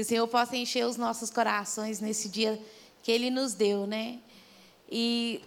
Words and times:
Que 0.00 0.02
o 0.02 0.06
Senhor 0.06 0.26
possa 0.28 0.56
encher 0.56 0.86
os 0.86 0.96
nossos 0.96 1.28
corações 1.28 2.00
nesse 2.00 2.26
dia 2.26 2.58
que 3.02 3.12
Ele 3.12 3.28
nos 3.28 3.52
deu, 3.52 3.86
né? 3.86 4.18
E 4.90 5.42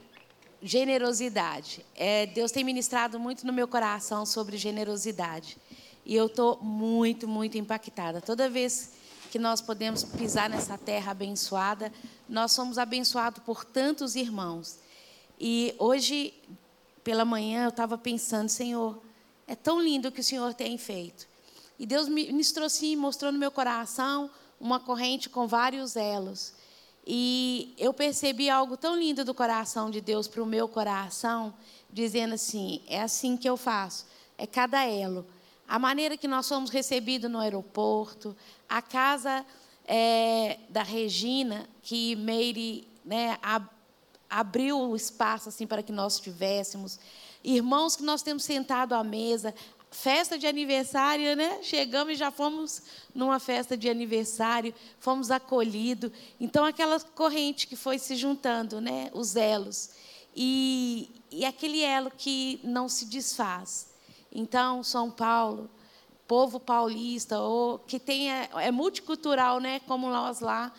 generosidade. 0.61 1.83
É, 1.95 2.27
Deus 2.27 2.51
tem 2.51 2.63
ministrado 2.63 3.19
muito 3.19 3.47
no 3.47 3.51
meu 3.51 3.67
coração 3.67 4.27
sobre 4.27 4.55
generosidade. 4.55 5.57
E 6.05 6.15
eu 6.15 6.27
estou 6.27 6.59
muito, 6.61 7.27
muito 7.27 7.57
impactada. 7.57 8.21
Toda 8.21 8.47
vez 8.47 8.91
que 9.31 9.39
nós 9.39 9.59
podemos 9.59 10.03
pisar 10.03 10.47
nessa 10.51 10.77
terra 10.77 11.13
abençoada, 11.13 11.91
nós 12.29 12.51
somos 12.51 12.77
abençoados 12.77 13.41
por 13.43 13.65
tantos 13.65 14.15
irmãos. 14.15 14.77
E 15.39 15.73
hoje, 15.79 16.31
pela 17.03 17.25
manhã, 17.25 17.63
eu 17.63 17.69
estava 17.69 17.97
pensando, 17.97 18.49
Senhor, 18.49 19.01
é 19.47 19.55
tão 19.55 19.81
lindo 19.81 20.09
o 20.09 20.11
que 20.11 20.21
o 20.21 20.23
Senhor 20.23 20.53
tem 20.53 20.77
feito. 20.77 21.27
E 21.79 21.87
Deus 21.87 22.07
me 22.07 22.27
ministrou 22.27 22.67
assim, 22.67 22.95
mostrou 22.95 23.31
no 23.31 23.39
meu 23.39 23.49
coração 23.49 24.29
uma 24.63 24.79
corrente 24.79 25.29
com 25.29 25.45
vários 25.45 25.97
elos. 25.97 26.53
E 27.05 27.75
eu 27.77 27.93
percebi 27.93 28.49
algo 28.49 28.77
tão 28.77 28.97
lindo 28.97 29.25
do 29.25 29.33
coração 29.33 29.91
de 29.91 29.99
Deus 29.99 30.25
para 30.25 30.41
o 30.41 30.45
meu 30.45 30.69
coração, 30.69 31.53
dizendo 31.91 32.35
assim: 32.35 32.81
é 32.87 33.01
assim 33.01 33.35
que 33.35 33.47
eu 33.47 33.57
faço, 33.57 34.05
é 34.37 34.47
cada 34.47 34.85
elo. 34.85 35.27
A 35.67 35.77
maneira 35.77 36.15
que 36.15 36.29
nós 36.29 36.45
somos 36.45 36.69
recebidos 36.69 37.29
no 37.29 37.39
aeroporto, 37.39 38.35
a 38.69 38.81
casa 38.81 39.45
é, 39.85 40.59
da 40.69 40.81
Regina, 40.81 41.67
que 41.81 42.15
Meire 42.15 42.87
né, 43.03 43.37
ab, 43.41 43.67
abriu 44.29 44.79
o 44.79 44.95
espaço 44.95 45.49
assim 45.49 45.67
para 45.67 45.83
que 45.83 45.91
nós 45.91 46.21
tivéssemos, 46.21 46.99
irmãos 47.43 47.97
que 47.97 48.03
nós 48.03 48.21
temos 48.21 48.43
sentado 48.43 48.93
à 48.93 49.03
mesa, 49.03 49.53
festa 49.93 50.37
de 50.37 50.47
aniversário, 50.47 51.35
né? 51.35 51.59
Chegamos 51.61 52.13
e 52.13 52.15
já 52.17 52.31
fomos 52.31 52.81
numa 53.13 53.39
festa 53.39 53.77
de 53.77 53.87
aniversário, 53.87 54.73
fomos 54.99 55.31
acolhidos. 55.31 56.11
Então, 56.39 56.65
aquela 56.65 56.99
corrente 56.99 57.67
que 57.67 57.75
foi 57.75 57.99
se 57.99 58.15
juntando, 58.15 58.81
né? 58.81 59.09
Os 59.13 59.35
elos. 59.35 59.91
E, 60.35 61.09
e 61.31 61.45
aquele 61.45 61.81
elo 61.81 62.11
que 62.11 62.59
não 62.63 62.89
se 62.89 63.05
desfaz. 63.05 63.93
Então, 64.31 64.83
São 64.83 65.11
Paulo, 65.11 65.69
povo 66.27 66.59
paulista, 66.59 67.39
ou 67.39 67.77
que 67.77 67.99
tem, 67.99 68.31
é 68.31 68.71
multicultural, 68.71 69.59
né? 69.59 69.79
Como 69.81 70.09
nós 70.09 70.39
lá 70.39 70.73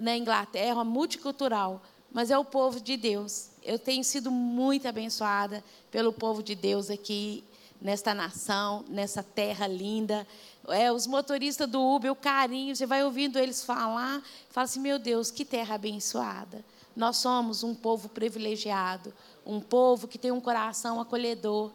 na 0.00 0.16
Inglaterra, 0.16 0.82
multicultural. 0.82 1.80
Mas 2.10 2.30
é 2.30 2.36
o 2.36 2.44
povo 2.44 2.80
de 2.80 2.96
Deus. 2.96 3.50
Eu 3.62 3.78
tenho 3.78 4.02
sido 4.02 4.30
muito 4.30 4.88
abençoada 4.88 5.62
pelo 5.90 6.12
povo 6.12 6.42
de 6.42 6.54
Deus 6.54 6.90
aqui 6.90 7.44
nesta 7.80 8.14
nação, 8.14 8.84
nessa 8.88 9.22
terra 9.22 9.66
linda. 9.66 10.26
É, 10.68 10.90
os 10.90 11.06
motoristas 11.06 11.68
do 11.68 11.80
Uber, 11.80 12.10
o 12.10 12.16
carinho, 12.16 12.74
você 12.74 12.86
vai 12.86 13.04
ouvindo 13.04 13.38
eles 13.38 13.64
falar, 13.64 14.22
fala 14.50 14.64
assim: 14.64 14.80
meu 14.80 14.98
Deus, 14.98 15.30
que 15.30 15.44
terra 15.44 15.74
abençoada. 15.74 16.64
Nós 16.94 17.18
somos 17.18 17.62
um 17.62 17.74
povo 17.74 18.08
privilegiado, 18.08 19.12
um 19.44 19.60
povo 19.60 20.08
que 20.08 20.18
tem 20.18 20.32
um 20.32 20.40
coração 20.40 21.00
acolhedor. 21.00 21.70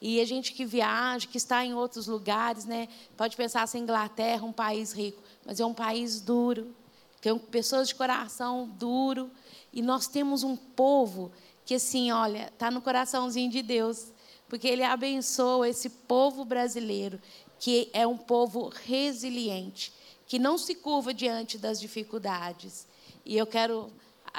E 0.00 0.20
a 0.20 0.24
gente 0.24 0.52
que 0.52 0.64
viaja, 0.64 1.26
que 1.26 1.38
está 1.38 1.64
em 1.64 1.74
outros 1.74 2.06
lugares, 2.06 2.64
né, 2.64 2.88
pode 3.16 3.36
pensar 3.36 3.62
assim: 3.62 3.80
Inglaterra, 3.80 4.44
um 4.44 4.52
país 4.52 4.92
rico, 4.92 5.22
mas 5.44 5.58
é 5.58 5.66
um 5.66 5.74
país 5.74 6.20
duro, 6.20 6.72
tem 7.20 7.36
pessoas 7.38 7.88
de 7.88 7.94
coração 7.94 8.68
duro. 8.78 9.30
E 9.72 9.82
nós 9.82 10.06
temos 10.06 10.42
um 10.42 10.56
povo 10.56 11.30
que, 11.64 11.74
assim, 11.74 12.10
olha, 12.10 12.48
está 12.52 12.70
no 12.70 12.80
coraçãozinho 12.80 13.50
de 13.50 13.62
Deus 13.62 14.08
porque 14.48 14.66
Ele 14.66 14.82
abençoa 14.82 15.68
esse 15.68 15.90
povo 15.90 16.44
brasileiro, 16.44 17.20
que 17.58 17.90
é 17.92 18.06
um 18.06 18.16
povo 18.16 18.68
resiliente, 18.68 19.92
que 20.26 20.38
não 20.38 20.56
se 20.56 20.74
curva 20.74 21.12
diante 21.12 21.58
das 21.58 21.80
dificuldades. 21.80 22.86
E 23.24 23.36
eu 23.36 23.46
quero 23.46 23.92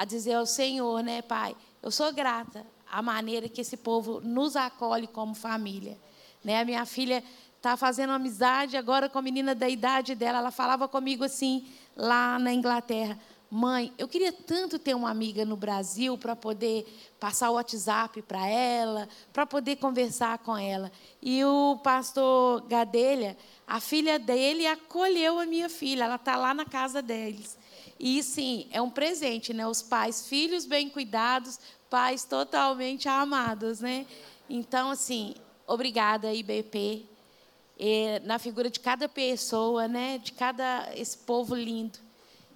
dizer 0.06 0.34
ao 0.34 0.46
Senhor, 0.46 1.02
né, 1.02 1.22
Pai, 1.22 1.54
eu 1.82 1.90
sou 1.90 2.12
grata 2.12 2.66
à 2.90 3.00
maneira 3.00 3.48
que 3.48 3.60
esse 3.60 3.76
povo 3.76 4.20
nos 4.20 4.56
acolhe 4.56 5.06
como 5.06 5.34
família. 5.34 5.96
Né? 6.42 6.60
A 6.60 6.64
minha 6.64 6.84
filha 6.84 7.22
está 7.56 7.76
fazendo 7.76 8.12
amizade 8.12 8.76
agora 8.76 9.08
com 9.08 9.18
a 9.18 9.22
menina 9.22 9.54
da 9.54 9.68
idade 9.68 10.14
dela. 10.14 10.38
Ela 10.38 10.50
falava 10.50 10.88
comigo 10.88 11.22
assim, 11.22 11.66
lá 11.96 12.38
na 12.38 12.52
Inglaterra. 12.52 13.18
Mãe, 13.52 13.92
eu 13.98 14.06
queria 14.06 14.32
tanto 14.32 14.78
ter 14.78 14.94
uma 14.94 15.10
amiga 15.10 15.44
no 15.44 15.56
Brasil 15.56 16.16
para 16.16 16.36
poder 16.36 16.86
passar 17.18 17.50
o 17.50 17.54
WhatsApp 17.54 18.22
para 18.22 18.46
ela, 18.46 19.08
para 19.32 19.44
poder 19.44 19.74
conversar 19.74 20.38
com 20.38 20.56
ela. 20.56 20.92
E 21.20 21.44
o 21.44 21.76
pastor 21.82 22.60
Gadelha, 22.68 23.36
a 23.66 23.80
filha 23.80 24.20
dele, 24.20 24.68
acolheu 24.68 25.40
a 25.40 25.46
minha 25.46 25.68
filha, 25.68 26.04
ela 26.04 26.14
está 26.14 26.36
lá 26.36 26.54
na 26.54 26.64
casa 26.64 27.02
deles. 27.02 27.58
E 27.98 28.22
sim, 28.22 28.68
é 28.70 28.80
um 28.80 28.88
presente, 28.88 29.52
né? 29.52 29.66
Os 29.66 29.82
pais, 29.82 30.28
filhos 30.28 30.64
bem 30.64 30.88
cuidados, 30.88 31.58
pais 31.90 32.22
totalmente 32.22 33.08
amados, 33.08 33.80
né? 33.80 34.06
Então, 34.48 34.92
assim, 34.92 35.34
obrigada, 35.66 36.32
IBP, 36.32 37.04
na 38.22 38.38
figura 38.38 38.70
de 38.70 38.78
cada 38.78 39.08
pessoa, 39.08 39.88
né? 39.88 40.18
De 40.18 40.30
cada 40.30 40.88
esse 40.94 41.18
povo 41.18 41.56
lindo 41.56 42.09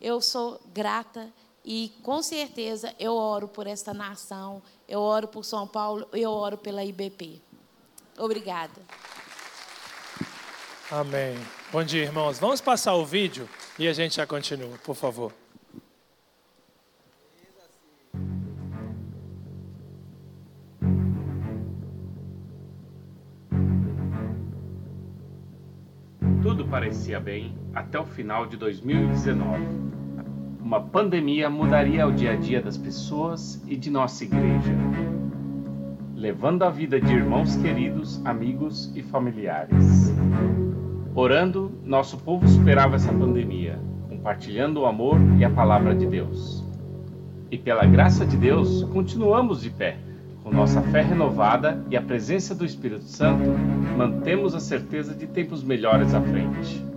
eu 0.04 0.20
sou 0.20 0.60
grata 0.74 1.32
e 1.64 1.90
com 2.02 2.22
certeza 2.22 2.94
eu 3.00 3.14
oro 3.14 3.48
por 3.48 3.66
esta 3.66 3.94
nação, 3.94 4.62
eu 4.86 5.00
oro 5.00 5.26
por 5.26 5.46
São 5.46 5.66
Paulo, 5.66 6.06
eu 6.12 6.30
oro 6.30 6.58
pela 6.58 6.84
IBP. 6.84 7.40
Obrigada. 8.18 8.82
Amém. 10.90 11.34
Bom 11.72 11.82
dia, 11.82 12.02
irmãos. 12.02 12.38
Vamos 12.38 12.60
passar 12.60 12.94
o 12.94 13.06
vídeo 13.06 13.48
e 13.78 13.88
a 13.88 13.94
gente 13.94 14.16
já 14.16 14.26
continua, 14.26 14.76
por 14.84 14.94
favor. 14.94 15.32
Tudo 26.42 26.68
parecia 26.68 27.18
bem 27.18 27.56
até 27.74 27.98
o 27.98 28.04
final 28.04 28.44
de 28.46 28.58
2019 28.58 29.93
uma 30.74 30.80
pandemia 30.80 31.48
mudaria 31.48 32.04
o 32.04 32.10
dia 32.10 32.32
a 32.32 32.36
dia 32.36 32.60
das 32.60 32.76
pessoas 32.76 33.62
e 33.64 33.76
de 33.76 33.88
nossa 33.88 34.24
igreja, 34.24 34.74
levando 36.16 36.64
a 36.64 36.68
vida 36.68 37.00
de 37.00 37.12
irmãos 37.12 37.54
queridos, 37.54 38.20
amigos 38.26 38.90
e 38.92 39.00
familiares. 39.00 40.12
Orando, 41.14 41.70
nosso 41.84 42.18
povo 42.18 42.48
superava 42.48 42.96
essa 42.96 43.12
pandemia, 43.12 43.78
compartilhando 44.08 44.80
o 44.80 44.86
amor 44.86 45.16
e 45.38 45.44
a 45.44 45.50
palavra 45.50 45.94
de 45.94 46.06
Deus. 46.06 46.64
E 47.52 47.56
pela 47.56 47.86
graça 47.86 48.26
de 48.26 48.36
Deus, 48.36 48.82
continuamos 48.92 49.62
de 49.62 49.70
pé. 49.70 49.96
Com 50.42 50.50
nossa 50.50 50.82
fé 50.82 51.02
renovada 51.02 51.84
e 51.88 51.96
a 51.96 52.02
presença 52.02 52.52
do 52.52 52.64
Espírito 52.64 53.04
Santo, 53.04 53.48
mantemos 53.96 54.56
a 54.56 54.60
certeza 54.60 55.14
de 55.14 55.28
tempos 55.28 55.62
melhores 55.62 56.12
à 56.14 56.20
frente. 56.20 56.93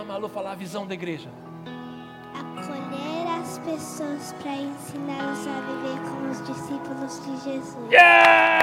Malu 0.00 0.28
falar 0.28 0.52
a 0.52 0.54
visão 0.54 0.86
da 0.86 0.94
igreja. 0.94 1.28
Acolher 2.34 3.28
as 3.40 3.58
pessoas 3.58 4.32
para 4.42 4.56
ensiná-los 4.56 5.46
a 5.46 5.60
viver 5.60 6.00
como 6.08 6.30
os 6.30 6.40
discípulos 6.46 7.20
de 7.24 7.36
Jesus. 7.44 7.90
Yeah! 7.90 8.62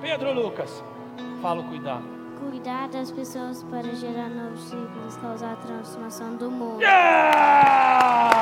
Pedro 0.00 0.32
Lucas, 0.32 0.82
fala 1.42 1.60
o 1.60 1.64
cuidado. 1.64 2.04
Cuidar 2.38 2.88
das 2.88 3.10
pessoas 3.10 3.64
para 3.64 3.92
gerar 3.96 4.28
novos 4.28 4.60
ciclos, 4.60 5.16
causar 5.16 5.54
a 5.54 5.56
transformação 5.56 6.36
do 6.36 6.50
mundo. 6.50 6.80
Yeah! 6.80 8.37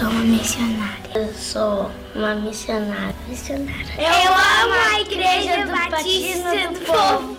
Sou 0.00 0.08
uma 0.08 0.24
missionária. 0.24 1.10
Eu 1.14 1.34
sou 1.34 1.90
uma 2.14 2.34
missionária. 2.36 3.14
Missionária. 3.28 3.94
Eu 3.98 4.32
amo 4.32 4.74
a 4.94 5.00
Igreja 5.00 5.66
do 5.66 5.72
Batista 5.72 6.68
do 6.72 6.80
Povo. 6.86 7.29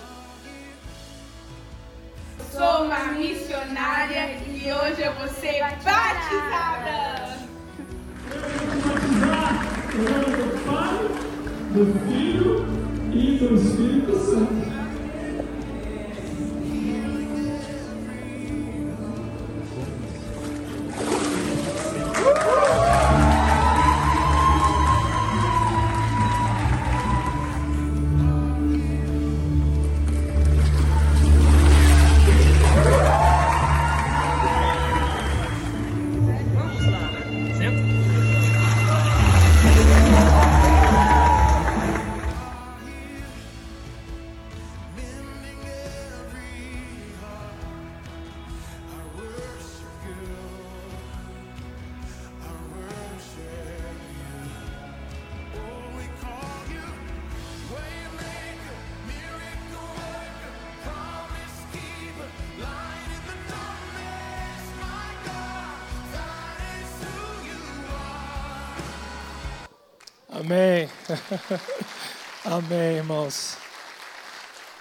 Amém. 72.44 72.96
Irmãos. 72.96 73.56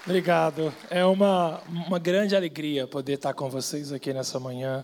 Obrigado. 0.05 0.73
É 0.89 1.05
uma, 1.05 1.61
uma 1.67 1.99
grande 1.99 2.35
alegria 2.35 2.87
poder 2.87 3.13
estar 3.13 3.33
com 3.33 3.49
vocês 3.49 3.91
aqui 3.91 4.13
nessa 4.13 4.39
manhã, 4.39 4.83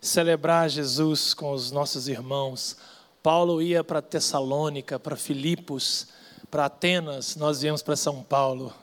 celebrar 0.00 0.68
Jesus 0.68 1.32
com 1.32 1.52
os 1.52 1.70
nossos 1.70 2.08
irmãos. 2.08 2.76
Paulo 3.22 3.62
ia 3.62 3.84
para 3.84 4.02
Tessalônica, 4.02 4.98
para 4.98 5.16
Filipos, 5.16 6.08
para 6.50 6.66
Atenas, 6.66 7.36
nós 7.36 7.60
viemos 7.62 7.82
para 7.82 7.96
São 7.96 8.22
Paulo. 8.22 8.74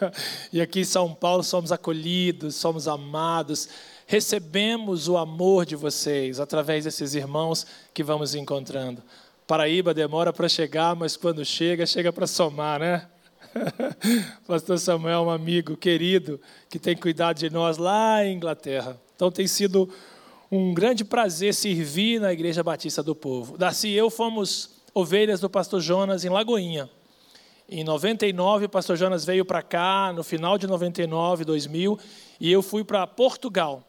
e 0.52 0.60
aqui 0.60 0.80
em 0.80 0.84
São 0.84 1.14
Paulo 1.14 1.42
somos 1.42 1.72
acolhidos, 1.72 2.54
somos 2.56 2.86
amados, 2.86 3.68
recebemos 4.06 5.08
o 5.08 5.16
amor 5.16 5.64
de 5.64 5.74
vocês 5.74 6.38
através 6.38 6.84
desses 6.84 7.14
irmãos 7.14 7.66
que 7.94 8.02
vamos 8.02 8.34
encontrando. 8.34 9.02
Paraíba 9.46 9.92
demora 9.92 10.32
para 10.32 10.48
chegar, 10.48 10.96
mas 10.96 11.16
quando 11.16 11.44
chega, 11.44 11.84
chega 11.84 12.12
para 12.12 12.26
somar, 12.26 12.80
né? 12.80 13.06
Pastor 14.46 14.78
Samuel 14.78 15.18
é 15.18 15.20
um 15.20 15.30
amigo 15.30 15.76
querido 15.76 16.40
que 16.68 16.78
tem 16.78 16.96
cuidado 16.96 17.38
de 17.38 17.50
nós 17.50 17.76
lá 17.76 18.24
em 18.24 18.36
Inglaterra. 18.36 18.98
Então 19.14 19.30
tem 19.30 19.46
sido 19.46 19.88
um 20.50 20.72
grande 20.72 21.04
prazer 21.04 21.54
servir 21.54 22.20
na 22.20 22.32
Igreja 22.32 22.62
Batista 22.62 23.02
do 23.02 23.14
Povo. 23.14 23.58
Darcy 23.58 23.88
e 23.88 23.96
eu 23.96 24.08
fomos 24.08 24.70
ovelhas 24.94 25.40
do 25.40 25.50
pastor 25.50 25.80
Jonas 25.80 26.24
em 26.24 26.28
Lagoinha. 26.28 26.88
Em 27.68 27.82
99, 27.82 28.66
o 28.66 28.68
pastor 28.68 28.96
Jonas 28.96 29.24
veio 29.24 29.44
para 29.44 29.62
cá, 29.62 30.12
no 30.14 30.22
final 30.22 30.56
de 30.56 30.66
99, 30.66 31.44
2000, 31.44 31.98
e 32.40 32.52
eu 32.52 32.62
fui 32.62 32.84
para 32.84 33.06
Portugal 33.06 33.82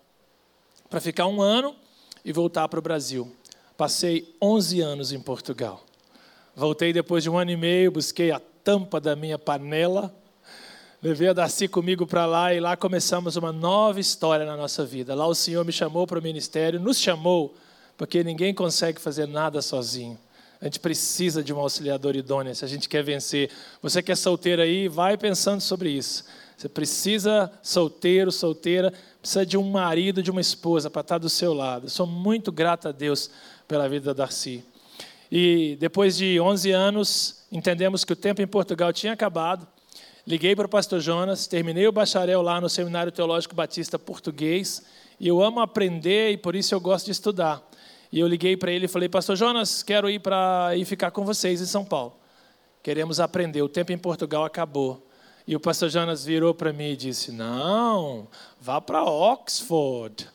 para 0.89 1.01
ficar 1.01 1.27
um 1.27 1.41
ano 1.41 1.75
e 2.23 2.31
voltar 2.31 2.67
para 2.67 2.79
o 2.79 2.81
Brasil. 2.81 3.31
Passei 3.77 4.33
11 4.41 4.79
anos 4.79 5.11
em 5.11 5.19
Portugal. 5.19 5.83
Voltei 6.55 6.93
depois 6.93 7.23
de 7.23 7.29
um 7.29 7.37
ano 7.37 7.51
e 7.51 7.57
meio, 7.57 7.91
busquei 7.91 8.31
a 8.31 8.39
tampa 8.63 9.01
da 9.01 9.17
minha 9.17 9.37
panela, 9.37 10.15
levei 11.03 11.27
a 11.27 11.33
Darcy 11.33 11.67
comigo 11.67 12.07
para 12.07 12.25
lá 12.25 12.53
e 12.53 12.61
lá 12.61 12.77
começamos 12.77 13.35
uma 13.35 13.51
nova 13.51 13.99
história 13.99 14.45
na 14.45 14.55
nossa 14.55 14.85
vida. 14.85 15.13
Lá 15.13 15.27
o 15.27 15.35
Senhor 15.35 15.65
me 15.65 15.73
chamou 15.73 16.07
para 16.07 16.17
o 16.17 16.21
ministério, 16.21 16.79
nos 16.79 16.97
chamou, 16.97 17.53
porque 17.97 18.23
ninguém 18.23 18.53
consegue 18.53 19.01
fazer 19.01 19.27
nada 19.27 19.61
sozinho. 19.61 20.17
A 20.61 20.65
gente 20.65 20.79
precisa 20.79 21.43
de 21.43 21.53
um 21.53 21.59
auxiliador 21.59 22.15
idôneo 22.15 22.55
se 22.55 22.63
a 22.63 22.67
gente 22.69 22.87
quer 22.87 23.03
vencer. 23.03 23.51
Você 23.81 24.01
que 24.01 24.11
é 24.11 24.15
solteiro 24.15 24.61
aí, 24.61 24.87
vai 24.87 25.17
pensando 25.17 25.59
sobre 25.59 25.89
isso. 25.89 26.23
Você 26.57 26.69
precisa, 26.69 27.51
solteiro, 27.61 28.31
solteira, 28.31 28.93
precisa 29.19 29.45
de 29.45 29.57
um 29.57 29.69
marido, 29.69 30.23
de 30.23 30.31
uma 30.31 30.39
esposa 30.39 30.89
para 30.89 31.01
estar 31.01 31.17
do 31.17 31.29
seu 31.29 31.53
lado. 31.53 31.87
Eu 31.87 31.89
sou 31.89 32.07
muito 32.07 32.51
grato 32.51 32.87
a 32.87 32.93
Deus 32.93 33.29
pela 33.67 33.87
vida 33.89 34.13
da 34.13 34.23
Darcy. 34.23 34.63
E 35.31 35.77
depois 35.79 36.15
de 36.17 36.39
11 36.39 36.71
anos, 36.71 37.45
entendemos 37.51 38.03
que 38.03 38.13
o 38.13 38.15
tempo 38.15 38.41
em 38.41 38.47
Portugal 38.47 38.93
tinha 38.93 39.13
acabado. 39.13 39.67
Liguei 40.25 40.55
para 40.55 40.65
o 40.65 40.69
pastor 40.69 40.99
Jonas, 40.99 41.45
terminei 41.45 41.87
o 41.87 41.91
bacharel 41.91 42.41
lá 42.41 42.59
no 42.59 42.69
Seminário 42.69 43.11
Teológico 43.11 43.55
Batista 43.55 43.99
Português, 43.99 44.83
e 45.19 45.27
eu 45.27 45.41
amo 45.41 45.59
aprender 45.59 46.31
e 46.31 46.37
por 46.37 46.55
isso 46.55 46.73
eu 46.73 46.79
gosto 46.79 47.05
de 47.05 47.11
estudar. 47.11 47.61
E 48.11 48.19
eu 48.19 48.27
liguei 48.27 48.57
para 48.57 48.71
ele 48.71 48.85
e 48.85 48.87
falei: 48.87 49.07
"Pastor 49.07 49.35
Jonas, 49.35 49.83
quero 49.83 50.09
ir 50.09 50.19
para 50.19 50.75
ir 50.75 50.85
ficar 50.85 51.11
com 51.11 51.23
vocês 51.23 51.61
em 51.61 51.65
São 51.65 51.85
Paulo. 51.85 52.15
Queremos 52.81 53.19
aprender. 53.19 53.61
O 53.61 53.69
tempo 53.69 53.91
em 53.91 53.97
Portugal 53.97 54.45
acabou." 54.45 55.05
E 55.47 55.55
o 55.55 55.59
pastor 55.59 55.89
Jonas 55.89 56.25
virou 56.25 56.55
para 56.55 56.73
mim 56.73 56.91
e 56.91 56.95
disse: 56.95 57.31
"Não, 57.31 58.27
vá 58.59 58.81
para 58.81 59.03
Oxford." 59.03 60.27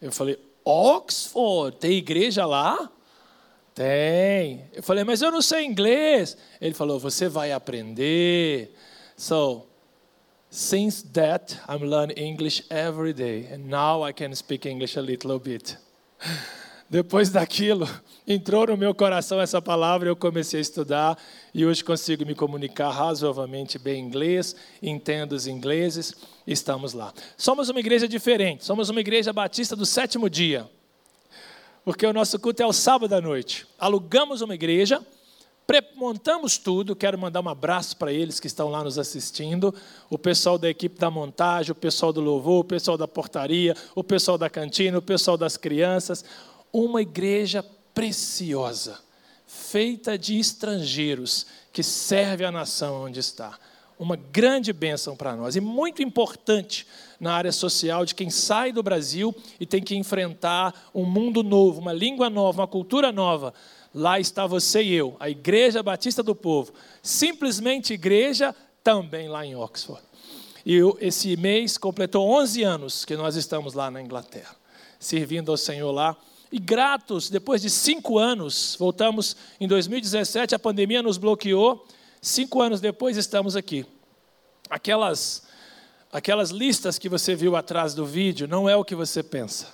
Eu 0.00 0.12
falei: 0.12 0.38
Oxford, 0.68 1.76
tem 1.76 1.92
igreja 1.92 2.44
lá? 2.44 2.90
Tem. 3.72 4.68
Eu 4.72 4.82
falei, 4.82 5.04
mas 5.04 5.22
eu 5.22 5.30
não 5.30 5.40
sei 5.40 5.64
inglês. 5.64 6.36
Ele 6.60 6.74
falou, 6.74 6.98
você 6.98 7.28
vai 7.28 7.52
aprender. 7.52 8.74
So, 9.16 9.62
since 10.50 11.06
that, 11.12 11.56
I'm 11.68 11.88
learning 11.88 12.18
English 12.18 12.64
every 12.68 13.12
day. 13.12 13.46
And 13.52 13.68
now 13.68 14.04
I 14.04 14.12
can 14.12 14.34
speak 14.34 14.68
English 14.68 14.98
a 14.98 15.02
little 15.02 15.38
bit. 15.38 15.78
Depois 16.90 17.30
daquilo, 17.30 17.88
entrou 18.26 18.66
no 18.66 18.76
meu 18.76 18.94
coração 18.94 19.40
essa 19.40 19.60
palavra, 19.60 20.08
eu 20.08 20.14
comecei 20.14 20.58
a 20.58 20.62
estudar 20.62 21.18
e 21.52 21.66
hoje 21.66 21.82
consigo 21.82 22.24
me 22.24 22.32
comunicar 22.32 22.90
razoavelmente 22.90 23.76
bem 23.76 24.00
inglês, 24.00 24.54
entendo 24.80 25.32
os 25.32 25.48
ingleses, 25.48 26.14
estamos 26.46 26.92
lá. 26.92 27.12
Somos 27.36 27.68
uma 27.68 27.80
igreja 27.80 28.06
diferente, 28.06 28.64
somos 28.64 28.88
uma 28.88 29.00
igreja 29.00 29.32
batista 29.32 29.74
do 29.74 29.86
sétimo 29.86 30.30
dia, 30.30 30.68
porque 31.84 32.06
o 32.06 32.12
nosso 32.12 32.38
culto 32.38 32.62
é 32.62 32.64
ao 32.64 32.72
sábado 32.72 33.12
à 33.14 33.20
noite. 33.20 33.66
Alugamos 33.78 34.40
uma 34.40 34.54
igreja, 34.54 35.04
montamos 35.96 36.58
tudo, 36.58 36.94
quero 36.94 37.18
mandar 37.18 37.40
um 37.40 37.48
abraço 37.48 37.96
para 37.96 38.12
eles 38.12 38.38
que 38.38 38.46
estão 38.46 38.68
lá 38.68 38.84
nos 38.84 38.98
assistindo, 38.98 39.74
o 40.08 40.16
pessoal 40.16 40.58
da 40.58 40.68
equipe 40.68 40.98
da 40.98 41.10
montagem, 41.10 41.72
o 41.72 41.74
pessoal 41.74 42.12
do 42.12 42.20
louvor, 42.20 42.60
o 42.60 42.64
pessoal 42.64 42.96
da 42.96 43.08
portaria, 43.08 43.74
o 43.94 44.04
pessoal 44.04 44.38
da 44.38 44.48
cantina, 44.48 44.98
o 44.98 45.02
pessoal 45.02 45.36
das 45.36 45.56
crianças, 45.56 46.24
uma 46.72 47.02
igreja 47.02 47.64
preciosa, 47.94 48.98
feita 49.46 50.16
de 50.16 50.38
estrangeiros, 50.38 51.46
que 51.72 51.82
serve 51.82 52.44
a 52.44 52.52
nação 52.52 53.04
onde 53.04 53.18
está. 53.20 53.58
Uma 53.98 54.16
grande 54.16 54.72
bênção 54.72 55.16
para 55.16 55.34
nós 55.34 55.56
e 55.56 55.60
muito 55.60 56.02
importante 56.02 56.86
na 57.18 57.32
área 57.32 57.52
social 57.52 58.04
de 58.04 58.14
quem 58.14 58.28
sai 58.28 58.72
do 58.72 58.82
Brasil 58.82 59.34
e 59.58 59.64
tem 59.64 59.82
que 59.82 59.96
enfrentar 59.96 60.90
um 60.94 61.04
mundo 61.04 61.42
novo, 61.42 61.80
uma 61.80 61.92
língua 61.92 62.28
nova, 62.28 62.62
uma 62.62 62.68
cultura 62.68 63.10
nova. 63.10 63.54
Lá 63.94 64.20
está 64.20 64.46
você 64.46 64.82
e 64.82 64.92
eu, 64.92 65.16
a 65.18 65.30
Igreja 65.30 65.82
Batista 65.82 66.22
do 66.22 66.34
Povo, 66.34 66.72
simplesmente 67.02 67.94
igreja, 67.94 68.54
também 68.84 69.28
lá 69.28 69.46
em 69.46 69.56
Oxford. 69.56 70.02
E 70.64 70.78
esse 71.00 71.36
mês 71.36 71.78
completou 71.78 72.28
11 72.28 72.62
anos 72.62 73.04
que 73.04 73.16
nós 73.16 73.36
estamos 73.36 73.72
lá 73.72 73.90
na 73.90 74.02
Inglaterra, 74.02 74.54
servindo 74.98 75.50
ao 75.50 75.56
Senhor 75.56 75.90
lá 75.90 76.16
e 76.50 76.58
gratos, 76.58 77.28
depois 77.28 77.60
de 77.60 77.68
cinco 77.68 78.18
anos, 78.18 78.76
voltamos 78.78 79.36
em 79.60 79.66
2017, 79.66 80.54
a 80.54 80.58
pandemia 80.58 81.02
nos 81.02 81.18
bloqueou, 81.18 81.86
cinco 82.26 82.60
anos 82.60 82.80
depois 82.80 83.16
estamos 83.16 83.54
aqui. 83.56 83.86
Aquelas, 84.68 85.44
aquelas 86.12 86.50
listas 86.50 86.98
que 86.98 87.08
você 87.08 87.34
viu 87.34 87.54
atrás 87.54 87.94
do 87.94 88.04
vídeo 88.04 88.48
não 88.48 88.68
é 88.68 88.74
o 88.74 88.84
que 88.84 88.94
você 88.94 89.22
pensa. 89.22 89.68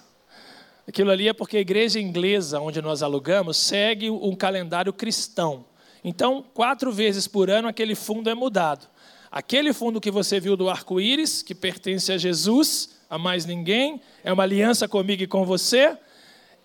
Aquilo 0.86 1.10
ali 1.10 1.28
é 1.28 1.32
porque 1.32 1.56
a 1.56 1.60
igreja 1.60 1.98
inglesa, 1.98 2.60
onde 2.60 2.82
nós 2.82 3.02
alugamos, 3.02 3.56
segue 3.56 4.10
um 4.10 4.34
calendário 4.34 4.92
cristão. 4.92 5.64
Então, 6.04 6.44
quatro 6.52 6.92
vezes 6.92 7.26
por 7.26 7.48
ano, 7.48 7.68
aquele 7.68 7.94
fundo 7.94 8.28
é 8.28 8.34
mudado. 8.34 8.86
Aquele 9.30 9.72
fundo 9.72 10.00
que 10.00 10.10
você 10.10 10.38
viu 10.38 10.56
do 10.56 10.68
arco-íris, 10.68 11.42
que 11.42 11.54
pertence 11.54 12.12
a 12.12 12.18
Jesus, 12.18 12.96
a 13.08 13.16
mais 13.16 13.46
ninguém, 13.46 14.00
é 14.22 14.32
uma 14.32 14.42
aliança 14.42 14.86
comigo 14.86 15.22
e 15.22 15.26
com 15.26 15.46
você 15.46 15.96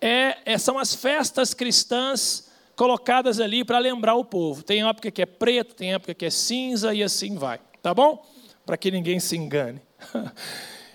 é, 0.00 0.36
é, 0.44 0.58
são 0.58 0.78
as 0.78 0.94
festas 0.94 1.54
cristãs 1.54 2.47
colocadas 2.78 3.40
ali 3.40 3.64
para 3.64 3.80
lembrar 3.80 4.14
o 4.14 4.24
povo. 4.24 4.62
Tem 4.62 4.88
época 4.88 5.10
que 5.10 5.20
é 5.20 5.26
preto, 5.26 5.74
tem 5.74 5.94
época 5.94 6.14
que 6.14 6.24
é 6.24 6.30
cinza 6.30 6.94
e 6.94 7.02
assim 7.02 7.34
vai. 7.34 7.58
Tá 7.82 7.92
bom? 7.92 8.24
Para 8.64 8.76
que 8.76 8.88
ninguém 8.88 9.18
se 9.20 9.36
engane. 9.36 9.82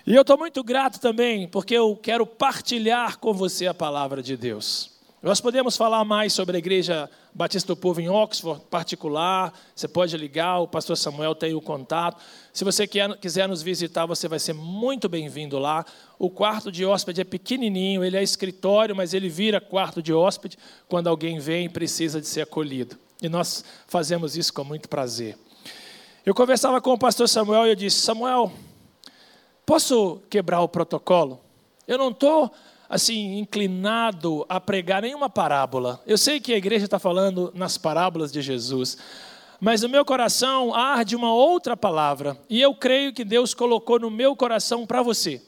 E 0.06 0.14
eu 0.14 0.20
estou 0.20 0.36
muito 0.36 0.62
grato 0.62 1.00
também, 1.00 1.48
porque 1.48 1.72
eu 1.72 1.96
quero 1.96 2.26
partilhar 2.26 3.18
com 3.18 3.32
você 3.32 3.66
a 3.66 3.72
palavra 3.72 4.22
de 4.22 4.36
Deus. 4.36 4.90
Nós 5.22 5.40
podemos 5.40 5.78
falar 5.78 6.04
mais 6.04 6.34
sobre 6.34 6.56
a 6.56 6.58
Igreja 6.58 7.10
Batista 7.34 7.74
do 7.74 7.76
Povo 7.76 8.00
em 8.00 8.08
Oxford, 8.08 8.62
particular. 8.70 9.52
Você 9.74 9.88
pode 9.88 10.16
ligar, 10.16 10.60
o 10.60 10.68
pastor 10.68 10.96
Samuel 10.96 11.34
tem 11.34 11.52
o 11.52 11.60
contato. 11.60 12.22
Se 12.52 12.62
você 12.62 12.86
quer, 12.86 13.16
quiser 13.18 13.48
nos 13.48 13.60
visitar, 13.60 14.06
você 14.06 14.28
vai 14.28 14.38
ser 14.38 14.52
muito 14.52 15.08
bem-vindo 15.08 15.58
lá. 15.58 15.84
O 16.16 16.30
quarto 16.30 16.70
de 16.70 16.84
hóspede 16.84 17.22
é 17.22 17.24
pequenininho, 17.24 18.04
ele 18.04 18.16
é 18.16 18.22
escritório, 18.22 18.94
mas 18.94 19.12
ele 19.12 19.28
vira 19.28 19.60
quarto 19.60 20.00
de 20.00 20.12
hóspede 20.12 20.56
quando 20.88 21.08
alguém 21.08 21.40
vem 21.40 21.66
e 21.66 21.68
precisa 21.68 22.20
de 22.20 22.28
ser 22.28 22.42
acolhido. 22.42 22.96
E 23.20 23.28
nós 23.28 23.64
fazemos 23.88 24.36
isso 24.36 24.54
com 24.54 24.62
muito 24.62 24.88
prazer. 24.88 25.36
Eu 26.24 26.36
conversava 26.36 26.80
com 26.80 26.92
o 26.92 26.98
pastor 26.98 27.28
Samuel 27.28 27.66
e 27.66 27.70
eu 27.70 27.74
disse: 27.74 28.00
Samuel, 28.00 28.52
posso 29.66 30.22
quebrar 30.30 30.60
o 30.60 30.68
protocolo? 30.68 31.40
Eu 31.86 31.98
não 31.98 32.10
estou 32.10 32.52
assim, 32.88 33.38
inclinado 33.38 34.44
a 34.48 34.60
pregar 34.60 35.02
nenhuma 35.02 35.28
parábola. 35.28 36.00
Eu 36.06 36.18
sei 36.18 36.40
que 36.40 36.52
a 36.52 36.56
igreja 36.56 36.84
está 36.84 36.98
falando 36.98 37.52
nas 37.54 37.78
parábolas 37.78 38.30
de 38.30 38.42
Jesus, 38.42 38.98
mas 39.60 39.82
no 39.82 39.88
meu 39.88 40.04
coração 40.04 40.74
arde 40.74 41.16
uma 41.16 41.32
outra 41.32 41.76
palavra, 41.76 42.36
e 42.48 42.60
eu 42.60 42.74
creio 42.74 43.12
que 43.12 43.24
Deus 43.24 43.54
colocou 43.54 43.98
no 43.98 44.10
meu 44.10 44.36
coração 44.36 44.86
para 44.86 45.02
você. 45.02 45.40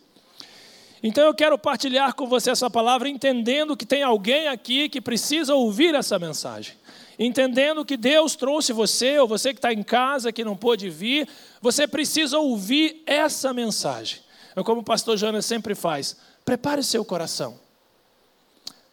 Então 1.03 1.25
eu 1.25 1.35
quero 1.35 1.59
partilhar 1.59 2.15
com 2.15 2.27
você 2.27 2.51
essa 2.51 2.71
palavra, 2.71 3.09
entendendo 3.09 3.77
que 3.77 3.85
tem 3.85 4.03
alguém 4.03 4.49
aqui 4.49 4.89
que 4.89 5.01
precisa 5.01 5.55
ouvir 5.55 5.95
essa 5.95 6.19
mensagem. 6.19 6.75
Entendendo 7.19 7.85
que 7.85 7.97
Deus 7.97 8.35
trouxe 8.35 8.73
você, 8.73 9.19
ou 9.19 9.29
você 9.29 9.53
que 9.53 9.59
está 9.59 9.73
em 9.73 9.83
casa, 9.83 10.33
que 10.33 10.45
não 10.45 10.57
pôde 10.57 10.91
vir, 10.91 11.29
você 11.61 11.87
precisa 11.87 12.39
ouvir 12.39 13.03
essa 13.07 13.53
mensagem. 13.53 14.21
É 14.55 14.63
como 14.63 14.81
o 14.81 14.85
pastor 14.85 15.17
Jonas 15.17 15.47
sempre 15.47 15.75
faz: 15.75 16.17
Prepare 16.47 16.81
seu 16.85 17.05
coração. 17.05 17.59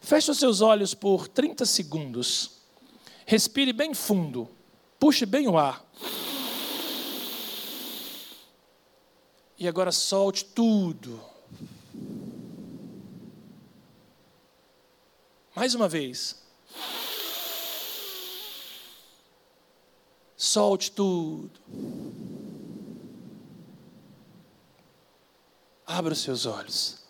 Feche 0.00 0.28
os 0.28 0.38
seus 0.38 0.60
olhos 0.60 0.92
por 0.92 1.28
30 1.28 1.64
segundos. 1.64 2.50
Respire 3.24 3.72
bem 3.72 3.94
fundo. 3.94 4.50
Puxe 4.98 5.24
bem 5.24 5.46
o 5.46 5.56
ar. 5.56 5.86
E 9.56 9.68
agora 9.68 9.92
solte 9.92 10.44
tudo. 10.46 11.20
Mais 15.54 15.76
uma 15.76 15.88
vez. 15.88 16.42
Solte 20.36 20.90
tudo. 20.90 21.60
Abra 25.86 26.14
os 26.14 26.18
seus 26.18 26.46
olhos 26.46 27.03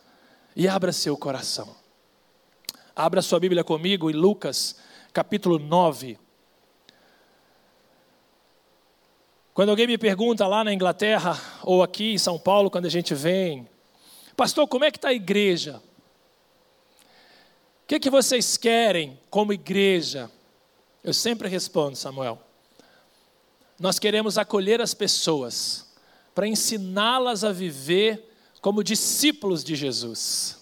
e 0.56 0.68
abra 0.68 0.92
seu 0.92 1.16
coração. 1.16 1.74
Abra 2.94 3.22
sua 3.22 3.40
Bíblia 3.40 3.64
comigo 3.64 4.10
em 4.10 4.14
Lucas, 4.14 4.76
capítulo 5.12 5.58
9. 5.58 6.18
Quando 9.52 9.70
alguém 9.70 9.86
me 9.86 9.98
pergunta 9.98 10.46
lá 10.46 10.64
na 10.64 10.72
Inglaterra 10.72 11.40
ou 11.62 11.82
aqui 11.82 12.12
em 12.12 12.18
São 12.18 12.38
Paulo, 12.38 12.70
quando 12.70 12.86
a 12.86 12.90
gente 12.90 13.14
vem, 13.14 13.68
pastor, 14.36 14.66
como 14.68 14.84
é 14.84 14.90
que 14.90 14.98
está 14.98 15.08
a 15.08 15.14
igreja? 15.14 15.82
O 17.82 17.86
que, 17.86 18.00
que 18.00 18.10
vocês 18.10 18.56
querem 18.56 19.18
como 19.28 19.52
igreja? 19.52 20.30
Eu 21.02 21.12
sempre 21.12 21.48
respondo, 21.48 21.96
Samuel. 21.96 22.40
Nós 23.78 23.98
queremos 23.98 24.38
acolher 24.38 24.80
as 24.80 24.94
pessoas 24.94 25.92
para 26.34 26.46
ensiná-las 26.46 27.44
a 27.44 27.52
viver 27.52 28.33
como 28.64 28.82
discípulos 28.82 29.62
de 29.62 29.76
Jesus. 29.76 30.56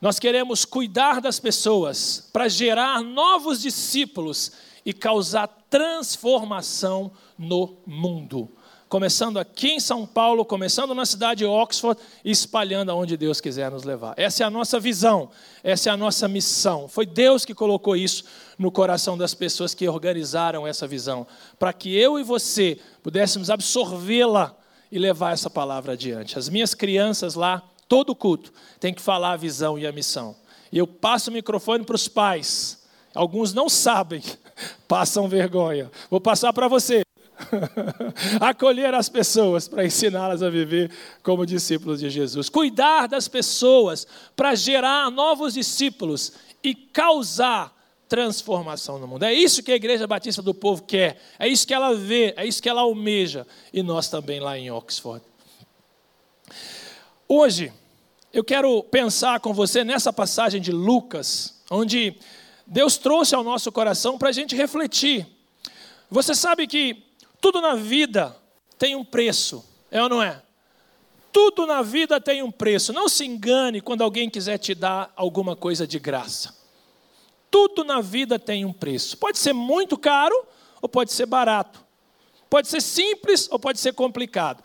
Nós 0.00 0.18
queremos 0.18 0.64
cuidar 0.64 1.20
das 1.20 1.38
pessoas 1.38 2.26
para 2.32 2.48
gerar 2.48 3.02
novos 3.02 3.60
discípulos 3.60 4.52
e 4.82 4.94
causar 4.94 5.46
transformação 5.68 7.12
no 7.36 7.76
mundo. 7.86 8.50
Começando 8.88 9.38
aqui 9.38 9.72
em 9.72 9.78
São 9.78 10.06
Paulo, 10.06 10.42
começando 10.42 10.94
na 10.94 11.04
cidade 11.04 11.40
de 11.40 11.44
Oxford 11.44 12.00
e 12.24 12.30
espalhando 12.30 12.92
aonde 12.92 13.18
Deus 13.18 13.42
quiser 13.42 13.70
nos 13.70 13.84
levar. 13.84 14.14
Essa 14.16 14.42
é 14.42 14.46
a 14.46 14.50
nossa 14.50 14.80
visão, 14.80 15.28
essa 15.62 15.90
é 15.90 15.92
a 15.92 15.98
nossa 15.98 16.26
missão. 16.26 16.88
Foi 16.88 17.04
Deus 17.04 17.44
que 17.44 17.52
colocou 17.52 17.94
isso 17.94 18.24
no 18.58 18.72
coração 18.72 19.18
das 19.18 19.34
pessoas 19.34 19.74
que 19.74 19.86
organizaram 19.86 20.66
essa 20.66 20.86
visão, 20.86 21.26
para 21.58 21.74
que 21.74 21.94
eu 21.94 22.18
e 22.18 22.22
você 22.22 22.80
pudéssemos 23.02 23.50
absorvê-la 23.50 24.56
e 24.90 24.98
levar 24.98 25.32
essa 25.32 25.50
palavra 25.50 25.92
adiante. 25.92 26.38
As 26.38 26.48
minhas 26.48 26.74
crianças 26.74 27.34
lá, 27.34 27.62
todo 27.88 28.14
culto, 28.14 28.52
tem 28.80 28.92
que 28.92 29.00
falar 29.00 29.32
a 29.32 29.36
visão 29.36 29.78
e 29.78 29.86
a 29.86 29.92
missão. 29.92 30.34
E 30.72 30.78
eu 30.78 30.86
passo 30.86 31.30
o 31.30 31.32
microfone 31.32 31.84
para 31.84 31.96
os 31.96 32.08
pais. 32.08 32.86
Alguns 33.14 33.52
não 33.52 33.68
sabem, 33.68 34.22
passam 34.86 35.28
vergonha. 35.28 35.90
Vou 36.10 36.20
passar 36.20 36.52
para 36.52 36.68
você. 36.68 37.02
Acolher 38.40 38.92
as 38.94 39.08
pessoas 39.08 39.68
para 39.68 39.84
ensiná-las 39.84 40.42
a 40.42 40.50
viver 40.50 40.90
como 41.22 41.46
discípulos 41.46 42.00
de 42.00 42.10
Jesus. 42.10 42.48
Cuidar 42.48 43.06
das 43.06 43.28
pessoas 43.28 44.06
para 44.34 44.54
gerar 44.54 45.10
novos 45.10 45.54
discípulos 45.54 46.32
e 46.62 46.74
causar 46.74 47.77
transformação 48.08 48.98
no 48.98 49.06
mundo. 49.06 49.24
É 49.24 49.32
isso 49.32 49.62
que 49.62 49.70
a 49.70 49.76
Igreja 49.76 50.06
Batista 50.06 50.40
do 50.40 50.54
Povo 50.54 50.82
quer, 50.82 51.20
é 51.38 51.46
isso 51.46 51.66
que 51.66 51.74
ela 51.74 51.94
vê, 51.94 52.32
é 52.36 52.46
isso 52.46 52.62
que 52.62 52.68
ela 52.68 52.80
almeja, 52.80 53.46
e 53.72 53.82
nós 53.82 54.08
também 54.08 54.40
lá 54.40 54.58
em 54.58 54.70
Oxford. 54.70 55.22
Hoje, 57.28 57.72
eu 58.32 58.42
quero 58.42 58.82
pensar 58.84 59.40
com 59.40 59.52
você 59.52 59.84
nessa 59.84 60.12
passagem 60.12 60.60
de 60.60 60.72
Lucas, 60.72 61.60
onde 61.70 62.16
Deus 62.66 62.96
trouxe 62.96 63.34
ao 63.34 63.44
nosso 63.44 63.70
coração 63.70 64.16
para 64.16 64.30
a 64.30 64.32
gente 64.32 64.56
refletir. 64.56 65.26
Você 66.10 66.34
sabe 66.34 66.66
que 66.66 67.04
tudo 67.40 67.60
na 67.60 67.74
vida 67.74 68.34
tem 68.78 68.96
um 68.96 69.04
preço, 69.04 69.64
é 69.90 70.02
ou 70.02 70.08
não 70.08 70.22
é? 70.22 70.42
Tudo 71.30 71.66
na 71.66 71.82
vida 71.82 72.20
tem 72.20 72.42
um 72.42 72.50
preço. 72.50 72.92
Não 72.92 73.08
se 73.08 73.24
engane 73.24 73.80
quando 73.80 74.02
alguém 74.02 74.30
quiser 74.30 74.58
te 74.58 74.74
dar 74.74 75.12
alguma 75.14 75.54
coisa 75.54 75.86
de 75.86 75.98
graça. 75.98 76.57
Tudo 77.50 77.84
na 77.84 78.00
vida 78.00 78.38
tem 78.38 78.64
um 78.64 78.72
preço. 78.72 79.16
Pode 79.16 79.38
ser 79.38 79.52
muito 79.52 79.96
caro 79.96 80.46
ou 80.80 80.88
pode 80.88 81.12
ser 81.12 81.26
barato. 81.26 81.84
Pode 82.48 82.68
ser 82.68 82.80
simples 82.80 83.48
ou 83.50 83.58
pode 83.58 83.78
ser 83.78 83.92
complicado. 83.92 84.62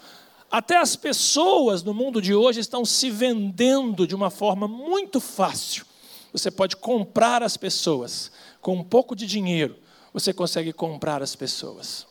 Até 0.50 0.78
as 0.78 0.96
pessoas 0.96 1.84
no 1.84 1.94
mundo 1.94 2.22
de 2.22 2.34
hoje 2.34 2.60
estão 2.60 2.86
se 2.86 3.10
vendendo 3.10 4.08
de 4.08 4.16
uma 4.16 4.30
forma 4.30 4.68
muito 4.68 5.20
fácil. 5.20 5.86
Você 6.32 6.50
pode 6.50 6.76
comprar 6.78 7.44
as 7.44 7.58
pessoas. 7.58 8.32
Com 8.62 8.78
um 8.78 8.84
pouco 8.84 9.16
de 9.16 9.28
dinheiro, 9.28 9.78
você 10.14 10.34
consegue 10.34 10.72
comprar 10.74 11.22
as 11.22 11.36
pessoas. 11.36 12.08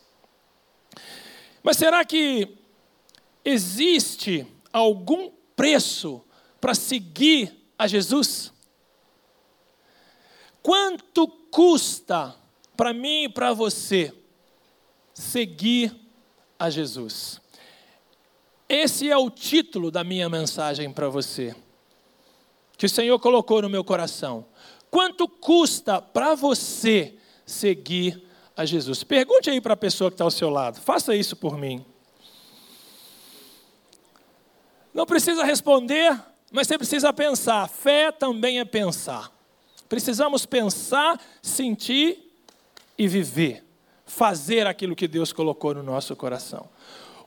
Mas 1.63 1.77
será 1.77 2.05
que 2.05 2.57
existe 3.43 4.45
algum 4.71 5.31
preço 5.55 6.21
para 6.61 6.75
seguir 6.75 7.51
a 7.77 7.87
Jesus? 7.87 8.52
Quanto 10.63 11.27
custa 11.27 12.33
para 12.77 12.93
mim 12.93 13.25
e 13.25 13.29
para 13.29 13.51
você 13.51 14.13
seguir 15.13 15.93
a 16.57 16.69
Jesus? 16.69 17.41
Esse 18.69 19.11
é 19.11 19.17
o 19.17 19.29
título 19.29 19.91
da 19.91 20.05
minha 20.05 20.29
mensagem 20.29 20.91
para 20.91 21.09
você, 21.09 21.53
que 22.77 22.85
o 22.85 22.89
Senhor 22.89 23.19
colocou 23.19 23.61
no 23.61 23.69
meu 23.69 23.83
coração. 23.83 24.45
Quanto 24.89 25.27
custa 25.27 26.01
para 26.01 26.33
você 26.33 27.13
seguir 27.45 28.23
a 28.55 28.63
Jesus? 28.63 29.03
Pergunte 29.03 29.49
aí 29.49 29.59
para 29.59 29.73
a 29.73 29.77
pessoa 29.77 30.09
que 30.09 30.15
está 30.15 30.23
ao 30.23 30.31
seu 30.31 30.49
lado, 30.49 30.79
faça 30.79 31.13
isso 31.13 31.35
por 31.35 31.57
mim. 31.57 31.85
Não 34.93 35.05
precisa 35.05 35.43
responder, 35.43 36.17
mas 36.51 36.67
você 36.67 36.77
precisa 36.77 37.11
pensar. 37.11 37.67
Fé 37.67 38.11
também 38.11 38.59
é 38.59 38.65
pensar. 38.65 39.32
Precisamos 39.93 40.43
pensar, 40.43 41.21
sentir 41.39 42.17
e 42.97 43.07
viver. 43.07 43.63
Fazer 44.07 44.65
aquilo 44.65 44.95
que 44.95 45.07
Deus 45.07 45.31
colocou 45.31 45.75
no 45.75 45.83
nosso 45.83 46.15
coração. 46.15 46.67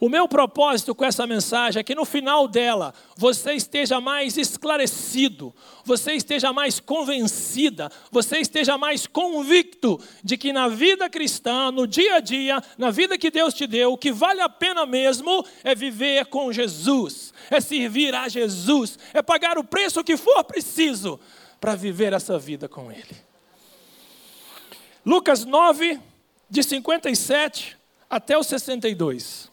O 0.00 0.08
meu 0.08 0.26
propósito 0.26 0.92
com 0.92 1.04
essa 1.04 1.28
mensagem 1.28 1.78
é 1.78 1.84
que 1.84 1.94
no 1.94 2.04
final 2.04 2.48
dela 2.48 2.92
você 3.16 3.52
esteja 3.52 4.00
mais 4.00 4.36
esclarecido, 4.36 5.54
você 5.84 6.14
esteja 6.14 6.52
mais 6.52 6.80
convencida, 6.80 7.88
você 8.10 8.38
esteja 8.38 8.76
mais 8.76 9.06
convicto 9.06 10.00
de 10.24 10.36
que 10.36 10.52
na 10.52 10.66
vida 10.66 11.08
cristã, 11.08 11.70
no 11.70 11.86
dia 11.86 12.16
a 12.16 12.20
dia, 12.20 12.60
na 12.76 12.90
vida 12.90 13.16
que 13.16 13.30
Deus 13.30 13.54
te 13.54 13.68
deu, 13.68 13.92
o 13.92 13.96
que 13.96 14.10
vale 14.10 14.40
a 14.40 14.48
pena 14.48 14.84
mesmo 14.84 15.46
é 15.62 15.72
viver 15.72 16.26
com 16.26 16.52
Jesus, 16.52 17.32
é 17.48 17.60
servir 17.60 18.12
a 18.12 18.28
Jesus, 18.28 18.98
é 19.14 19.22
pagar 19.22 19.56
o 19.56 19.62
preço 19.62 20.02
que 20.02 20.16
for 20.16 20.42
preciso 20.42 21.20
para 21.66 21.74
viver 21.74 22.12
essa 22.12 22.38
vida 22.38 22.68
com 22.68 22.92
Ele. 22.92 23.16
Lucas 25.04 25.44
9, 25.44 25.98
de 26.48 26.62
57 26.62 27.76
até 28.08 28.38
o 28.38 28.44
62. 28.44 29.50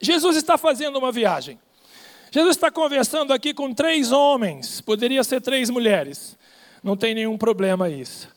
Jesus 0.00 0.36
está 0.36 0.56
fazendo 0.56 0.96
uma 0.96 1.10
viagem. 1.10 1.58
Jesus 2.30 2.54
está 2.54 2.70
conversando 2.70 3.32
aqui 3.32 3.52
com 3.52 3.74
três 3.74 4.12
homens, 4.12 4.80
poderia 4.80 5.24
ser 5.24 5.40
três 5.40 5.68
mulheres, 5.68 6.38
não 6.80 6.96
tem 6.96 7.12
nenhum 7.12 7.36
problema 7.36 7.88
isso. 7.88 8.28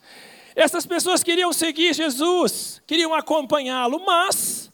Essas 0.56 0.84
pessoas 0.84 1.22
queriam 1.22 1.52
seguir 1.52 1.94
Jesus, 1.94 2.82
queriam 2.88 3.14
acompanhá-lo, 3.14 4.04
mas, 4.04 4.68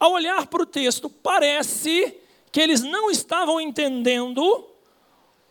ao 0.00 0.14
olhar 0.14 0.48
para 0.48 0.62
o 0.64 0.66
texto, 0.66 1.08
parece 1.08 2.16
que 2.50 2.60
eles 2.60 2.82
não 2.82 3.08
estavam 3.08 3.60
entendendo 3.60 4.68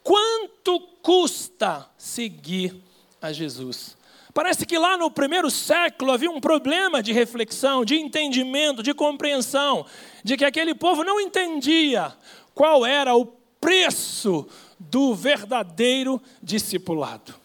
quanto 0.07 0.79
custa 1.01 1.85
seguir 1.97 2.81
a 3.21 3.33
Jesus. 3.33 3.97
Parece 4.33 4.65
que 4.65 4.77
lá 4.77 4.95
no 4.95 5.11
primeiro 5.11 5.51
século 5.51 6.13
havia 6.13 6.31
um 6.31 6.39
problema 6.39 7.03
de 7.03 7.11
reflexão, 7.11 7.83
de 7.83 7.95
entendimento, 7.95 8.81
de 8.81 8.93
compreensão, 8.93 9.85
de 10.23 10.37
que 10.37 10.45
aquele 10.45 10.73
povo 10.73 11.03
não 11.03 11.19
entendia 11.19 12.15
qual 12.55 12.85
era 12.85 13.13
o 13.17 13.25
preço 13.59 14.47
do 14.79 15.13
verdadeiro 15.13 16.21
discipulado. 16.41 17.35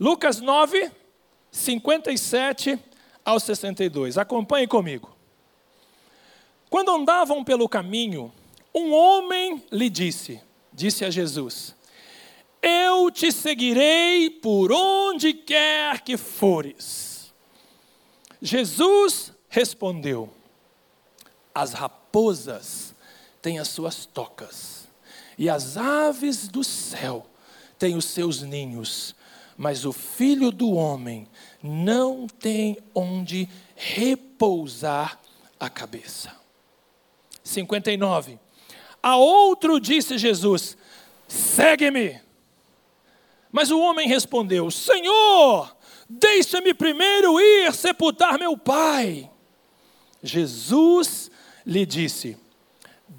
Lucas 0.00 0.40
9, 0.40 0.90
57 1.50 2.78
ao 3.22 3.38
62. 3.38 4.16
Acompanhe 4.16 4.66
comigo. 4.66 5.14
Quando 6.70 6.90
andavam 6.90 7.44
pelo 7.44 7.68
caminho, 7.68 8.32
um 8.74 8.94
homem 8.94 9.62
lhe 9.70 9.90
disse, 9.90 10.40
disse 10.72 11.04
a 11.04 11.10
Jesus: 11.10 11.74
eu 12.62 13.10
te 13.10 13.32
seguirei 13.32 14.30
por 14.30 14.70
onde 14.70 15.32
quer 15.32 16.00
que 16.02 16.16
fores. 16.16 17.34
Jesus 18.40 19.32
respondeu: 19.48 20.32
As 21.52 21.72
raposas 21.72 22.94
têm 23.42 23.58
as 23.58 23.66
suas 23.66 24.06
tocas, 24.06 24.86
e 25.36 25.50
as 25.50 25.76
aves 25.76 26.46
do 26.46 26.62
céu 26.62 27.26
têm 27.76 27.96
os 27.96 28.04
seus 28.04 28.42
ninhos, 28.42 29.16
mas 29.56 29.84
o 29.84 29.92
filho 29.92 30.52
do 30.52 30.70
homem 30.70 31.26
não 31.60 32.28
tem 32.28 32.78
onde 32.94 33.48
repousar 33.74 35.18
a 35.58 35.68
cabeça. 35.68 36.32
59. 37.42 38.38
A 39.02 39.16
outro 39.16 39.80
disse 39.80 40.16
Jesus: 40.16 40.76
Segue-me. 41.26 42.20
Mas 43.50 43.70
o 43.70 43.80
homem 43.80 44.08
respondeu: 44.08 44.70
Senhor, 44.70 45.76
deixa-me 46.08 46.72
primeiro 46.72 47.40
ir 47.40 47.72
sepultar 47.74 48.38
meu 48.38 48.56
pai. 48.56 49.30
Jesus 50.22 51.30
lhe 51.66 51.84
disse: 51.84 52.36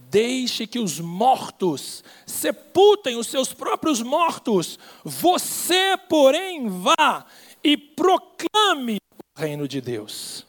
Deixe 0.10 0.65
que 0.65 0.80
os 0.80 1.00
mortos 1.00 2.04
sepultem 2.26 3.15
os 3.15 3.28
seus 3.28 3.52
próprios 3.52 4.02
mortos, 4.02 4.80
você, 5.04 5.98
porém, 6.08 6.69
vá 6.69 7.26
e 7.63 7.76
proclame 7.76 8.98
o 9.36 9.39
reino 9.39 9.67
de 9.67 9.82
Deus. 9.82 10.46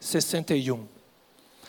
61. 0.00 1.01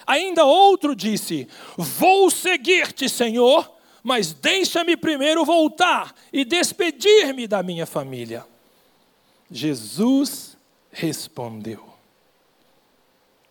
Ainda 0.05 0.45
outro 0.45 0.95
disse: 0.95 1.47
Vou 1.77 2.29
seguir-te, 2.29 3.07
Senhor, 3.07 3.71
mas 4.03 4.33
deixa-me 4.33 4.97
primeiro 4.97 5.45
voltar 5.45 6.13
e 6.31 6.43
despedir-me 6.43 7.47
da 7.47 7.63
minha 7.63 7.85
família. 7.85 8.45
Jesus 9.49 10.57
respondeu: 10.91 11.87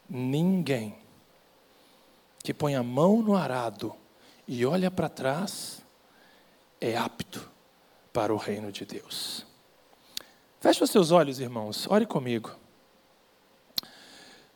Ninguém 0.09 0.95
que 2.43 2.53
põe 2.53 2.75
a 2.75 2.83
mão 2.83 3.23
no 3.23 3.37
arado 3.37 3.95
e 4.47 4.67
olha 4.67 4.91
para 4.91 5.09
trás 5.09 5.83
é 6.81 6.97
apto 6.97 7.49
para 8.13 8.35
o 8.35 8.37
reino 8.37 8.73
de 8.73 8.85
Deus. 8.85 9.47
Feche 10.61 10.83
os 10.83 10.91
seus 10.91 11.11
olhos, 11.11 11.41
irmãos, 11.41 11.87
ore 11.89 12.05
comigo. 12.07 12.55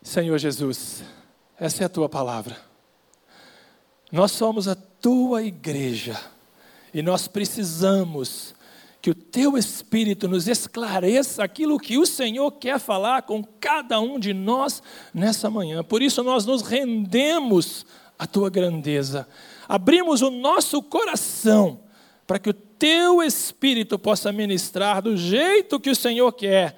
Senhor 0.02 0.38
Jesus, 0.38 1.02
essa 1.58 1.82
é 1.82 1.86
a 1.86 1.88
tua 1.88 2.08
palavra. 2.08 2.56
Nós 4.10 4.32
somos 4.32 4.68
a 4.68 4.74
tua 4.74 5.42
igreja 5.42 6.20
e 6.92 7.02
nós 7.02 7.26
precisamos 7.28 8.54
que 9.02 9.10
o 9.10 9.14
teu 9.14 9.56
Espírito 9.56 10.26
nos 10.26 10.48
esclareça 10.48 11.44
aquilo 11.44 11.78
que 11.78 11.96
o 11.96 12.06
Senhor 12.06 12.50
quer 12.52 12.78
falar 12.78 13.22
com 13.22 13.42
cada 13.60 14.00
um 14.00 14.18
de 14.18 14.34
nós 14.34 14.82
nessa 15.14 15.48
manhã. 15.48 15.84
Por 15.84 16.02
isso 16.02 16.24
nós 16.24 16.44
nos 16.44 16.62
rendemos 16.62 17.86
à 18.18 18.26
tua 18.26 18.50
grandeza, 18.50 19.28
abrimos 19.68 20.22
o 20.22 20.30
nosso 20.30 20.82
coração 20.82 21.80
para 22.26 22.38
que 22.38 22.50
o 22.50 22.54
teu 22.54 23.22
Espírito 23.22 23.98
possa 23.98 24.32
ministrar 24.32 25.00
do 25.00 25.16
jeito 25.16 25.78
que 25.78 25.90
o 25.90 25.96
Senhor 25.96 26.32
quer, 26.32 26.76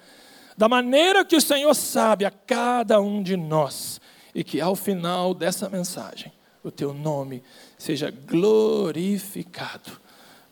da 0.56 0.68
maneira 0.68 1.24
que 1.24 1.36
o 1.36 1.40
Senhor 1.40 1.74
sabe 1.74 2.24
a 2.24 2.30
cada 2.30 3.00
um 3.00 3.22
de 3.22 3.36
nós, 3.36 4.00
e 4.38 4.44
que 4.44 4.60
ao 4.60 4.76
final 4.76 5.34
dessa 5.34 5.68
mensagem 5.68 6.30
o 6.62 6.70
teu 6.70 6.94
nome 6.94 7.42
seja 7.76 8.08
glorificado. 8.08 10.00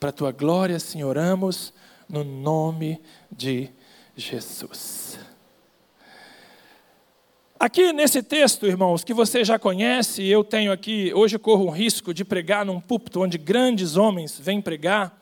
Para 0.01 0.09
a 0.09 0.13
tua 0.13 0.33
glória, 0.33 0.81
Senhor, 0.81 1.11
oramos 1.11 1.73
no 2.09 2.25
nome 2.25 3.01
de 3.31 3.71
Jesus. 4.17 5.21
Aqui 7.61 7.93
nesse 7.93 8.25
texto, 8.25 8.67
irmãos, 8.67 9.05
que 9.05 9.15
você 9.15 9.45
já 9.45 9.57
conhece, 9.57 10.27
eu 10.27 10.43
tenho 10.43 10.73
aqui, 10.73 11.15
hoje 11.15 11.39
corro 11.39 11.67
o 11.67 11.71
risco 11.71 12.13
de 12.13 12.25
pregar 12.25 12.67
num 12.67 12.81
púlpito 12.81 13.21
onde 13.21 13.39
grandes 13.39 13.97
homens 13.97 14.37
vêm 14.37 14.61
pregar, 14.61 15.17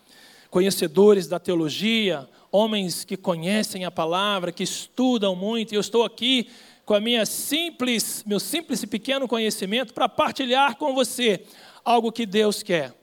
conhecedores 0.48 1.28
da 1.28 1.38
teologia, 1.38 2.26
homens 2.50 3.04
que 3.04 3.18
conhecem 3.18 3.84
a 3.84 3.90
palavra, 3.90 4.50
que 4.50 4.62
estudam 4.62 5.36
muito, 5.36 5.72
e 5.72 5.76
eu 5.76 5.82
estou 5.82 6.02
aqui 6.02 6.48
com 6.84 6.94
a 6.94 7.00
minha 7.00 7.24
simples, 7.24 8.22
meu 8.26 8.38
simples 8.38 8.82
e 8.82 8.86
pequeno 8.86 9.26
conhecimento 9.26 9.94
para 9.94 10.08
partilhar 10.08 10.76
com 10.76 10.94
você 10.94 11.44
algo 11.84 12.12
que 12.12 12.26
Deus 12.26 12.62
quer. 12.62 12.94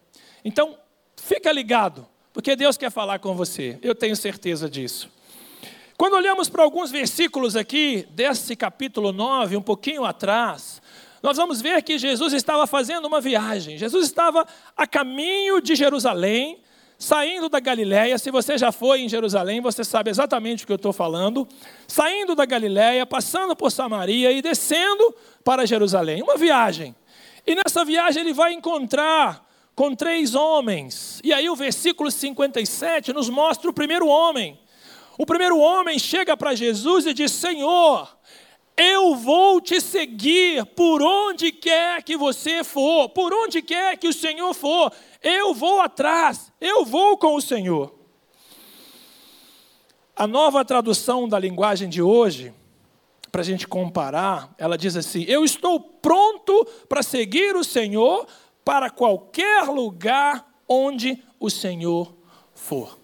Então, 0.44 0.78
fica 1.16 1.52
ligado, 1.52 2.08
porque 2.34 2.56
Deus 2.56 2.78
quer 2.78 2.92
falar 2.92 3.20
com 3.20 3.36
você. 3.36 3.78
Eu 3.82 3.96
tenho 3.96 4.16
certeza 4.16 4.70
disso. 4.70 5.10
Quando 5.98 6.16
olhamos 6.16 6.50
para 6.50 6.64
alguns 6.64 6.90
versículos 6.90 7.56
aqui 7.56 8.08
desse 8.12 8.56
capítulo 8.56 9.12
9, 9.12 9.56
um 9.56 9.62
pouquinho 9.62 10.04
atrás, 10.04 10.82
nós 11.22 11.38
vamos 11.38 11.62
ver 11.62 11.82
que 11.84 12.00
Jesus 12.00 12.34
estava 12.34 12.66
fazendo 12.66 13.06
uma 13.06 13.22
viagem. 13.22 13.78
Jesus 13.78 14.06
estava 14.08 14.48
a 14.76 14.88
caminho 14.88 15.62
de 15.62 15.76
Jerusalém, 15.76 16.60
saindo 17.02 17.50
da 17.50 17.60
Galiléia, 17.60 18.16
se 18.20 18.30
você 18.30 18.60
já 18.60 18.72
foi 18.72 19.02
em 19.02 19.10
Jerusalém, 19.10 19.60
você 19.60 19.84
sabe 19.84 20.12
exatamente 20.12 20.64
o 20.64 20.68
que 20.68 20.72
eu 20.72 20.78
estou 20.78 20.94
falando. 20.94 21.48
Saindo 21.88 22.36
da 22.36 22.46
Galiléia, 22.46 23.08
passando 23.08 23.56
por 23.56 23.72
Samaria 23.72 24.32
e 24.32 24.40
descendo 24.40 25.16
para 25.44 25.66
Jerusalém. 25.66 26.22
Uma 26.22 26.38
viagem. 26.38 26.96
E 27.46 27.56
nessa 27.56 27.84
viagem 27.84 28.22
ele 28.22 28.34
vai 28.34 28.54
encontrar 28.54 29.44
com 29.74 29.96
três 29.96 30.36
homens. 30.36 31.20
E 31.24 31.34
aí 31.34 31.50
o 31.50 31.56
versículo 31.56 32.12
57 32.12 33.12
nos 33.12 33.30
mostra 33.30 33.68
o 33.68 33.74
primeiro 33.74 34.06
homem. 34.06 34.60
O 35.18 35.26
primeiro 35.26 35.58
homem 35.58 35.98
chega 35.98 36.38
para 36.38 36.54
Jesus 36.54 37.08
e 37.08 37.16
diz: 37.16 37.32
Senhor, 37.32 38.16
eu 38.82 39.16
vou 39.16 39.62
te 39.62 39.80
seguir 39.80 40.66
por 40.66 41.04
onde 41.04 41.52
quer 41.52 42.02
que 42.02 42.18
você 42.18 42.64
for, 42.64 43.10
por 43.10 43.32
onde 43.32 43.62
quer 43.62 43.96
que 43.96 44.08
o 44.08 44.14
Senhor 44.14 44.56
for. 44.56 44.92
Eu 45.22 45.54
vou 45.54 45.80
atrás, 45.80 46.52
eu 46.60 46.84
vou 46.84 47.16
com 47.16 47.36
o 47.36 47.42
Senhor. 47.42 47.94
A 50.16 50.26
nova 50.26 50.66
tradução 50.66 51.30
da 51.30 51.38
linguagem 51.38 51.88
de 51.88 52.02
hoje, 52.02 52.52
para 53.32 53.42
a 53.42 53.46
gente 53.46 53.68
comparar, 53.68 54.54
ela 54.58 54.78
diz 54.78 54.96
assim: 54.96 55.26
Eu 55.28 55.46
estou 55.46 55.80
pronto 55.80 56.66
para 56.90 57.04
seguir 57.04 57.56
o 57.56 57.64
Senhor 57.64 58.26
para 58.66 58.90
qualquer 58.90 59.64
lugar 59.66 60.44
onde 60.68 61.24
o 61.40 61.52
Senhor 61.52 62.16
for. 62.56 62.98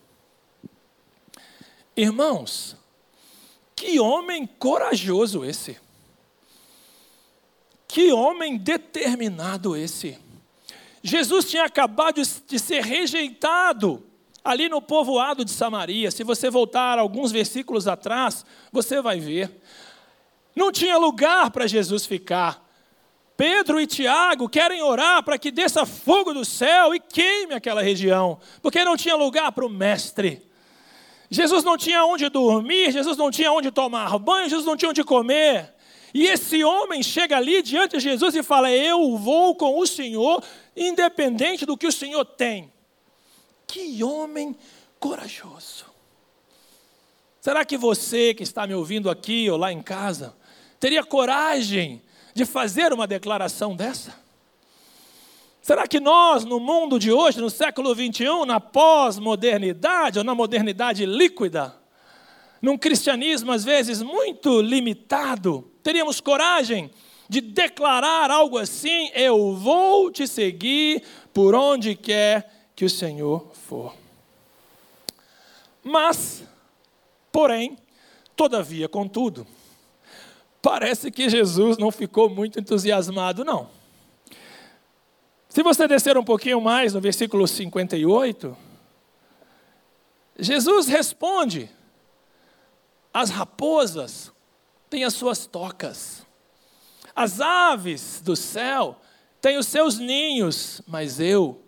Irmãos, 1.96 2.77
que 3.78 4.00
homem 4.00 4.48
corajoso 4.48 5.46
esse! 5.46 5.78
Que 7.88 8.12
homem 8.12 8.58
determinado 8.58 9.78
esse! 9.78 10.18
Jesus 11.04 11.50
tinha 11.50 11.64
acabado 11.64 12.20
de 12.48 12.60
ser 12.60 12.84
rejeitado 12.84 14.04
ali 14.44 14.68
no 14.68 14.82
povoado 14.82 15.46
de 15.46 15.52
Samaria. 15.52 16.10
Se 16.10 16.24
você 16.24 16.50
voltar 16.50 16.98
alguns 16.98 17.32
versículos 17.32 17.88
atrás, 17.88 18.44
você 18.72 19.00
vai 19.00 19.20
ver. 19.20 19.52
Não 20.56 20.72
tinha 20.72 20.98
lugar 20.98 21.52
para 21.52 21.68
Jesus 21.68 22.06
ficar. 22.08 22.66
Pedro 23.38 23.80
e 23.80 23.86
Tiago 23.86 24.50
querem 24.50 24.82
orar 24.82 25.22
para 25.22 25.38
que 25.38 25.52
desça 25.52 25.86
fogo 25.86 26.34
do 26.34 26.44
céu 26.44 26.96
e 26.96 27.00
queime 27.00 27.54
aquela 27.54 27.84
região, 27.84 28.40
porque 28.60 28.84
não 28.84 28.98
tinha 28.98 29.16
lugar 29.16 29.52
para 29.52 29.66
o 29.66 29.70
mestre. 29.70 30.47
Jesus 31.30 31.64
não 31.64 31.78
tinha 31.78 32.06
onde 32.06 32.30
dormir, 32.30 32.92
Jesus 32.92 33.18
não 33.18 33.30
tinha 33.30 33.52
onde 33.52 33.70
tomar 33.72 34.18
banho, 34.18 34.50
Jesus 34.50 34.66
não 34.66 34.78
tinha 34.78 34.90
onde 34.90 35.04
comer. 35.04 35.74
E 36.14 36.26
esse 36.26 36.64
homem 36.64 37.04
chega 37.04 37.36
ali 37.36 37.62
diante 37.62 37.98
de 37.98 38.04
Jesus 38.04 38.36
e 38.36 38.42
fala: 38.42 38.72
Eu 38.72 39.18
vou 39.18 39.56
com 39.56 39.80
o 39.80 39.86
Senhor, 39.86 40.44
independente 40.76 41.66
do 41.66 41.78
que 41.78 41.88
o 41.88 41.92
Senhor 41.92 42.24
tem. 42.24 42.72
Que 43.68 44.04
homem 44.04 44.56
corajoso. 45.00 45.86
Será 47.42 47.66
que 47.66 47.78
você 47.78 48.34
que 48.34 48.44
está 48.44 48.66
me 48.66 48.74
ouvindo 48.74 49.10
aqui 49.10 49.50
ou 49.50 49.58
lá 49.58 49.72
em 49.72 49.82
casa, 49.82 50.36
teria 50.80 51.04
coragem 51.04 52.02
de 52.34 52.46
fazer 52.46 52.94
uma 52.94 53.08
declaração 53.08 53.76
dessa? 53.76 54.27
Será 55.68 55.86
que 55.86 56.00
nós, 56.00 56.46
no 56.46 56.62
mundo 56.62 56.98
de 56.98 57.12
hoje, 57.12 57.42
no 57.42 57.50
século 57.50 57.94
21, 57.94 58.46
na 58.46 58.58
pós-modernidade 58.58 60.18
ou 60.18 60.24
na 60.24 60.34
modernidade 60.34 61.06
líquida, 61.06 61.76
num 62.62 62.78
cristianismo 62.78 63.52
às 63.52 63.66
vezes 63.66 64.02
muito 64.02 64.62
limitado, 64.62 65.70
teríamos 65.84 66.22
coragem 66.22 66.90
de 67.28 67.42
declarar 67.42 68.32
algo 68.32 68.58
assim: 68.58 69.12
Eu 69.14 69.56
vou 69.56 70.10
te 70.10 70.26
seguir 70.26 71.04
por 71.34 71.54
onde 71.54 71.96
quer 71.96 72.50
que 72.74 72.86
o 72.86 72.90
Senhor 72.90 73.52
for. 73.52 73.94
Mas, 75.84 76.46
porém, 77.30 77.76
todavia, 78.38 78.88
contudo, 78.88 79.46
parece 80.62 81.12
que 81.12 81.30
Jesus 81.30 81.78
não 81.78 81.92
ficou 81.92 82.30
muito 82.30 82.58
entusiasmado, 82.58 83.44
não. 83.44 83.76
Se 85.58 85.64
você 85.64 85.88
descer 85.88 86.16
um 86.20 86.24
pouquinho 86.24 86.62
mais 86.62 86.94
no 86.94 87.02
versículo 87.02 87.48
58, 87.48 88.56
Jesus 90.38 90.86
responde: 90.86 91.68
as 93.12 93.32
raposas 93.32 94.32
têm 94.88 95.04
as 95.04 95.16
suas 95.16 95.48
tocas, 95.48 96.24
as 97.16 97.42
aves 97.42 98.22
do 98.24 98.36
céu 98.36 99.02
têm 99.42 99.58
os 99.58 99.66
seus 99.66 99.98
ninhos, 99.98 100.80
mas 100.86 101.20
eu, 101.20 101.60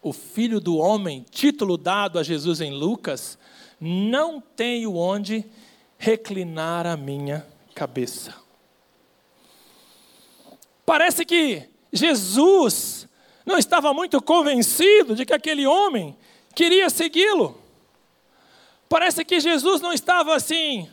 o 0.00 0.10
filho 0.10 0.58
do 0.58 0.78
homem, 0.78 1.22
título 1.30 1.76
dado 1.76 2.18
a 2.18 2.22
Jesus 2.22 2.62
em 2.62 2.72
Lucas, 2.72 3.38
não 3.78 4.40
tenho 4.40 4.96
onde 4.96 5.44
reclinar 5.98 6.86
a 6.86 6.96
minha 6.96 7.46
cabeça. 7.74 8.34
Parece 10.86 11.26
que 11.26 11.68
Jesus 11.92 12.93
não 13.44 13.58
estava 13.58 13.92
muito 13.92 14.20
convencido 14.22 15.14
de 15.14 15.24
que 15.26 15.34
aquele 15.34 15.66
homem 15.66 16.16
queria 16.54 16.88
segui-lo. 16.88 17.60
Parece 18.88 19.24
que 19.24 19.40
Jesus 19.40 19.80
não 19.80 19.92
estava 19.92 20.34
assim, 20.34 20.88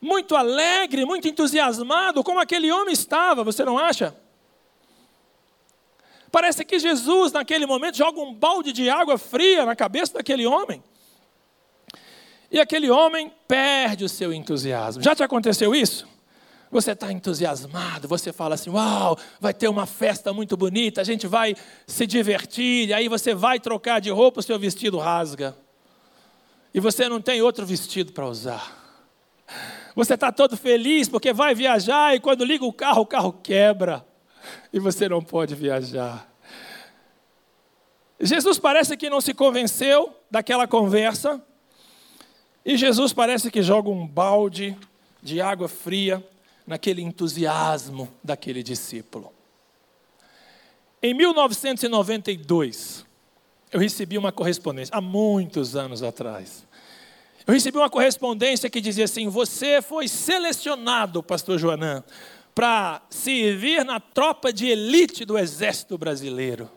muito 0.00 0.36
alegre, 0.36 1.04
muito 1.04 1.26
entusiasmado, 1.28 2.22
como 2.22 2.40
aquele 2.40 2.70
homem 2.70 2.92
estava, 2.92 3.42
você 3.42 3.64
não 3.64 3.78
acha? 3.78 4.14
Parece 6.30 6.64
que 6.64 6.78
Jesus, 6.78 7.32
naquele 7.32 7.64
momento, 7.64 7.96
joga 7.96 8.20
um 8.20 8.34
balde 8.34 8.72
de 8.72 8.90
água 8.90 9.16
fria 9.16 9.64
na 9.64 9.76
cabeça 9.76 10.14
daquele 10.14 10.44
homem. 10.44 10.82
E 12.50 12.58
aquele 12.58 12.90
homem 12.90 13.32
perde 13.46 14.04
o 14.04 14.08
seu 14.08 14.32
entusiasmo. 14.32 15.02
Já 15.02 15.14
te 15.14 15.22
aconteceu 15.22 15.74
isso? 15.74 16.08
Você 16.74 16.90
está 16.90 17.12
entusiasmado, 17.12 18.08
você 18.08 18.32
fala 18.32 18.56
assim: 18.56 18.68
Uau, 18.68 19.16
vai 19.38 19.54
ter 19.54 19.68
uma 19.68 19.86
festa 19.86 20.32
muito 20.32 20.56
bonita, 20.56 21.00
a 21.00 21.04
gente 21.04 21.24
vai 21.24 21.54
se 21.86 22.04
divertir, 22.04 22.88
e 22.88 22.92
aí 22.92 23.08
você 23.08 23.32
vai 23.32 23.60
trocar 23.60 24.00
de 24.00 24.10
roupa, 24.10 24.40
o 24.40 24.42
seu 24.42 24.58
vestido 24.58 24.98
rasga. 24.98 25.56
E 26.74 26.80
você 26.80 27.08
não 27.08 27.20
tem 27.20 27.40
outro 27.40 27.64
vestido 27.64 28.12
para 28.12 28.26
usar. 28.26 28.76
Você 29.94 30.14
está 30.14 30.32
todo 30.32 30.56
feliz 30.56 31.08
porque 31.08 31.32
vai 31.32 31.54
viajar 31.54 32.12
e 32.16 32.18
quando 32.18 32.44
liga 32.44 32.64
o 32.64 32.72
carro, 32.72 33.02
o 33.02 33.06
carro 33.06 33.32
quebra. 33.32 34.04
E 34.72 34.80
você 34.80 35.08
não 35.08 35.22
pode 35.22 35.54
viajar. 35.54 36.28
Jesus 38.18 38.58
parece 38.58 38.96
que 38.96 39.08
não 39.08 39.20
se 39.20 39.32
convenceu 39.32 40.12
daquela 40.28 40.66
conversa. 40.66 41.40
E 42.64 42.76
Jesus 42.76 43.12
parece 43.12 43.48
que 43.48 43.62
joga 43.62 43.88
um 43.88 44.04
balde 44.04 44.76
de 45.22 45.40
água 45.40 45.68
fria 45.68 46.20
naquele 46.66 47.02
entusiasmo 47.02 48.08
daquele 48.22 48.62
discípulo. 48.62 49.32
Em 51.02 51.12
1992, 51.12 53.04
eu 53.70 53.78
recebi 53.78 54.16
uma 54.16 54.32
correspondência, 54.32 54.96
há 54.96 55.00
muitos 55.00 55.76
anos 55.76 56.02
atrás. 56.02 56.66
Eu 57.46 57.52
recebi 57.52 57.76
uma 57.76 57.90
correspondência 57.90 58.70
que 58.70 58.80
dizia 58.80 59.04
assim: 59.04 59.28
Você 59.28 59.82
foi 59.82 60.08
selecionado, 60.08 61.22
Pastor 61.22 61.58
Joanã, 61.58 62.02
para 62.54 63.02
servir 63.10 63.84
na 63.84 64.00
tropa 64.00 64.52
de 64.52 64.66
elite 64.66 65.24
do 65.24 65.36
Exército 65.36 65.98
Brasileiro. 65.98 66.70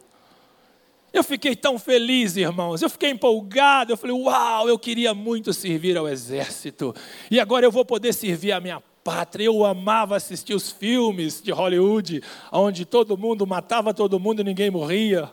Eu 1.13 1.23
fiquei 1.23 1.55
tão 1.55 1.79
feliz, 1.79 2.35
irmãos. 2.35 2.81
Eu 2.81 2.89
fiquei 2.89 3.09
empolgado. 3.09 3.91
Eu 3.91 3.97
falei, 3.97 4.15
uau, 4.15 4.67
eu 4.67 4.77
queria 4.77 5.13
muito 5.13 5.53
servir 5.53 5.97
ao 5.97 6.07
exército. 6.07 6.93
E 7.31 7.39
agora 7.39 7.65
eu 7.65 7.71
vou 7.71 7.85
poder 7.85 8.13
servir 8.13 8.51
a 8.51 8.59
minha 8.59 8.81
pátria. 9.07 9.45
Eu 9.45 9.63
amava 9.63 10.17
assistir 10.17 10.53
os 10.53 10.69
filmes 10.69 11.41
de 11.41 11.49
Hollywood, 11.49 12.21
onde 12.51 12.83
todo 12.83 13.17
mundo 13.17 13.47
matava 13.47 13.93
todo 13.93 14.19
mundo 14.19 14.41
e 14.41 14.43
ninguém 14.43 14.69
morria. 14.69 15.31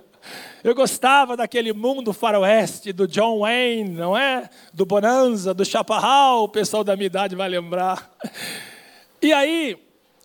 Eu 0.62 0.76
gostava 0.76 1.37
daquele 1.37 1.72
mundo 1.72 2.12
faroeste 2.12 2.92
do 2.92 3.08
John 3.08 3.40
Wayne, 3.40 3.90
não 3.90 4.16
é? 4.16 4.48
Do 4.72 4.87
Bonanza, 4.87 5.52
do 5.52 5.64
Chaparral, 5.64 6.44
o 6.44 6.48
pessoal 6.48 6.84
da 6.84 6.94
minha 6.94 7.06
idade 7.06 7.34
vai 7.34 7.48
lembrar. 7.48 8.16
E 9.20 9.32
aí, 9.32 9.76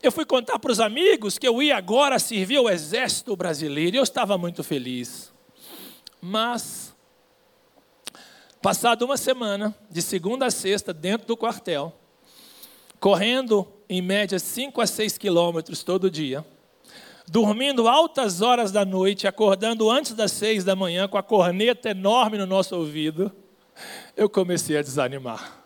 eu 0.03 0.11
fui 0.11 0.25
contar 0.25 0.59
para 0.59 0.71
os 0.71 0.79
amigos 0.79 1.39
que 1.39 1.47
eu 1.47 1.59
ia 1.59 1.75
agora 1.75 2.19
servir 2.19 2.57
ao 2.57 2.69
exército 2.69 3.35
brasileiro 3.35 3.95
e 3.95 3.97
eu 3.97 4.03
estava 4.03 4.37
muito 4.37 4.63
feliz. 4.63 5.33
Mas, 6.21 6.93
passada 8.61 9.03
uma 9.03 9.17
semana, 9.17 9.75
de 9.89 10.03
segunda 10.03 10.45
a 10.45 10.51
sexta, 10.51 10.93
dentro 10.93 11.25
do 11.25 11.35
quartel, 11.35 11.95
correndo 12.99 13.67
em 13.87 14.01
média 14.01 14.37
5 14.37 14.81
a 14.81 14.87
6 14.87 15.17
quilômetros 15.17 15.83
todo 15.83 16.11
dia, 16.11 16.45
dormindo 17.27 17.87
altas 17.87 18.41
horas 18.41 18.71
da 18.71 18.83
noite, 18.83 19.27
acordando 19.27 19.89
antes 19.89 20.13
das 20.13 20.31
6 20.33 20.63
da 20.63 20.75
manhã 20.75 21.07
com 21.07 21.17
a 21.17 21.23
corneta 21.23 21.89
enorme 21.89 22.37
no 22.37 22.45
nosso 22.45 22.75
ouvido, 22.75 23.31
eu 24.17 24.29
comecei 24.29 24.77
a 24.77 24.81
desanimar. 24.81 25.57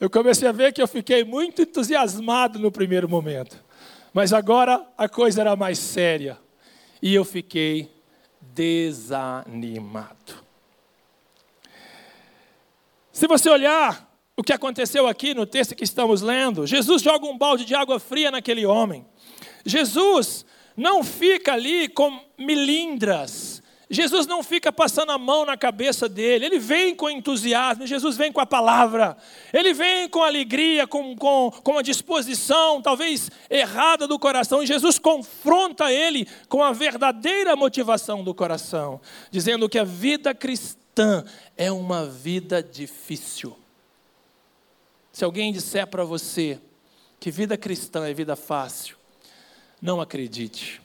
Eu 0.00 0.10
comecei 0.10 0.48
a 0.48 0.52
ver 0.52 0.72
que 0.72 0.82
eu 0.82 0.88
fiquei 0.88 1.22
muito 1.22 1.62
entusiasmado 1.62 2.58
no 2.58 2.72
primeiro 2.72 3.08
momento, 3.08 3.62
mas 4.12 4.32
agora 4.32 4.84
a 4.96 5.08
coisa 5.08 5.42
era 5.42 5.54
mais 5.54 5.78
séria 5.78 6.38
e 7.00 7.14
eu 7.14 7.24
fiquei 7.24 7.92
desanimado. 8.40 10.42
Se 13.12 13.28
você 13.28 13.50
olhar 13.50 14.11
o 14.36 14.42
que 14.42 14.52
aconteceu 14.52 15.06
aqui 15.06 15.34
no 15.34 15.46
texto 15.46 15.74
que 15.74 15.84
estamos 15.84 16.22
lendo. 16.22 16.66
Jesus 16.66 17.02
joga 17.02 17.26
um 17.26 17.36
balde 17.36 17.64
de 17.64 17.74
água 17.74 18.00
fria 18.00 18.30
naquele 18.30 18.64
homem. 18.64 19.04
Jesus 19.64 20.44
não 20.76 21.04
fica 21.04 21.52
ali 21.52 21.88
com 21.88 22.18
milindras. 22.38 23.62
Jesus 23.90 24.26
não 24.26 24.42
fica 24.42 24.72
passando 24.72 25.12
a 25.12 25.18
mão 25.18 25.44
na 25.44 25.54
cabeça 25.54 26.08
dele, 26.08 26.46
ele 26.46 26.58
vem 26.58 26.94
com 26.94 27.10
entusiasmo, 27.10 27.86
Jesus 27.86 28.16
vem 28.16 28.32
com 28.32 28.40
a 28.40 28.46
palavra, 28.46 29.18
ele 29.52 29.74
vem 29.74 30.08
com 30.08 30.22
alegria, 30.22 30.86
com, 30.86 31.14
com, 31.14 31.50
com 31.62 31.76
a 31.76 31.82
disposição, 31.82 32.80
talvez 32.80 33.30
errada 33.50 34.08
do 34.08 34.18
coração, 34.18 34.62
e 34.62 34.66
Jesus 34.66 34.98
confronta 34.98 35.92
ele 35.92 36.26
com 36.48 36.62
a 36.62 36.72
verdadeira 36.72 37.54
motivação 37.54 38.24
do 38.24 38.34
coração, 38.34 38.98
dizendo 39.30 39.68
que 39.68 39.78
a 39.78 39.84
vida 39.84 40.34
cristã 40.34 41.22
é 41.54 41.70
uma 41.70 42.06
vida 42.06 42.62
difícil. 42.62 43.61
Se 45.12 45.24
alguém 45.24 45.52
disser 45.52 45.86
para 45.86 46.04
você 46.04 46.58
que 47.20 47.30
vida 47.30 47.56
cristã 47.56 48.06
é 48.08 48.14
vida 48.14 48.34
fácil, 48.34 48.96
não 49.80 50.00
acredite. 50.00 50.80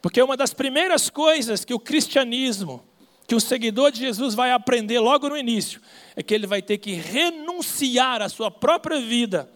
Porque 0.00 0.22
uma 0.22 0.36
das 0.36 0.54
primeiras 0.54 1.10
coisas 1.10 1.64
que 1.64 1.74
o 1.74 1.78
cristianismo, 1.78 2.82
que 3.26 3.34
o 3.34 3.40
seguidor 3.40 3.90
de 3.90 4.00
Jesus 4.00 4.34
vai 4.34 4.52
aprender 4.52 4.98
logo 5.00 5.28
no 5.28 5.36
início, 5.36 5.80
é 6.16 6.22
que 6.22 6.32
ele 6.32 6.46
vai 6.46 6.62
ter 6.62 6.78
que 6.78 6.94
renunciar 6.94 8.22
à 8.22 8.28
sua 8.28 8.50
própria 8.50 9.00
vida 9.00 9.50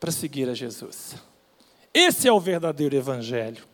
para 0.00 0.10
seguir 0.10 0.48
a 0.48 0.54
Jesus. 0.54 1.16
Esse 1.92 2.26
é 2.26 2.32
o 2.32 2.40
verdadeiro 2.40 2.96
evangelho. 2.96 3.64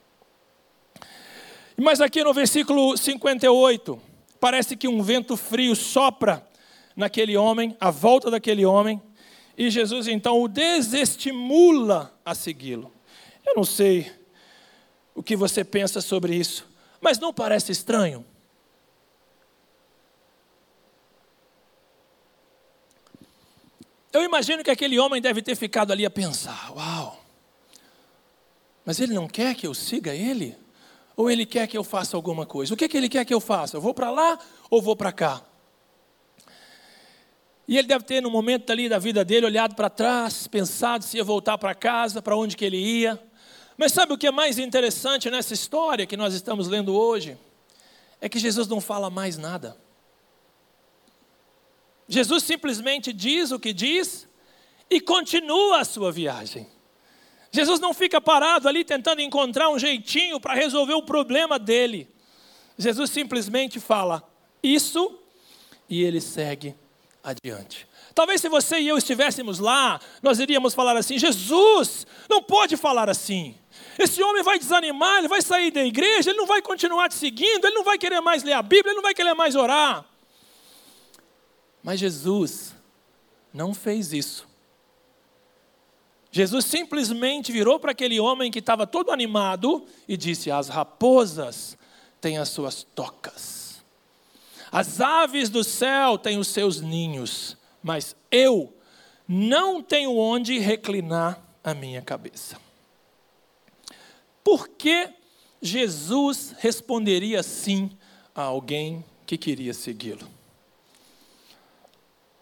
Mas 1.76 2.00
aqui 2.00 2.24
no 2.24 2.34
versículo 2.34 2.96
58, 2.96 4.00
parece 4.40 4.76
que 4.76 4.88
um 4.88 5.00
vento 5.00 5.36
frio 5.36 5.76
sopra 5.76 6.44
naquele 6.96 7.36
homem, 7.36 7.76
à 7.78 7.90
volta 7.90 8.28
daquele 8.28 8.66
homem, 8.66 9.00
e 9.58 9.70
Jesus 9.70 10.06
então 10.06 10.40
o 10.40 10.46
desestimula 10.46 12.16
a 12.24 12.32
segui-lo. 12.32 12.92
Eu 13.44 13.54
não 13.56 13.64
sei 13.64 14.12
o 15.16 15.22
que 15.22 15.34
você 15.34 15.64
pensa 15.64 16.00
sobre 16.00 16.36
isso, 16.36 16.64
mas 17.00 17.18
não 17.18 17.34
parece 17.34 17.72
estranho? 17.72 18.24
Eu 24.12 24.22
imagino 24.22 24.62
que 24.62 24.70
aquele 24.70 24.96
homem 24.98 25.20
deve 25.20 25.42
ter 25.42 25.56
ficado 25.56 25.92
ali 25.92 26.06
a 26.06 26.10
pensar: 26.10 26.70
uau, 26.76 27.20
mas 28.84 29.00
ele 29.00 29.12
não 29.12 29.26
quer 29.26 29.56
que 29.56 29.66
eu 29.66 29.74
siga 29.74 30.14
ele? 30.14 30.56
Ou 31.16 31.28
ele 31.28 31.44
quer 31.44 31.66
que 31.66 31.76
eu 31.76 31.82
faça 31.82 32.16
alguma 32.16 32.46
coisa? 32.46 32.72
O 32.72 32.76
que, 32.76 32.88
que 32.88 32.96
ele 32.96 33.08
quer 33.08 33.24
que 33.24 33.34
eu 33.34 33.40
faça? 33.40 33.76
Eu 33.76 33.80
vou 33.80 33.92
para 33.92 34.08
lá 34.08 34.38
ou 34.70 34.80
vou 34.80 34.94
para 34.94 35.10
cá? 35.10 35.42
E 37.68 37.76
ele 37.76 37.86
deve 37.86 38.02
ter, 38.02 38.22
no 38.22 38.30
momento 38.30 38.70
ali 38.70 38.88
da 38.88 38.98
vida 38.98 39.22
dele, 39.22 39.44
olhado 39.44 39.74
para 39.74 39.90
trás, 39.90 40.46
pensado 40.48 41.04
se 41.04 41.18
ia 41.18 41.22
voltar 41.22 41.58
para 41.58 41.74
casa, 41.74 42.22
para 42.22 42.34
onde 42.34 42.56
que 42.56 42.64
ele 42.64 42.78
ia. 42.78 43.22
Mas 43.76 43.92
sabe 43.92 44.14
o 44.14 44.16
que 44.16 44.26
é 44.26 44.30
mais 44.30 44.58
interessante 44.58 45.28
nessa 45.28 45.52
história 45.52 46.06
que 46.06 46.16
nós 46.16 46.32
estamos 46.32 46.66
lendo 46.66 46.94
hoje? 46.94 47.36
É 48.22 48.28
que 48.28 48.38
Jesus 48.38 48.66
não 48.68 48.80
fala 48.80 49.10
mais 49.10 49.36
nada. 49.36 49.76
Jesus 52.08 52.42
simplesmente 52.42 53.12
diz 53.12 53.50
o 53.52 53.60
que 53.60 53.74
diz 53.74 54.26
e 54.88 54.98
continua 54.98 55.80
a 55.80 55.84
sua 55.84 56.10
viagem. 56.10 56.66
Jesus 57.52 57.80
não 57.80 57.92
fica 57.92 58.18
parado 58.18 58.66
ali 58.66 58.82
tentando 58.82 59.20
encontrar 59.20 59.68
um 59.68 59.78
jeitinho 59.78 60.40
para 60.40 60.54
resolver 60.54 60.94
o 60.94 61.02
problema 61.02 61.58
dele. 61.58 62.08
Jesus 62.78 63.10
simplesmente 63.10 63.78
fala 63.78 64.26
isso 64.62 65.18
e 65.86 66.02
ele 66.02 66.20
segue 66.22 66.74
adiante. 67.22 67.86
Talvez 68.14 68.40
se 68.40 68.48
você 68.48 68.78
e 68.80 68.88
eu 68.88 68.98
estivéssemos 68.98 69.58
lá, 69.58 70.00
nós 70.22 70.38
iríamos 70.38 70.74
falar 70.74 70.96
assim: 70.96 71.18
Jesus, 71.18 72.06
não 72.28 72.42
pode 72.42 72.76
falar 72.76 73.08
assim. 73.08 73.56
Esse 73.98 74.22
homem 74.22 74.42
vai 74.42 74.58
desanimar, 74.58 75.18
ele 75.18 75.28
vai 75.28 75.42
sair 75.42 75.70
da 75.70 75.84
igreja, 75.84 76.30
ele 76.30 76.38
não 76.38 76.46
vai 76.46 76.62
continuar 76.62 77.08
te 77.08 77.14
seguindo, 77.14 77.64
ele 77.64 77.74
não 77.74 77.84
vai 77.84 77.98
querer 77.98 78.20
mais 78.20 78.42
ler 78.42 78.52
a 78.52 78.62
Bíblia, 78.62 78.90
ele 78.90 78.96
não 78.96 79.02
vai 79.02 79.14
querer 79.14 79.34
mais 79.34 79.54
orar. 79.56 80.04
Mas 81.82 82.00
Jesus 82.00 82.74
não 83.52 83.74
fez 83.74 84.12
isso. 84.12 84.46
Jesus 86.30 86.66
simplesmente 86.66 87.50
virou 87.50 87.80
para 87.80 87.92
aquele 87.92 88.20
homem 88.20 88.50
que 88.50 88.58
estava 88.58 88.86
todo 88.86 89.10
animado 89.10 89.86
e 90.06 90.16
disse: 90.16 90.50
As 90.50 90.68
raposas 90.68 91.76
têm 92.20 92.38
as 92.38 92.48
suas 92.50 92.82
tocas, 92.82 93.67
as 94.70 95.00
aves 95.00 95.48
do 95.48 95.64
céu 95.64 96.18
têm 96.18 96.38
os 96.38 96.48
seus 96.48 96.80
ninhos, 96.80 97.56
mas 97.82 98.14
eu 98.30 98.74
não 99.26 99.82
tenho 99.82 100.16
onde 100.16 100.58
reclinar 100.58 101.42
a 101.62 101.74
minha 101.74 102.02
cabeça. 102.02 102.56
Por 104.42 104.68
que 104.68 105.10
Jesus 105.60 106.54
responderia 106.58 107.42
sim 107.42 107.90
a 108.34 108.42
alguém 108.42 109.04
que 109.26 109.36
queria 109.36 109.74
segui-lo? 109.74 110.26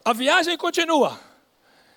A 0.05 0.13
viagem 0.13 0.57
continua. 0.57 1.19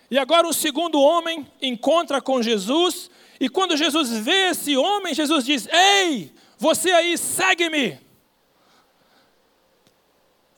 E 0.09 0.17
agora 0.17 0.47
o 0.47 0.53
segundo 0.53 0.99
homem 0.99 1.45
encontra 1.61 2.19
com 2.19 2.41
Jesus, 2.41 3.11
e 3.39 3.47
quando 3.47 3.77
Jesus 3.77 4.09
vê 4.09 4.49
esse 4.49 4.75
homem, 4.75 5.13
Jesus 5.13 5.45
diz: 5.45 5.67
Ei, 5.67 6.33
você 6.57 6.89
aí, 6.91 7.15
segue-me. 7.17 8.08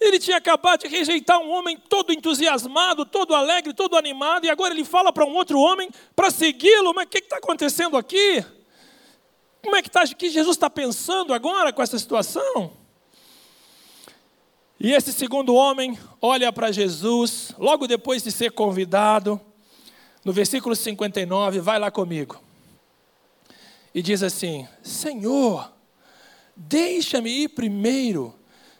Ele 0.01 0.17
tinha 0.17 0.37
acabado 0.37 0.81
de 0.81 0.87
rejeitar 0.87 1.39
um 1.39 1.51
homem 1.51 1.77
todo 1.77 2.11
entusiasmado, 2.11 3.05
todo 3.05 3.35
alegre, 3.35 3.71
todo 3.71 3.95
animado, 3.95 4.45
e 4.45 4.49
agora 4.49 4.73
ele 4.73 4.83
fala 4.83 5.13
para 5.13 5.23
um 5.23 5.35
outro 5.35 5.59
homem 5.59 5.91
para 6.15 6.31
segui-lo. 6.31 6.91
Mas 6.91 7.05
o 7.05 7.07
que 7.09 7.19
está 7.19 7.37
acontecendo 7.37 7.95
aqui? 7.95 8.43
Como 9.61 9.75
é 9.75 9.81
que, 9.83 9.91
tá, 9.91 10.03
que 10.07 10.31
Jesus 10.31 10.57
está 10.57 10.71
pensando 10.71 11.35
agora 11.35 11.71
com 11.71 11.83
essa 11.83 11.99
situação? 11.99 12.73
E 14.79 14.91
esse 14.91 15.13
segundo 15.13 15.53
homem 15.53 15.95
olha 16.19 16.51
para 16.51 16.71
Jesus, 16.71 17.53
logo 17.59 17.85
depois 17.85 18.23
de 18.23 18.31
ser 18.31 18.53
convidado, 18.53 19.39
no 20.25 20.33
versículo 20.33 20.75
59, 20.75 21.59
vai 21.59 21.77
lá 21.77 21.91
comigo. 21.91 22.41
E 23.93 24.01
diz 24.01 24.23
assim: 24.23 24.67
Senhor, 24.81 25.71
deixa-me 26.55 27.29
ir 27.29 27.49
primeiro 27.49 28.33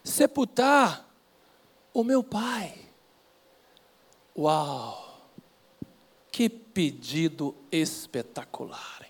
sepultar 0.04 1.11
o 1.93 2.04
meu 2.04 2.23
pai. 2.23 2.73
Uau! 4.38 5.10
Que 6.32 6.49
pedido 6.49 7.56
espetacular. 7.71 9.06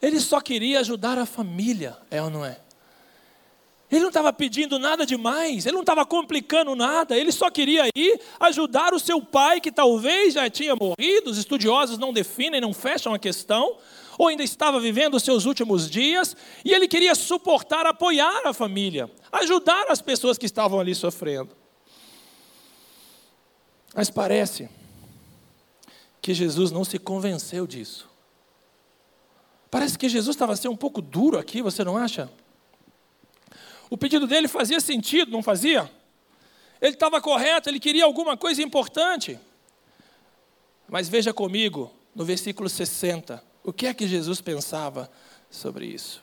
Ele 0.00 0.20
só 0.20 0.40
queria 0.40 0.80
ajudar 0.80 1.18
a 1.18 1.26
família, 1.26 1.98
é 2.10 2.22
ou 2.22 2.30
não 2.30 2.44
é? 2.44 2.60
Ele 3.90 4.00
não 4.00 4.08
estava 4.08 4.32
pedindo 4.32 4.78
nada 4.78 5.04
demais, 5.04 5.66
ele 5.66 5.74
não 5.74 5.80
estava 5.80 6.06
complicando 6.06 6.76
nada, 6.76 7.18
ele 7.18 7.32
só 7.32 7.50
queria 7.50 7.88
ir 7.94 8.20
ajudar 8.38 8.94
o 8.94 9.00
seu 9.00 9.20
pai, 9.20 9.60
que 9.60 9.72
talvez 9.72 10.34
já 10.34 10.48
tinha 10.48 10.76
morrido, 10.76 11.30
os 11.30 11.38
estudiosos 11.38 11.98
não 11.98 12.12
definem, 12.12 12.60
não 12.60 12.72
fecham 12.72 13.12
a 13.12 13.18
questão, 13.18 13.78
ou 14.16 14.28
ainda 14.28 14.44
estava 14.44 14.78
vivendo 14.78 15.14
os 15.14 15.24
seus 15.24 15.44
últimos 15.44 15.90
dias, 15.90 16.36
e 16.64 16.72
ele 16.72 16.86
queria 16.86 17.16
suportar, 17.16 17.84
apoiar 17.84 18.46
a 18.46 18.52
família, 18.52 19.10
ajudar 19.32 19.86
as 19.90 20.00
pessoas 20.00 20.38
que 20.38 20.46
estavam 20.46 20.78
ali 20.78 20.94
sofrendo. 20.94 21.56
Mas 23.92 24.08
parece 24.08 24.68
que 26.22 26.32
Jesus 26.32 26.70
não 26.70 26.84
se 26.84 26.96
convenceu 26.96 27.66
disso. 27.66 28.08
Parece 29.68 29.98
que 29.98 30.08
Jesus 30.08 30.36
estava 30.36 30.54
sendo 30.54 30.72
um 30.72 30.76
pouco 30.76 31.02
duro 31.02 31.38
aqui, 31.38 31.60
você 31.60 31.82
não 31.82 31.96
acha? 31.96 32.30
O 33.90 33.98
pedido 33.98 34.26
dele 34.26 34.46
fazia 34.46 34.80
sentido, 34.80 35.32
não 35.32 35.42
fazia? 35.42 35.90
Ele 36.80 36.94
estava 36.94 37.20
correto, 37.20 37.68
ele 37.68 37.80
queria 37.80 38.04
alguma 38.04 38.36
coisa 38.36 38.62
importante. 38.62 39.38
Mas 40.88 41.08
veja 41.08 41.34
comigo, 41.34 41.92
no 42.14 42.24
versículo 42.24 42.68
60, 42.68 43.42
o 43.64 43.72
que 43.72 43.86
é 43.86 43.92
que 43.92 44.06
Jesus 44.06 44.40
pensava 44.40 45.10
sobre 45.50 45.86
isso? 45.86 46.22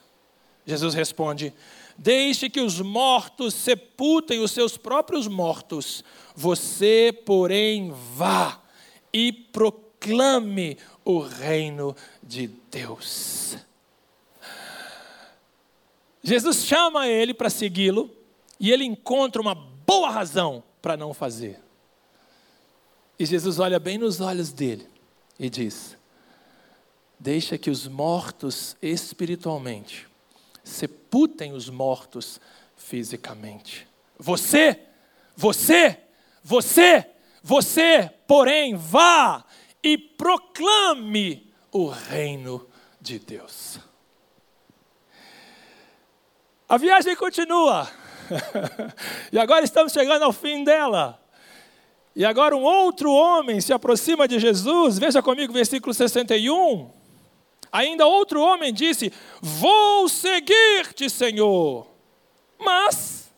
Jesus 0.65 0.93
responde: 0.93 1.53
Deixe 1.97 2.49
que 2.49 2.59
os 2.59 2.81
mortos 2.81 3.53
sepultem 3.53 4.39
os 4.39 4.51
seus 4.51 4.77
próprios 4.77 5.27
mortos, 5.27 6.03
você, 6.35 7.13
porém, 7.25 7.93
vá 8.13 8.61
e 9.13 9.31
proclame 9.31 10.77
o 11.03 11.19
reino 11.19 11.95
de 12.21 12.47
Deus. 12.69 13.57
Jesus 16.27 16.65
chama 16.65 17.07
ele 17.07 17.33
para 17.33 17.49
segui-lo 17.49 18.13
e 18.59 18.69
ele 18.69 18.83
encontra 18.83 19.41
uma 19.41 19.55
boa 19.55 20.09
razão 20.09 20.61
para 20.81 20.97
não 20.97 21.13
fazer. 21.13 21.57
E 23.17 23.25
Jesus 23.25 23.59
olha 23.59 23.79
bem 23.79 23.97
nos 23.97 24.19
olhos 24.19 24.51
dele 24.51 24.85
e 25.39 25.49
diz: 25.49 25.95
Deixa 27.17 27.57
que 27.57 27.69
os 27.69 27.87
mortos 27.87 28.75
espiritualmente 28.81 30.05
sepultem 30.65 31.53
os 31.53 31.69
mortos 31.69 32.41
fisicamente. 32.75 33.87
Você, 34.19 34.81
você, 35.33 35.97
você, 36.43 37.09
você, 37.41 38.11
porém, 38.27 38.75
vá 38.75 39.45
e 39.81 39.97
proclame 39.97 41.49
o 41.71 41.87
reino 41.87 42.67
de 42.99 43.17
Deus. 43.17 43.86
A 46.67 46.77
viagem 46.77 47.15
continua. 47.15 47.89
e 49.31 49.39
agora 49.39 49.63
estamos 49.63 49.93
chegando 49.93 50.23
ao 50.23 50.33
fim 50.33 50.63
dela. 50.63 51.21
E 52.15 52.25
agora 52.25 52.57
um 52.57 52.63
outro 52.63 53.11
homem 53.11 53.61
se 53.61 53.71
aproxima 53.71 54.27
de 54.27 54.39
Jesus, 54.39 54.97
veja 54.97 55.21
comigo 55.21 55.53
versículo 55.53 55.93
61. 55.93 56.89
Ainda 57.71 58.05
outro 58.05 58.41
homem 58.41 58.73
disse: 58.73 59.13
Vou 59.41 60.09
seguir-te, 60.09 61.09
Senhor, 61.09 61.87
mas 62.59 63.31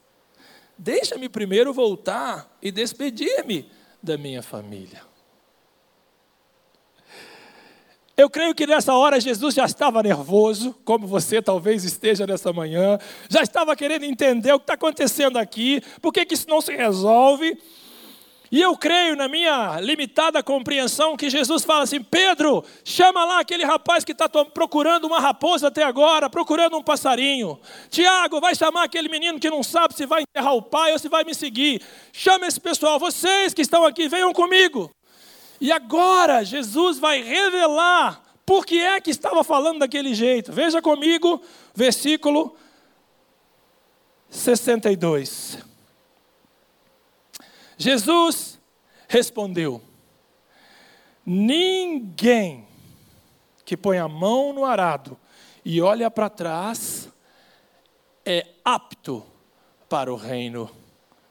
deixa-me 0.78 1.28
primeiro 1.28 1.74
voltar 1.74 2.58
e 2.62 2.72
despedir-me 2.72 3.70
da 4.02 4.18
minha 4.18 4.42
família. 4.42 5.09
Eu 8.20 8.30
creio 8.30 8.54
que 8.54 8.68
nessa 8.68 8.94
hora 8.94 9.18
Jesus 9.18 9.56
já 9.56 9.64
estava 9.64 10.04
nervoso, 10.04 10.76
como 10.84 11.08
você 11.08 11.42
talvez 11.42 11.86
esteja 11.86 12.28
nessa 12.28 12.52
manhã, 12.52 13.00
já 13.30 13.42
estava 13.42 13.74
querendo 13.78 14.04
entender 14.04 14.52
o 14.52 14.60
que 14.60 14.64
está 14.64 14.74
acontecendo 14.74 15.38
aqui, 15.38 15.82
por 16.02 16.12
que, 16.12 16.28
isso 16.30 16.50
não 16.50 16.60
se 16.60 16.76
resolve. 16.76 17.58
E 18.52 18.62
eu 18.62 18.76
creio, 18.76 19.16
na 19.16 19.30
minha 19.30 19.80
limitada 19.80 20.44
compreensão, 20.44 21.16
que 21.16 21.30
Jesus 21.30 21.64
fala 21.64 21.84
assim: 21.84 22.04
Pedro, 22.04 22.62
chama 22.84 23.24
lá 23.24 23.40
aquele 23.40 23.64
rapaz 23.64 24.04
que 24.04 24.12
está 24.12 24.28
procurando 24.28 25.08
uma 25.08 25.22
raposa 25.22 25.70
até 25.70 25.84
agora, 25.84 26.30
procurando 26.30 26.76
um 26.76 26.84
passarinho. 26.84 27.58
Tiago, 27.90 28.42
vai 28.42 28.54
chamar 28.54 28.84
aquele 28.84 29.08
menino 29.08 29.40
que 29.40 29.50
não 29.50 29.64
sabe 29.64 29.96
se 29.96 30.06
vai 30.06 30.24
enterrar 30.24 30.56
o 30.56 30.62
pai 30.62 30.92
ou 30.92 31.00
se 31.00 31.08
vai 31.08 31.24
me 31.24 31.34
seguir. 31.34 31.82
Chama 32.12 32.48
esse 32.48 32.60
pessoal, 32.60 33.00
vocês 33.00 33.54
que 33.54 33.62
estão 33.62 33.86
aqui, 33.86 34.10
venham 34.10 34.34
comigo. 34.34 34.92
E 35.60 35.72
agora 35.72 36.44
Jesus 36.44 37.00
vai 37.00 37.22
revelar 37.22 38.24
por 38.46 38.66
que 38.66 38.80
é 38.80 39.00
que 39.00 39.12
estava 39.12 39.44
falando 39.44 39.80
daquele 39.80 40.14
jeito. 40.14 40.52
Veja 40.52 40.82
comigo, 40.82 41.42
versículo 41.76 42.56
62. 44.30 45.60
Jesus 47.78 48.60
respondeu: 49.08 49.82
Ninguém 51.26 52.68
que 53.66 53.78
põe 53.78 53.98
a 53.98 54.08
mão 54.08 54.52
no 54.54 54.66
arado 54.66 55.18
e 55.64 55.82
olha 55.82 56.10
para 56.10 56.30
trás 56.30 57.10
é 58.26 58.48
apto 58.64 59.24
para 59.88 60.12
o 60.12 60.16
reino 60.16 60.70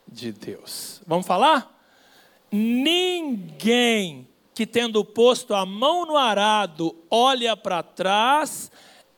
de 0.07 0.33
Deus. 0.33 1.01
Vamos 1.07 1.27
falar? 1.27 1.78
Ninguém 2.51 4.27
que 4.55 4.67
tendo 4.67 5.05
posto 5.05 5.55
a 5.55 5.65
mão 5.65 6.05
no 6.07 6.17
arado 6.17 6.97
olha 7.11 7.57
para 7.57 7.83
trás 7.83 8.71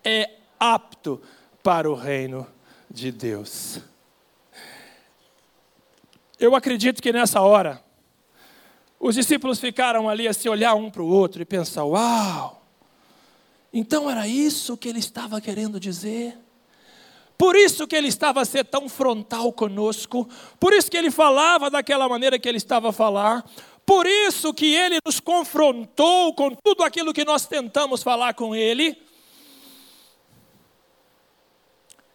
é 0.04 0.30
apto 0.58 1.20
para 1.62 1.90
o 1.90 1.94
reino 1.94 2.46
de 2.90 3.10
Deus. 3.10 3.80
Eu 6.38 6.54
acredito 6.54 7.02
que 7.02 7.12
nessa 7.12 7.40
hora, 7.40 7.82
os 8.98 9.14
discípulos 9.14 9.60
ficaram 9.60 10.08
ali 10.08 10.26
a 10.26 10.32
se 10.32 10.48
olhar 10.48 10.74
um 10.74 10.90
para 10.90 11.02
o 11.02 11.08
outro 11.08 11.40
e 11.40 11.44
pensar: 11.44 11.84
Uau! 11.84 12.62
Então 13.72 14.10
era 14.10 14.26
isso 14.26 14.76
que 14.76 14.88
ele 14.88 14.98
estava 14.98 15.40
querendo 15.40 15.78
dizer? 15.78 16.36
Por 17.40 17.56
isso 17.56 17.86
que 17.86 17.96
ele 17.96 18.08
estava 18.08 18.42
a 18.42 18.44
ser 18.44 18.66
tão 18.66 18.86
frontal 18.86 19.50
conosco, 19.50 20.28
por 20.60 20.74
isso 20.74 20.90
que 20.90 20.96
ele 20.98 21.10
falava 21.10 21.70
daquela 21.70 22.06
maneira 22.06 22.38
que 22.38 22.46
ele 22.46 22.58
estava 22.58 22.90
a 22.90 22.92
falar, 22.92 23.50
por 23.86 24.06
isso 24.06 24.52
que 24.52 24.74
ele 24.74 24.98
nos 25.02 25.20
confrontou 25.20 26.34
com 26.34 26.54
tudo 26.54 26.82
aquilo 26.82 27.14
que 27.14 27.24
nós 27.24 27.46
tentamos 27.46 28.02
falar 28.02 28.34
com 28.34 28.54
ele. 28.54 28.94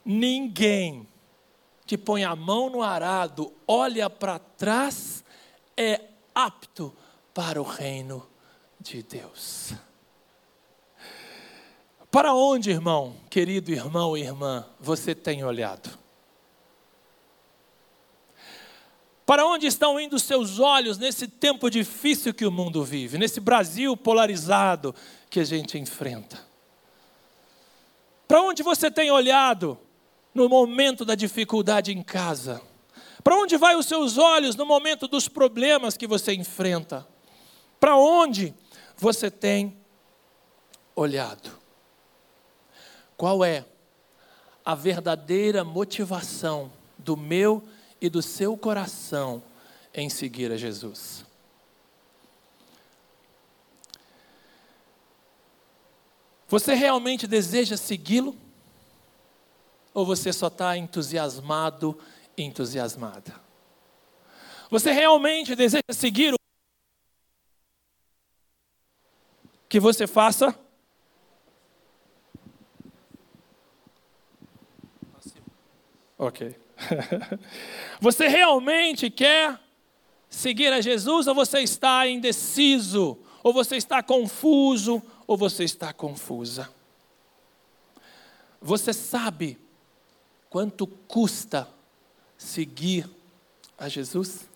Ninguém 0.05 1.07
que 1.87 1.97
põe 1.97 2.23
a 2.23 2.35
mão 2.35 2.69
no 2.69 2.83
arado, 2.83 3.51
olha 3.67 4.07
para 4.11 4.37
trás, 4.37 5.23
é 5.75 6.01
apto 6.35 6.95
para 7.33 7.59
o 7.59 7.65
reino 7.65 8.29
de 8.79 9.01
Deus. 9.01 9.73
Para 12.15 12.33
onde, 12.33 12.71
irmão, 12.71 13.13
querido 13.29 13.73
irmão 13.73 14.15
e 14.15 14.21
irmã, 14.21 14.65
você 14.79 15.13
tem 15.13 15.43
olhado? 15.43 15.99
Para 19.25 19.45
onde 19.45 19.67
estão 19.67 19.99
indo 19.99 20.15
os 20.15 20.23
seus 20.23 20.57
olhos 20.57 20.97
nesse 20.97 21.27
tempo 21.27 21.69
difícil 21.69 22.33
que 22.33 22.45
o 22.45 22.51
mundo 22.51 22.85
vive, 22.85 23.17
nesse 23.17 23.41
Brasil 23.41 23.97
polarizado 23.97 24.95
que 25.29 25.41
a 25.41 25.43
gente 25.43 25.77
enfrenta? 25.77 26.39
Para 28.25 28.41
onde 28.43 28.63
você 28.63 28.89
tem 28.89 29.11
olhado 29.11 29.77
no 30.33 30.47
momento 30.47 31.03
da 31.03 31.15
dificuldade 31.15 31.91
em 31.91 32.01
casa? 32.01 32.61
Para 33.25 33.35
onde 33.35 33.57
vai 33.57 33.75
os 33.75 33.87
seus 33.87 34.17
olhos 34.17 34.55
no 34.55 34.65
momento 34.65 35.05
dos 35.05 35.27
problemas 35.27 35.97
que 35.97 36.07
você 36.07 36.33
enfrenta? 36.33 37.05
Para 37.77 37.97
onde 37.97 38.55
você 38.95 39.29
tem 39.29 39.75
olhado? 40.95 41.64
Qual 43.17 43.43
é 43.43 43.65
a 44.63 44.75
verdadeira 44.75 45.63
motivação 45.63 46.71
do 46.97 47.15
meu 47.15 47.63
e 48.01 48.09
do 48.09 48.21
seu 48.21 48.57
coração 48.57 49.41
em 49.93 50.09
seguir 50.09 50.51
a 50.51 50.57
Jesus? 50.57 51.25
Você 56.47 56.73
realmente 56.73 57.27
deseja 57.27 57.77
segui-lo? 57.77 58.35
Ou 59.93 60.05
você 60.05 60.33
só 60.33 60.47
está 60.47 60.77
entusiasmado, 60.77 61.97
entusiasmada? 62.37 63.41
Você 64.69 64.91
realmente 64.91 65.55
deseja 65.55 65.83
seguir 65.91 66.33
o 66.33 66.37
que 69.69 69.79
você 69.79 70.05
faça? 70.05 70.57
Ok. 76.17 76.55
você 77.99 78.27
realmente 78.27 79.09
quer 79.09 79.59
seguir 80.29 80.71
a 80.71 80.81
Jesus 80.81 81.27
ou 81.27 81.35
você 81.35 81.59
está 81.59 82.07
indeciso? 82.07 83.17
Ou 83.43 83.53
você 83.53 83.75
está 83.75 84.01
confuso? 84.01 85.01
Ou 85.27 85.37
você 85.37 85.63
está 85.63 85.93
confusa? 85.93 86.69
Você 88.61 88.93
sabe 88.93 89.59
quanto 90.49 90.87
custa 90.87 91.67
seguir 92.37 93.09
a 93.77 93.87
Jesus? 93.87 94.49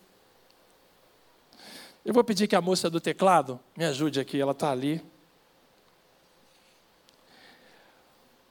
Eu 2.04 2.14
vou 2.14 2.24
pedir 2.24 2.48
que 2.48 2.56
a 2.56 2.60
moça 2.60 2.88
do 2.88 3.00
teclado 3.00 3.60
me 3.76 3.84
ajude 3.84 4.18
aqui, 4.18 4.40
ela 4.40 4.52
está 4.52 4.70
ali. 4.70 5.02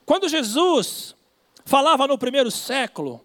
Quando 0.05 0.29
Jesus 0.29 1.15
falava 1.69 2.07
no 2.07 2.17
primeiro 2.17 2.49
século 2.49 3.23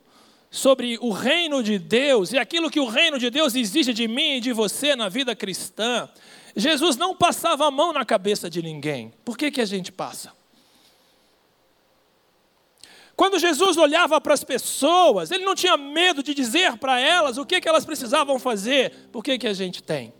sobre 0.51 0.99
o 1.01 1.11
reino 1.11 1.63
de 1.63 1.79
Deus 1.79 2.31
e 2.31 2.39
aquilo 2.39 2.71
que 2.71 2.79
o 2.79 2.87
reino 2.87 3.19
de 3.19 3.31
Deus 3.31 3.55
exige 3.55 3.95
de 3.95 4.07
mim 4.07 4.37
e 4.37 4.41
de 4.41 4.53
você 4.53 4.95
na 4.95 5.09
vida 5.09 5.35
cristã, 5.35 6.07
Jesus 6.55 6.95
não 6.99 7.17
passava 7.17 7.67
a 7.67 7.71
mão 7.71 7.91
na 7.91 8.05
cabeça 8.05 8.51
de 8.51 8.63
ninguém. 8.63 9.15
Por 9.25 9.39
que, 9.39 9.51
que 9.51 9.63
a 9.63 9.65
gente 9.65 9.91
passa? 9.91 10.31
Quando 13.17 13.39
Jesus 13.39 13.79
olhava 13.79 14.21
para 14.21 14.35
as 14.35 14.45
pessoas, 14.45 15.31
ele 15.31 15.45
não 15.45 15.55
tinha 15.55 15.79
medo 15.79 16.23
de 16.23 16.35
dizer 16.35 16.77
para 16.77 17.01
elas 17.01 17.39
o 17.39 17.47
que, 17.47 17.63
que 17.63 17.69
elas 17.69 17.87
precisavam 17.87 18.39
fazer. 18.39 19.09
Por 19.11 19.25
que, 19.25 19.39
que 19.39 19.47
a 19.47 19.55
gente 19.55 19.83
tem? 19.83 20.13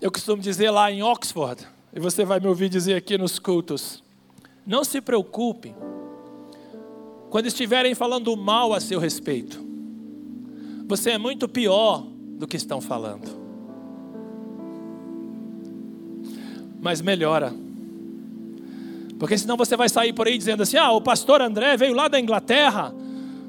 Eu 0.00 0.10
costumo 0.10 0.40
dizer 0.40 0.70
lá 0.70 0.90
em 0.90 1.02
Oxford, 1.02 1.68
e 1.92 2.00
você 2.00 2.24
vai 2.24 2.40
me 2.40 2.46
ouvir 2.46 2.70
dizer 2.70 2.94
aqui 2.94 3.18
nos 3.18 3.38
cultos: 3.38 4.02
não 4.66 4.84
se 4.84 5.00
preocupe 5.00 5.74
quando 7.30 7.46
estiverem 7.46 7.94
falando 7.94 8.36
mal 8.36 8.72
a 8.74 8.80
seu 8.80 8.98
respeito. 8.98 9.64
Você 10.86 11.10
é 11.10 11.18
muito 11.18 11.48
pior 11.48 12.06
do 12.38 12.46
que 12.46 12.56
estão 12.56 12.80
falando. 12.80 13.42
Mas 16.80 17.00
melhora 17.00 17.52
porque 19.22 19.38
senão 19.38 19.56
você 19.56 19.76
vai 19.76 19.88
sair 19.88 20.12
por 20.12 20.26
aí 20.26 20.36
dizendo 20.36 20.64
assim: 20.64 20.76
ah, 20.76 20.90
o 20.90 21.00
pastor 21.00 21.40
André 21.40 21.76
veio 21.76 21.94
lá 21.94 22.08
da 22.08 22.18
Inglaterra, 22.18 22.92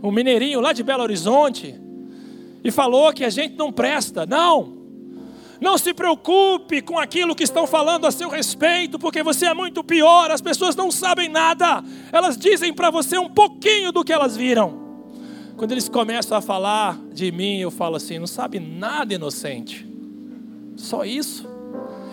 um 0.03 0.11
mineirinho 0.11 0.61
lá 0.61 0.71
de 0.71 0.83
Belo 0.83 1.01
Horizonte, 1.01 1.73
e 2.63 2.69
falou 2.69 3.11
que 3.11 3.25
a 3.25 3.29
gente 3.31 3.55
não 3.55 3.71
presta. 3.71 4.23
Não! 4.23 4.82
Não 5.63 5.77
se 5.77 5.93
preocupe 5.93 6.81
com 6.81 6.99
aquilo 6.99 7.33
que 7.33 7.45
estão 7.45 7.65
falando 7.65 8.05
a 8.05 8.11
seu 8.11 8.27
respeito, 8.27 8.99
porque 8.99 9.23
você 9.23 9.45
é 9.45 9.53
muito 9.53 9.81
pior. 9.81 10.29
As 10.29 10.41
pessoas 10.41 10.75
não 10.75 10.91
sabem 10.91 11.29
nada, 11.29 11.81
elas 12.11 12.37
dizem 12.37 12.73
para 12.73 12.91
você 12.91 13.17
um 13.17 13.29
pouquinho 13.29 13.89
do 13.93 14.03
que 14.03 14.11
elas 14.11 14.35
viram. 14.35 14.83
Quando 15.55 15.71
eles 15.71 15.87
começam 15.87 16.37
a 16.37 16.41
falar 16.41 16.99
de 17.13 17.31
mim, 17.31 17.59
eu 17.59 17.71
falo 17.71 17.95
assim: 17.95 18.19
não 18.19 18.27
sabe 18.27 18.59
nada, 18.59 19.13
inocente. 19.13 19.87
Só 20.75 21.05
isso. 21.05 21.47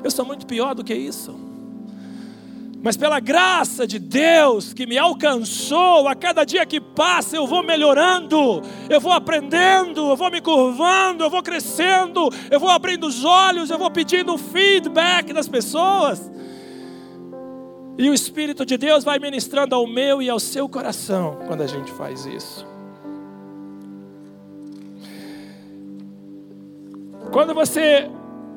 Eu 0.05 0.13
sou 0.13 0.25
muito 0.25 0.47
pior 0.47 0.73
do 0.73 0.85
que 0.85 0.95
isso 0.95 1.51
mas 2.83 2.97
pela 2.97 3.21
graça 3.21 3.87
de 3.87 3.99
Deus 3.99 4.73
que 4.73 4.87
me 4.87 4.97
alcançou, 4.97 6.09
a 6.09 6.15
cada 6.15 6.45
dia 6.45 6.65
que 6.65 6.81
passa 6.81 7.37
eu 7.37 7.47
vou 7.47 7.63
melhorando, 7.63 8.63
eu 8.89 9.01
vou 9.01 9.13
aprendendo, 9.13 10.09
eu 10.09 10.17
vou 10.17 10.31
me 10.31 10.41
curvando, 10.41 11.23
eu 11.23 11.31
vou 11.31 11.43
crescendo, 11.43 12.31
eu 12.51 12.59
vou 12.59 12.71
abrindo 12.71 13.07
os 13.07 13.23
olhos, 13.23 13.69
eu 13.69 13.79
vou 13.79 13.91
pedindo 13.91 14.37
feedback 14.39 15.33
das 15.33 15.47
pessoas. 15.47 16.31
E 17.99 18.09
o 18.09 18.15
Espírito 18.15 18.65
de 18.65 18.79
Deus 18.79 19.05
vai 19.05 19.19
ministrando 19.19 19.75
ao 19.75 19.87
meu 19.87 20.23
e 20.23 20.31
ao 20.31 20.41
seu 20.41 20.67
coração 20.67 21.39
quando 21.47 21.63
a 21.63 21.67
gente 21.67 21.93
faz 21.93 22.25
isso. 22.25 22.67
Quando 27.31 27.53
você 27.53 28.11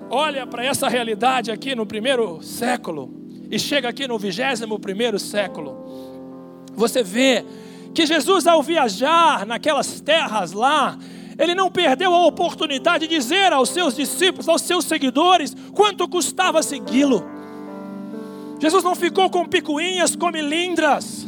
olha 0.09 0.47
para 0.47 0.63
essa 0.63 0.88
realidade 0.88 1.51
aqui 1.51 1.76
no 1.76 1.86
primeiro 1.86 2.41
século, 2.41 3.22
e 3.54 3.60
chega 3.60 3.88
aqui 3.88 4.08
no 4.08 4.18
21 4.18 5.20
século, 5.20 5.78
você 6.74 7.04
vê 7.04 7.45
que 7.93 8.04
Jesus, 8.04 8.47
ao 8.47 8.64
viajar 8.64 9.45
naquelas 9.45 10.01
terras 10.01 10.54
lá, 10.54 10.97
ele 11.38 11.54
não 11.54 11.70
perdeu 11.70 12.16
a 12.16 12.26
oportunidade 12.26 13.08
de 13.08 13.16
dizer 13.16 13.54
aos 13.54 13.70
seus 13.70 13.95
discípulos, 13.95 14.49
aos 14.49 14.64
seus 14.64 14.86
seguidores, 14.86 15.56
quanto 15.72 16.08
custava 16.08 16.64
segui-lo. 16.64 17.24
Jesus 18.60 18.84
não 18.84 18.95
ficou 18.95 19.30
com 19.30 19.45
picuinhas, 19.45 20.16
com 20.16 20.32
milindras. 20.32 21.28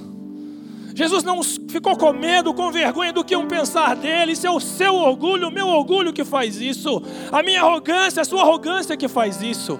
Jesus 0.95 1.23
não 1.23 1.43
ficou 1.43 1.95
com 1.95 2.11
medo, 2.11 2.55
com 2.55 2.71
vergonha 2.71 3.13
do 3.13 3.23
que 3.23 3.35
iam 3.35 3.47
pensar 3.47 3.95
dele. 3.95 4.31
Isso 4.31 4.47
é 4.47 4.49
o 4.49 4.59
seu 4.59 4.95
orgulho, 4.95 5.49
o 5.49 5.51
meu 5.51 5.67
orgulho 5.67 6.11
que 6.11 6.23
faz 6.23 6.59
isso. 6.59 7.03
A 7.31 7.43
minha 7.43 7.61
arrogância, 7.61 8.23
a 8.23 8.25
sua 8.25 8.41
arrogância 8.41 8.97
que 8.97 9.07
faz 9.07 9.43
isso. 9.43 9.79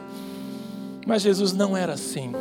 Mas 1.05 1.21
Jesus 1.21 1.53
não 1.53 1.77
era 1.77 1.93
assim. 1.93 2.33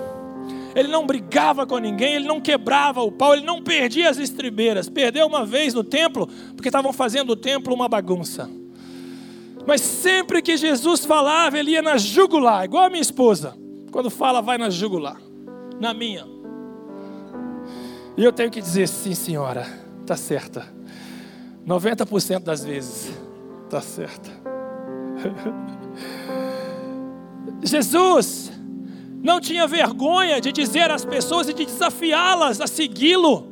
Ele 0.75 0.89
não 0.89 1.07
brigava 1.07 1.67
com 1.67 1.79
ninguém, 1.79 2.15
ele 2.15 2.27
não 2.27 2.41
quebrava 2.41 3.01
o 3.01 3.13
pau, 3.13 3.35
ele 3.35 3.47
não 3.47 3.63
perdia 3.63 4.11
as 4.11 4.19
estribeiras. 4.19 4.89
Perdeu 4.89 5.27
uma 5.27 5.47
vez 5.47 5.73
no 5.73 5.85
templo, 5.85 6.29
porque 6.57 6.69
estavam 6.69 6.93
fazendo 6.93 7.31
o 7.31 7.37
templo 7.37 7.73
uma 7.73 7.89
bagunça. 7.89 8.51
Mas 9.67 9.81
sempre 9.81 10.43
que 10.43 10.57
Jesus 10.57 11.05
falava, 11.05 11.59
ele 11.59 11.71
ia 11.73 11.83
na 11.83 11.97
jugular, 11.97 12.65
igual 12.65 12.85
a 12.85 12.91
minha 12.91 13.01
esposa. 13.01 13.57
Quando 13.93 14.11
fala, 14.11 14.43
vai 14.43 14.59
na 14.59 14.69
jugular. 14.69 15.17
Na 15.81 15.95
minha. 15.95 16.27
E 18.17 18.25
eu 18.25 18.33
tenho 18.33 18.51
que 18.51 18.61
dizer, 18.61 18.89
sim, 18.89 19.15
senhora, 19.15 19.67
está 20.01 20.17
certa. 20.17 20.67
90% 21.67 22.41
das 22.41 22.65
vezes, 22.65 23.13
está 23.65 23.81
certa. 23.81 24.31
Jesus 27.63 28.54
não 29.25 29.41
tinha 29.41 29.67
vergonha 29.67 30.39
de 30.39 30.53
dizer 30.53 30.91
às 30.91 31.03
pessoas 31.03 31.49
e 31.49 31.55
de 31.55 31.65
desafiá-las 31.65 32.61
a 32.61 32.67
segui-lo, 32.67 33.49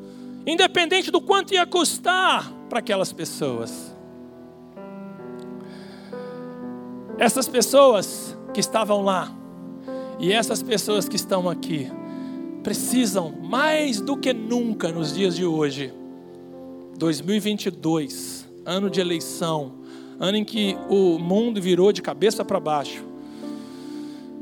independente 0.46 1.10
do 1.10 1.18
quanto 1.18 1.54
ia 1.54 1.64
custar 1.64 2.52
para 2.68 2.80
aquelas 2.80 3.10
pessoas. 3.10 3.96
Essas 7.16 7.48
pessoas 7.48 8.36
que 8.52 8.60
estavam 8.60 9.02
lá 9.02 9.34
e 10.18 10.30
essas 10.30 10.62
pessoas 10.62 11.08
que 11.08 11.16
estão 11.16 11.48
aqui 11.48 11.90
precisam 12.62 13.32
mais 13.42 13.98
do 13.98 14.14
que 14.14 14.34
nunca 14.34 14.92
nos 14.92 15.14
dias 15.14 15.34
de 15.34 15.46
hoje, 15.46 15.90
2022, 16.98 18.46
ano 18.66 18.90
de 18.90 19.00
eleição, 19.00 19.72
ano 20.20 20.36
em 20.36 20.44
que 20.44 20.76
o 20.90 21.18
mundo 21.18 21.62
virou 21.62 21.92
de 21.92 22.02
cabeça 22.02 22.44
para 22.44 22.60
baixo 22.60 23.11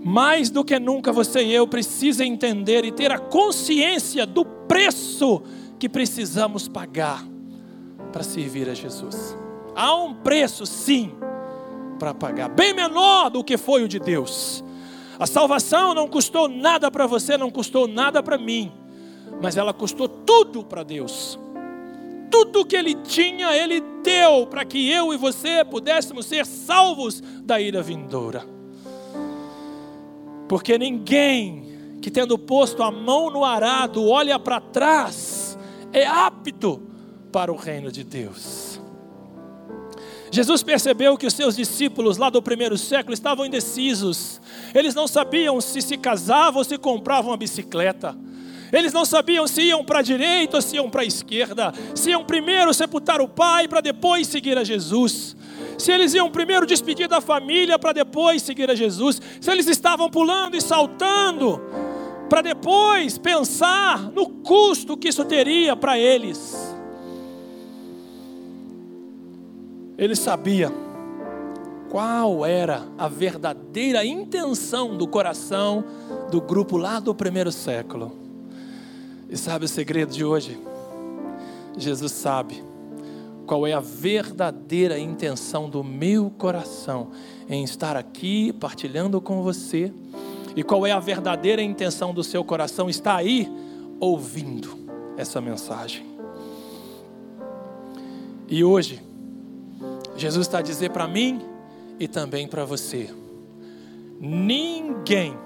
mais 0.02 0.48
do 0.48 0.64
que 0.64 0.78
nunca 0.78 1.12
você 1.12 1.42
e 1.44 1.52
eu 1.52 1.66
precisam 1.66 2.26
entender 2.26 2.84
e 2.84 2.92
ter 2.92 3.10
a 3.12 3.18
consciência 3.18 4.24
do 4.24 4.44
preço 4.44 5.42
que 5.78 5.88
precisamos 5.88 6.68
pagar 6.68 7.24
para 8.12 8.22
servir 8.22 8.68
a 8.68 8.74
Jesus. 8.74 9.36
Há 9.74 9.94
um 9.94 10.14
preço, 10.14 10.64
sim, 10.64 11.12
para 11.98 12.14
pagar, 12.14 12.48
bem 12.48 12.72
menor 12.72 13.30
do 13.30 13.44
que 13.44 13.56
foi 13.56 13.84
o 13.84 13.88
de 13.88 13.98
Deus. 13.98 14.64
A 15.18 15.26
salvação 15.26 15.94
não 15.94 16.08
custou 16.08 16.48
nada 16.48 16.90
para 16.90 17.06
você, 17.06 17.36
não 17.36 17.50
custou 17.50 17.86
nada 17.86 18.22
para 18.22 18.38
mim, 18.38 18.72
mas 19.40 19.56
ela 19.56 19.72
custou 19.72 20.08
tudo 20.08 20.64
para 20.64 20.82
Deus. 20.82 21.38
Tudo 22.30 22.64
que 22.64 22.76
Ele 22.76 22.94
tinha, 22.94 23.54
Ele 23.54 23.82
deu 24.02 24.46
para 24.46 24.64
que 24.64 24.90
eu 24.90 25.12
e 25.12 25.18
você 25.18 25.64
pudéssemos 25.64 26.24
ser 26.24 26.46
salvos 26.46 27.20
da 27.42 27.60
ira 27.60 27.82
vindoura. 27.82 28.59
Porque 30.50 30.76
ninguém 30.76 31.98
que 32.02 32.10
tendo 32.10 32.36
posto 32.36 32.82
a 32.82 32.90
mão 32.90 33.30
no 33.30 33.44
arado 33.44 34.08
olha 34.08 34.36
para 34.36 34.60
trás 34.60 35.56
é 35.92 36.04
apto 36.04 36.82
para 37.30 37.52
o 37.52 37.56
reino 37.56 37.92
de 37.92 38.02
Deus. 38.02 38.80
Jesus 40.28 40.64
percebeu 40.64 41.16
que 41.16 41.24
os 41.24 41.34
seus 41.34 41.54
discípulos 41.54 42.16
lá 42.16 42.30
do 42.30 42.42
primeiro 42.42 42.76
século 42.76 43.14
estavam 43.14 43.46
indecisos. 43.46 44.40
Eles 44.74 44.92
não 44.92 45.06
sabiam 45.06 45.60
se 45.60 45.80
se 45.80 45.96
casavam 45.96 46.58
ou 46.58 46.64
se 46.64 46.76
compravam 46.76 47.30
uma 47.30 47.36
bicicleta. 47.36 48.18
Eles 48.72 48.92
não 48.92 49.04
sabiam 49.04 49.46
se 49.46 49.62
iam 49.62 49.84
para 49.84 50.00
a 50.00 50.02
direita 50.02 50.56
ou 50.56 50.62
se 50.62 50.74
iam 50.74 50.90
para 50.90 51.02
a 51.02 51.06
esquerda. 51.06 51.72
Se 51.94 52.10
iam 52.10 52.24
primeiro 52.24 52.74
sepultar 52.74 53.20
o 53.20 53.28
pai 53.28 53.68
para 53.68 53.80
depois 53.80 54.26
seguir 54.26 54.58
a 54.58 54.64
Jesus 54.64 55.36
se 55.80 55.90
eles 55.90 56.14
iam 56.14 56.30
primeiro 56.30 56.66
despedir 56.66 57.08
da 57.08 57.20
família 57.20 57.78
para 57.78 57.92
depois 57.92 58.42
seguir 58.42 58.70
a 58.70 58.74
Jesus, 58.74 59.20
se 59.40 59.50
eles 59.50 59.66
estavam 59.66 60.10
pulando 60.10 60.56
e 60.56 60.60
saltando 60.60 61.60
para 62.28 62.42
depois 62.42 63.18
pensar 63.18 64.10
no 64.12 64.28
custo 64.28 64.96
que 64.96 65.08
isso 65.08 65.24
teria 65.24 65.74
para 65.74 65.98
eles. 65.98 66.56
Ele 69.98 70.14
sabia 70.14 70.72
qual 71.90 72.46
era 72.46 72.86
a 72.96 73.08
verdadeira 73.08 74.04
intenção 74.04 74.96
do 74.96 75.08
coração 75.08 75.84
do 76.30 76.40
grupo 76.40 76.76
lá 76.76 77.00
do 77.00 77.14
primeiro 77.14 77.50
século. 77.50 78.16
E 79.28 79.36
sabe 79.36 79.64
o 79.64 79.68
segredo 79.68 80.12
de 80.12 80.24
hoje? 80.24 80.58
Jesus 81.76 82.12
sabe 82.12 82.69
qual 83.50 83.66
é 83.66 83.72
a 83.72 83.80
verdadeira 83.80 84.96
intenção 84.96 85.68
do 85.68 85.82
meu 85.82 86.30
coração 86.30 87.10
em 87.48 87.64
estar 87.64 87.96
aqui 87.96 88.52
partilhando 88.52 89.20
com 89.20 89.42
você 89.42 89.92
e 90.54 90.62
qual 90.62 90.86
é 90.86 90.92
a 90.92 91.00
verdadeira 91.00 91.60
intenção 91.60 92.14
do 92.14 92.22
seu 92.22 92.44
coração 92.44 92.88
estar 92.88 93.16
aí 93.16 93.50
ouvindo 93.98 94.78
essa 95.16 95.40
mensagem. 95.40 96.06
E 98.48 98.62
hoje, 98.62 99.02
Jesus 100.16 100.46
está 100.46 100.58
a 100.58 100.62
dizer 100.62 100.90
para 100.90 101.08
mim 101.08 101.40
e 101.98 102.06
também 102.06 102.46
para 102.46 102.64
você: 102.64 103.12
ninguém, 104.20 105.36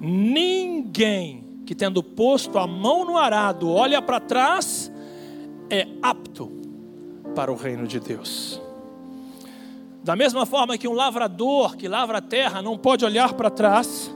ninguém 0.00 1.44
que 1.66 1.74
tendo 1.74 2.02
posto 2.02 2.58
a 2.58 2.66
mão 2.66 3.04
no 3.04 3.18
arado 3.18 3.68
olha 3.68 4.00
para 4.00 4.18
trás 4.18 4.90
é 5.70 5.86
apto 6.02 6.50
para 7.34 7.52
o 7.52 7.56
reino 7.56 7.86
de 7.86 7.98
Deus. 8.00 8.60
Da 10.02 10.14
mesma 10.14 10.44
forma 10.44 10.76
que 10.76 10.86
um 10.86 10.92
lavrador 10.92 11.76
que 11.76 11.88
lavra 11.88 12.18
a 12.18 12.22
terra 12.22 12.60
não 12.60 12.76
pode 12.76 13.04
olhar 13.04 13.32
para 13.32 13.48
trás, 13.50 14.14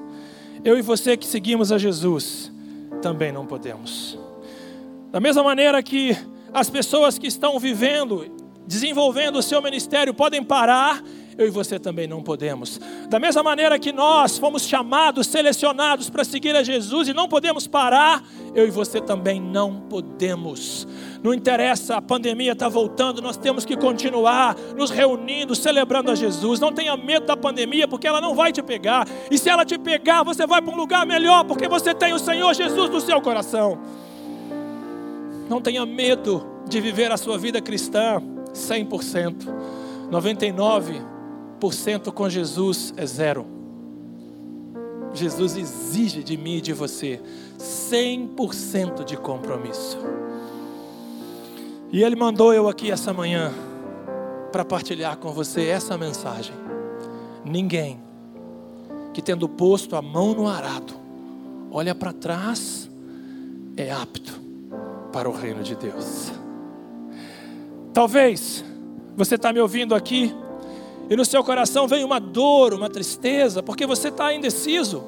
eu 0.65 0.79
e 0.79 0.83
você 0.83 1.17
que 1.17 1.27
seguimos 1.27 1.73
a 1.73 1.79
Jesus 1.79 2.53
também 3.01 3.33
não 3.33 3.47
podemos. 3.47 4.19
Da 5.11 5.21
mesma 5.21 5.43
maneira 5.43 5.83
que 5.83 6.17
as 6.53 6.69
pessoas 6.69 7.19
que 7.19 7.27
estão 7.27 7.59
vivendo, 7.59 8.27
desenvolvendo 8.67 9.39
o 9.39 9.43
seu 9.43 9.63
ministério 9.63 10.13
podem 10.13 10.43
parar 10.43 11.03
eu 11.39 11.47
e 11.47 11.51
você 11.51 11.79
também 11.79 12.09
não 12.09 12.21
podemos. 12.21 12.81
Da 13.09 13.21
mesma 13.21 13.45
maneira 13.45 13.79
que 13.79 13.93
nós 13.93 14.37
fomos 14.37 14.65
chamados, 14.65 15.29
selecionados 15.29 16.11
para 16.11 16.25
seguir 16.25 16.57
a 16.57 16.65
Jesus 16.65 17.07
e 17.07 17.15
não 17.15 17.29
podemos 17.29 17.65
parar, 17.69 18.25
eu 18.57 18.67
e 18.67 18.71
você 18.71 19.01
também 19.01 19.41
não 19.41 19.83
podemos. 19.83 20.87
Não 21.23 21.33
interessa, 21.33 21.97
a 21.97 22.03
pandemia 22.03 22.53
está 22.53 22.69
voltando, 22.69 23.23
nós 23.23 23.37
temos 23.37 23.65
que 23.65 23.77
continuar 23.77 24.57
nos 24.77 24.91
reunindo, 24.91 25.55
celebrando 25.55 26.11
a 26.11 26.17
Jesus. 26.17 26.59
Não 26.59 26.73
tenha 26.73 26.97
medo 26.97 27.27
da 27.27 27.37
pandemia, 27.37 27.87
porque 27.87 28.09
ela 28.09 28.21
não 28.21 28.35
vai 28.35 28.53
te 28.53 28.63
pegar. 28.63 29.07
E 29.31 29.39
se 29.39 29.49
ela 29.49 29.65
te 29.65 29.79
pegar, 29.79 30.25
você 30.25 30.45
vai 30.45 30.61
para 30.61 30.75
um 30.75 30.77
lugar 30.77 31.07
melhor, 31.07 31.45
porque 31.45 31.69
você 31.69 31.95
tem 31.95 32.13
o 32.13 32.19
Senhor 32.19 32.53
Jesus 32.53 32.91
no 32.91 33.01
seu 33.01 33.21
coração. 33.21 33.79
Não 35.49 35.61
tenha 35.61 35.87
medo 35.87 36.45
de 36.69 36.81
viver 36.81 37.13
a 37.13 37.17
sua 37.17 37.39
vida 37.39 37.61
cristã 37.61 38.21
100%. 38.53 39.69
99 40.11 41.18
100% 41.59 42.13
com 42.13 42.29
Jesus 42.29 42.95
é 42.97 43.05
zero. 43.05 43.47
Jesus 45.13 45.57
exige 45.57 46.23
de 46.23 46.37
mim 46.37 46.57
e 46.57 46.61
de 46.61 46.73
você 46.73 47.21
100% 47.59 49.05
de 49.05 49.17
compromisso. 49.17 49.99
E 51.91 52.03
Ele 52.03 52.15
mandou 52.15 52.53
eu 52.53 52.69
aqui 52.69 52.91
essa 52.91 53.13
manhã 53.13 53.53
para 54.53 54.65
partilhar 54.65 55.17
com 55.17 55.33
você 55.33 55.67
essa 55.67 55.97
mensagem. 55.97 56.55
Ninguém 57.45 58.01
que 59.13 59.23
tendo 59.23 59.49
posto 59.49 59.97
a 59.97 60.03
mão 60.03 60.35
no 60.35 60.47
arado, 60.47 60.95
olha 61.71 61.95
para 61.95 62.13
trás, 62.13 62.89
é 63.77 63.91
apto 63.91 64.41
para 65.13 65.29
o 65.29 65.33
reino 65.33 65.63
de 65.63 65.75
Deus. 65.75 66.31
Talvez 67.93 68.65
você 69.17 69.35
está 69.35 69.53
me 69.53 69.61
ouvindo 69.61 69.95
aqui 69.95 70.33
e 71.11 71.17
no 71.17 71.25
seu 71.25 71.43
coração 71.43 71.89
vem 71.89 72.05
uma 72.05 72.19
dor, 72.19 72.75
uma 72.75 72.91
tristeza, 72.91 73.63
porque 73.63 73.87
você 73.87 74.09
está 74.09 74.33
indeciso, 74.33 75.05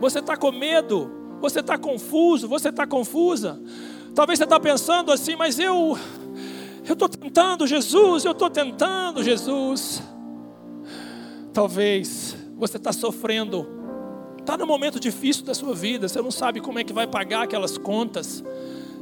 você 0.00 0.20
está 0.20 0.36
com 0.36 0.50
medo, 0.50 1.10
você 1.40 1.60
está 1.60 1.76
confuso, 1.76 2.48
você 2.48 2.70
está 2.70 2.86
confusa. 2.86 3.60
Talvez 4.14 4.38
você 4.38 4.44
está 4.44 4.58
pensando 4.58 5.12
assim, 5.12 5.36
mas 5.36 5.58
eu, 5.58 5.98
eu 6.86 6.92
estou 6.94 7.08
tentando 7.08 7.66
Jesus, 7.66 8.24
eu 8.24 8.32
estou 8.32 8.48
tentando 8.48 9.22
Jesus. 9.22 10.02
Talvez 11.52 12.34
você 12.56 12.78
está 12.78 12.92
sofrendo, 12.92 13.66
está 14.38 14.56
num 14.56 14.66
momento 14.66 14.98
difícil 14.98 15.44
da 15.44 15.54
sua 15.54 15.74
vida, 15.74 16.08
você 16.08 16.22
não 16.22 16.30
sabe 16.30 16.60
como 16.60 16.78
é 16.78 16.84
que 16.84 16.92
vai 16.92 17.06
pagar 17.06 17.42
aquelas 17.42 17.76
contas, 17.76 18.42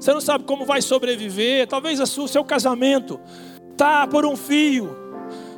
você 0.01 0.13
não 0.13 0.21
sabe 0.21 0.45
como 0.45 0.65
vai 0.65 0.83
sobreviver, 0.83 1.69
talvez 1.69 2.01
o 2.01 2.27
seu 2.27 2.43
casamento 2.43 3.21
está 3.71 4.07
por 4.07 4.27
um 4.27 4.37
fio. 4.37 5.00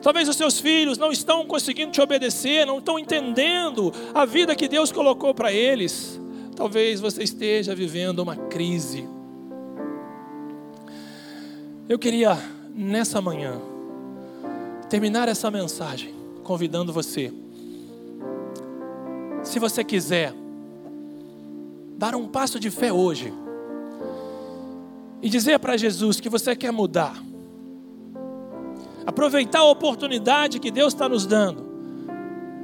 Talvez 0.03 0.29
os 0.29 0.37
seus 0.37 0.59
filhos 0.59 0.99
não 0.99 1.13
estão 1.13 1.47
conseguindo 1.47 1.93
te 1.93 2.01
obedecer, 2.01 2.67
não 2.67 2.79
estão 2.79 2.99
entendendo 2.99 3.93
a 4.13 4.25
vida 4.25 4.57
que 4.57 4.67
Deus 4.67 4.91
colocou 4.91 5.33
para 5.33 5.53
eles. 5.53 6.21
Talvez 6.57 7.01
você 7.01 7.23
esteja 7.23 7.75
vivendo 7.75 8.19
uma 8.19 8.35
crise. 8.37 9.09
Eu 11.89 11.99
queria, 11.99 12.37
nessa 12.75 13.21
manhã, 13.21 13.61
terminar 14.91 15.29
essa 15.29 15.51
mensagem 15.51 16.13
convidando 16.43 16.93
você, 16.93 17.33
se 19.45 19.59
você 19.59 19.85
quiser, 19.85 20.35
dar 21.97 22.17
um 22.17 22.27
passo 22.27 22.59
de 22.59 22.71
fé 22.71 22.93
hoje 22.93 23.33
e 25.21 25.29
dizer 25.29 25.59
para 25.61 25.77
Jesus 25.77 26.19
que 26.19 26.29
você 26.29 26.57
quer 26.57 26.73
mudar, 26.73 27.23
aproveitar 29.07 29.61
a 29.61 29.71
oportunidade 29.71 30.59
que 30.59 30.71
Deus 30.71 30.93
está 30.93 31.09
nos 31.09 31.27
dando 31.27 31.73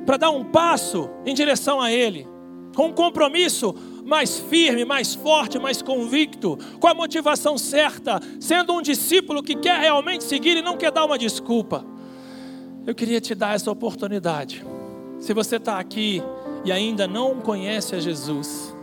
para 0.09 0.17
dar 0.17 0.31
um 0.31 0.43
passo 0.43 1.11
em 1.27 1.35
direção 1.35 1.83
a 1.83 1.93
Ele, 1.93 2.27
com 2.75 2.87
um 2.87 2.93
compromisso 2.95 3.75
mais 4.07 4.39
firme, 4.39 4.83
mais 4.83 5.15
forte, 5.15 5.59
mais 5.59 5.83
convicto, 5.83 6.59
com 6.81 6.87
a 6.87 6.95
motivação 6.95 7.59
certa, 7.59 8.19
sendo 8.41 8.73
um 8.73 8.81
discípulo 8.81 9.43
que 9.43 9.55
quer 9.55 9.79
realmente 9.79 10.25
seguir 10.25 10.57
e 10.57 10.63
não 10.63 10.79
quer 10.79 10.91
dar 10.91 11.05
uma 11.05 11.19
desculpa. 11.19 11.85
Eu 12.87 12.95
queria 12.95 13.21
te 13.21 13.35
dar 13.35 13.55
essa 13.55 13.71
oportunidade. 13.71 14.65
Se 15.21 15.35
você 15.35 15.57
está 15.57 15.79
aqui 15.79 16.23
e 16.65 16.73
ainda 16.73 17.07
não 17.07 17.39
conhece 17.41 17.95
a 17.95 18.01
Jesus, 18.01 18.75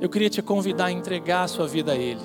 eu 0.00 0.08
queria 0.08 0.30
te 0.30 0.40
convidar 0.40 0.84
a 0.84 0.92
entregar 0.92 1.42
a 1.42 1.48
sua 1.48 1.66
vida 1.66 1.90
a 1.90 1.96
Ele. 1.96 2.22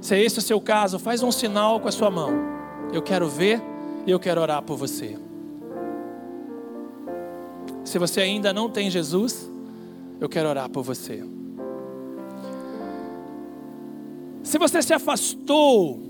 Se 0.00 0.14
é 0.14 0.22
esse 0.22 0.38
o 0.38 0.42
seu 0.42 0.60
caso, 0.60 1.00
faz 1.00 1.20
um 1.20 1.32
sinal 1.32 1.80
com 1.80 1.88
a 1.88 1.92
sua 1.92 2.12
mão. 2.12 2.57
Eu 2.92 3.02
quero 3.02 3.28
ver 3.28 3.60
e 4.06 4.10
eu 4.10 4.18
quero 4.18 4.40
orar 4.40 4.62
por 4.62 4.76
você. 4.76 5.16
Se 7.84 7.98
você 7.98 8.20
ainda 8.20 8.52
não 8.52 8.68
tem 8.70 8.90
Jesus, 8.90 9.50
eu 10.20 10.28
quero 10.28 10.48
orar 10.48 10.68
por 10.68 10.82
você. 10.82 11.24
Se 14.42 14.58
você 14.58 14.82
se 14.82 14.94
afastou, 14.94 16.00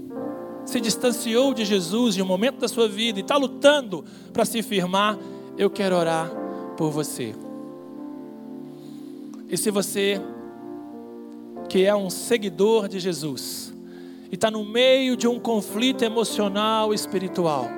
se 0.65 0.81
distanciou 0.81 1.53
de 1.53 1.65
Jesus 1.65 2.17
em 2.17 2.23
um 2.23 2.27
momento 2.27 2.59
da 2.59 2.69
sua 2.69 2.89
vida 2.89 3.19
e 3.19 3.23
está 3.23 3.37
lutando 3.37 4.05
para 4.33 4.45
se 4.45 4.63
firmar, 4.63 5.19
eu 5.57 5.69
quero 5.69 5.97
orar 5.97 6.31
por 6.77 6.91
você. 6.91 7.35
E 9.49 9.57
se 9.57 9.71
você, 9.71 10.21
que 11.69 11.85
é 11.85 11.95
um 11.95 12.11
seguidor 12.11 12.87
de 12.87 13.01
Jesus, 13.01 13.68
e 14.31 14.35
está 14.35 14.51
no 14.51 14.65
meio 14.65 15.17
de 15.17 15.27
um 15.27 15.39
conflito 15.39 16.05
emocional 16.05 16.93
espiritual, 16.93 17.69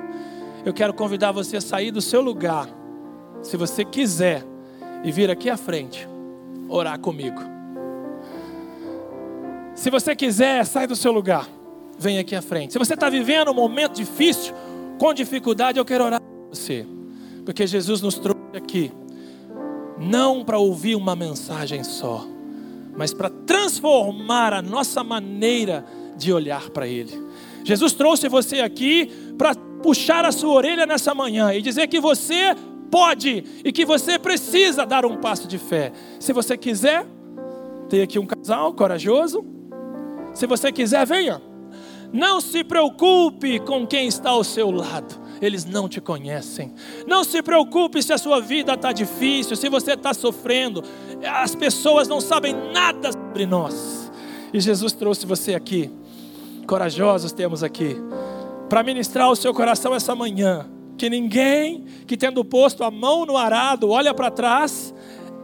eu 0.65 0.73
quero 0.73 0.93
convidar 0.93 1.31
você 1.31 1.57
a 1.57 1.61
sair 1.61 1.91
do 1.91 2.01
seu 2.01 2.21
lugar, 2.21 2.67
se 3.41 3.57
você 3.57 3.83
quiser, 3.83 4.45
e 5.03 5.11
vir 5.11 5.31
aqui 5.31 5.49
à 5.49 5.57
frente 5.57 6.07
orar 6.69 6.99
comigo. 6.99 7.41
Se 9.75 9.89
você 9.89 10.15
quiser, 10.15 10.65
sai 10.65 10.85
do 10.85 10.95
seu 10.95 11.11
lugar, 11.11 11.47
vem 11.97 12.19
aqui 12.19 12.35
à 12.35 12.41
frente. 12.41 12.73
Se 12.73 12.79
você 12.79 12.93
está 12.93 13.09
vivendo 13.09 13.49
um 13.49 13.53
momento 13.53 13.95
difícil, 13.95 14.53
com 14.99 15.13
dificuldade, 15.13 15.79
eu 15.79 15.85
quero 15.85 16.03
orar 16.03 16.21
por 16.21 16.55
você, 16.55 16.85
porque 17.43 17.65
Jesus 17.65 18.01
nos 18.01 18.19
trouxe 18.19 18.55
aqui, 18.55 18.91
não 19.97 20.45
para 20.45 20.59
ouvir 20.59 20.95
uma 20.95 21.15
mensagem 21.15 21.83
só, 21.83 22.27
mas 22.95 23.13
para 23.13 23.29
transformar 23.29 24.53
a 24.53 24.61
nossa 24.61 25.03
maneira 25.03 25.83
de 26.17 26.31
olhar 26.33 26.69
para 26.69 26.87
Ele. 26.87 27.11
Jesus 27.63 27.93
trouxe 27.93 28.27
você 28.27 28.59
aqui 28.59 29.09
para 29.37 29.55
puxar 29.55 30.25
a 30.25 30.31
sua 30.31 30.53
orelha 30.53 30.85
nessa 30.85 31.13
manhã 31.13 31.53
e 31.53 31.61
dizer 31.61 31.87
que 31.87 31.99
você 31.99 32.55
pode 32.89 33.43
e 33.63 33.71
que 33.71 33.85
você 33.85 34.19
precisa 34.19 34.85
dar 34.85 35.05
um 35.05 35.17
passo 35.17 35.47
de 35.47 35.57
fé. 35.57 35.91
Se 36.19 36.33
você 36.33 36.57
quiser, 36.57 37.05
tem 37.89 38.01
aqui 38.01 38.19
um 38.19 38.25
casal 38.25 38.73
corajoso. 38.73 39.45
Se 40.33 40.45
você 40.45 40.71
quiser, 40.71 41.05
venha. 41.05 41.41
Não 42.13 42.41
se 42.41 42.63
preocupe 42.63 43.59
com 43.59 43.87
quem 43.87 44.07
está 44.07 44.31
ao 44.31 44.43
seu 44.43 44.69
lado. 44.69 45.19
Eles 45.41 45.65
não 45.65 45.89
te 45.89 45.99
conhecem. 45.99 46.73
Não 47.07 47.23
se 47.23 47.41
preocupe 47.41 48.03
se 48.03 48.13
a 48.13 48.17
sua 48.17 48.39
vida 48.39 48.73
está 48.73 48.91
difícil, 48.91 49.55
se 49.55 49.69
você 49.69 49.93
está 49.93 50.13
sofrendo. 50.13 50.83
As 51.25 51.55
pessoas 51.55 52.07
não 52.07 52.21
sabem 52.21 52.53
nada 52.53 53.11
sobre 53.11 53.45
nós. 53.45 54.11
E 54.53 54.59
Jesus 54.59 54.93
trouxe 54.93 55.25
você 55.25 55.55
aqui. 55.55 55.89
Corajosos 56.67 57.31
temos 57.31 57.63
aqui. 57.63 57.95
Para 58.69 58.83
ministrar 58.83 59.29
o 59.29 59.35
seu 59.35 59.53
coração 59.53 59.93
essa 59.93 60.15
manhã 60.15 60.69
que 60.97 61.09
ninguém 61.09 61.85
que 62.05 62.15
tendo 62.15 62.45
posto 62.45 62.83
a 62.83 62.91
mão 62.91 63.25
no 63.25 63.35
arado 63.35 63.89
olha 63.89 64.13
para 64.13 64.29
trás 64.29 64.93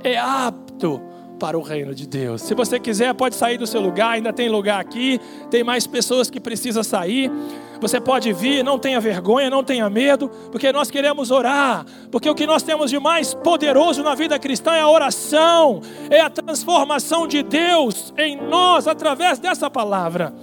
é 0.04 0.18
apto 0.18 1.02
para 1.40 1.58
o 1.58 1.62
reino 1.62 1.94
de 1.94 2.08
Deus. 2.08 2.42
Se 2.42 2.54
você 2.54 2.80
quiser, 2.80 3.14
pode 3.14 3.36
sair 3.36 3.58
do 3.58 3.68
seu 3.68 3.80
lugar, 3.80 4.12
ainda 4.12 4.34
tem 4.34 4.50
lugar 4.50 4.80
aqui, 4.80 5.20
tem 5.50 5.64
mais 5.64 5.86
pessoas 5.86 6.30
que 6.30 6.40
precisam 6.40 6.84
sair. 6.84 7.32
Você 7.80 8.02
pode 8.02 8.34
vir, 8.34 8.64
não 8.64 8.80
tenha 8.80 9.00
vergonha, 9.00 9.50
não 9.50 9.64
tenha 9.64 9.88
medo, 9.88 10.30
porque 10.52 10.72
nós 10.72 10.90
queremos 10.90 11.30
orar, 11.30 11.86
porque 12.12 12.28
o 12.28 12.34
que 12.34 12.48
nós 12.48 12.64
temos 12.64 12.90
de 12.90 13.00
mais 13.00 13.36
poderoso 13.36 14.02
na 14.04 14.16
vida 14.16 14.40
cristã 14.40 14.74
é 14.74 14.82
a 14.82 14.90
oração, 14.90 15.82
é 16.10 16.20
a 16.20 16.30
transformação 16.30 17.28
de 17.28 17.44
Deus 17.44 18.14
em 18.18 18.36
nós 18.36 18.88
através 18.88 19.38
dessa 19.38 19.70
palavra. 19.70 20.34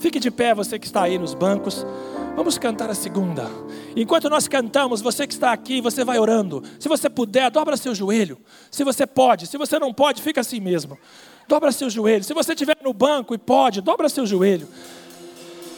Fique 0.00 0.18
de 0.18 0.30
pé, 0.30 0.54
você 0.54 0.78
que 0.78 0.86
está 0.86 1.02
aí 1.02 1.18
nos 1.18 1.34
bancos. 1.34 1.86
Vamos 2.34 2.56
cantar 2.56 2.88
a 2.88 2.94
segunda. 2.94 3.46
Enquanto 3.94 4.30
nós 4.30 4.48
cantamos, 4.48 5.02
você 5.02 5.26
que 5.26 5.34
está 5.34 5.52
aqui, 5.52 5.82
você 5.82 6.04
vai 6.04 6.18
orando. 6.18 6.64
Se 6.78 6.88
você 6.88 7.10
puder, 7.10 7.50
dobra 7.50 7.76
seu 7.76 7.94
joelho. 7.94 8.38
Se 8.70 8.82
você 8.82 9.06
pode, 9.06 9.46
se 9.46 9.58
você 9.58 9.78
não 9.78 9.92
pode, 9.92 10.22
fica 10.22 10.40
assim 10.40 10.58
mesmo. 10.58 10.98
Dobra 11.46 11.70
seu 11.70 11.90
joelho. 11.90 12.24
Se 12.24 12.32
você 12.32 12.54
estiver 12.54 12.78
no 12.82 12.94
banco 12.94 13.34
e 13.34 13.38
pode, 13.38 13.82
dobra 13.82 14.08
seu 14.08 14.24
joelho. 14.24 14.66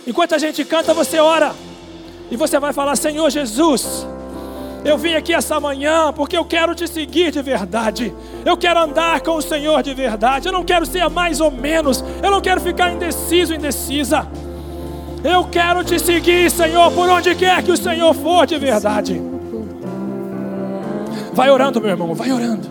Enquanto 0.07 0.35
a 0.35 0.39
gente 0.39 0.65
canta, 0.65 0.95
você 0.95 1.19
ora. 1.19 1.53
E 2.31 2.37
você 2.37 2.61
vai 2.61 2.73
falar: 2.73 2.95
Senhor 2.95 3.29
Jesus, 3.29 4.07
eu 4.85 4.99
vim 4.99 5.15
aqui 5.15 5.33
essa 5.33 5.61
manhã 5.61 6.13
porque 6.13 6.37
eu 6.37 6.45
quero 6.45 6.75
te 6.75 6.89
seguir 6.89 7.31
de 7.31 7.41
verdade. 7.41 8.13
Eu 8.45 8.57
quero 8.57 8.81
andar 8.81 9.21
com 9.21 9.37
o 9.37 9.43
Senhor 9.43 9.83
de 9.83 9.95
verdade. 9.95 10.49
Eu 10.49 10.53
não 10.53 10.65
quero 10.65 10.85
ser 10.85 11.09
mais 11.09 11.41
ou 11.41 11.51
menos. 11.51 12.05
Eu 12.23 12.31
não 12.31 12.41
quero 12.41 12.61
ficar 12.61 12.93
indeciso, 12.93 13.55
indecisa. 13.55 14.27
Eu 15.23 15.45
quero 15.45 15.85
te 15.85 16.01
seguir, 16.01 16.51
Senhor, 16.51 16.91
por 16.93 17.09
onde 17.09 17.33
quer 17.37 17.63
que 17.63 17.71
o 17.71 17.77
Senhor 17.77 18.13
for 18.13 18.45
de 18.45 18.59
verdade. 18.59 19.23
Vai 21.33 21.49
orando, 21.49 21.81
meu 21.81 21.91
irmão, 21.91 22.13
vai 22.13 22.33
orando. 22.33 22.69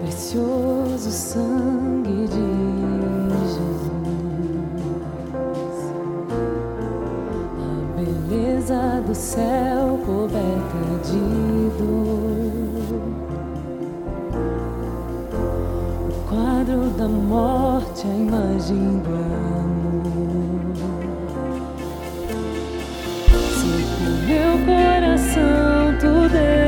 Precioso 0.00 1.10
sangue 1.10 2.26
de 2.26 2.49
do 9.10 9.14
céu 9.16 9.98
coberta 10.06 10.82
de 11.02 11.18
dor. 11.76 13.00
O 16.08 16.28
quadro 16.28 16.90
da 16.96 17.08
morte, 17.08 18.06
a 18.06 18.14
imagem 18.14 19.00
do 19.00 19.10
amor. 19.10 19.90
meu 24.28 24.52
coração 24.64 25.98
tudo 25.98 26.59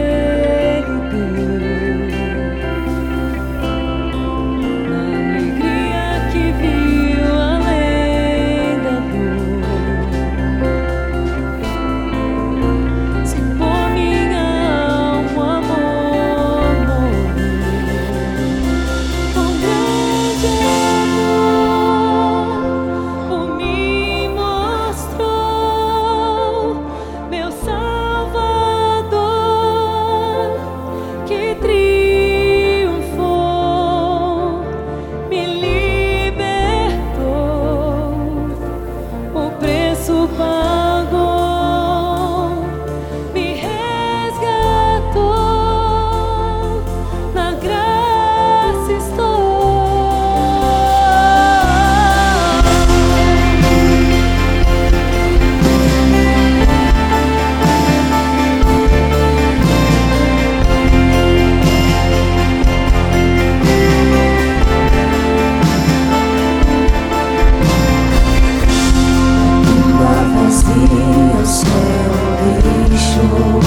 choro, 73.12 73.60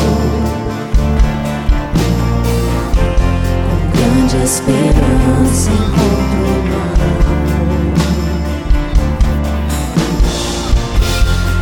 com 3.65 3.77
grande 3.91 4.37
esperança 4.43 5.69
encontro 5.69 6.75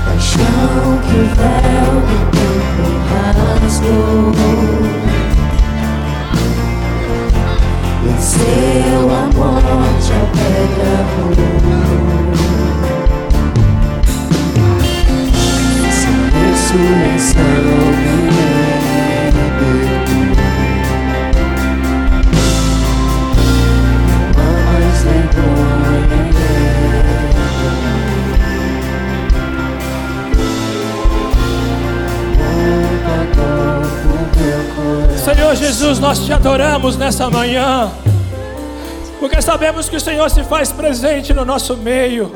paixão 0.06 1.00
que 1.02 1.16
o 1.16 1.26
véu 1.36 1.92
do 2.08 2.18
tempo 2.32 2.86
rasgou. 3.10 4.32
Venceu 8.04 9.04
a 9.10 9.22
morte 9.36 10.10
ao 10.14 10.26
pé 10.28 10.56
da 10.78 10.96
luz. 11.26 11.54
ressurreição. 16.74 17.63
Jesus, 35.74 35.98
nós 35.98 36.20
te 36.20 36.32
adoramos 36.32 36.96
nessa 36.98 37.32
manhã, 37.32 37.92
porque 39.20 39.42
sabemos 39.42 39.90
que 39.90 39.96
o 39.96 40.00
Senhor 40.00 40.30
se 40.30 40.44
faz 40.44 40.72
presente 40.72 41.34
no 41.34 41.44
nosso 41.44 41.76
meio, 41.76 42.32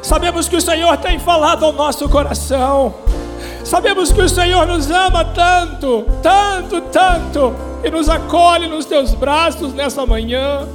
sabemos 0.00 0.48
que 0.48 0.56
o 0.56 0.60
Senhor 0.60 0.96
tem 0.96 1.18
falado 1.18 1.66
ao 1.66 1.74
nosso 1.74 2.08
coração, 2.08 2.94
sabemos 3.62 4.10
que 4.10 4.22
o 4.22 4.28
Senhor 4.30 4.66
nos 4.66 4.90
ama 4.90 5.26
tanto, 5.26 6.06
tanto, 6.22 6.80
tanto, 6.90 7.54
e 7.84 7.90
nos 7.90 8.08
acolhe 8.08 8.66
nos 8.66 8.86
teus 8.86 9.12
braços 9.12 9.74
nessa 9.74 10.06
manhã. 10.06 10.66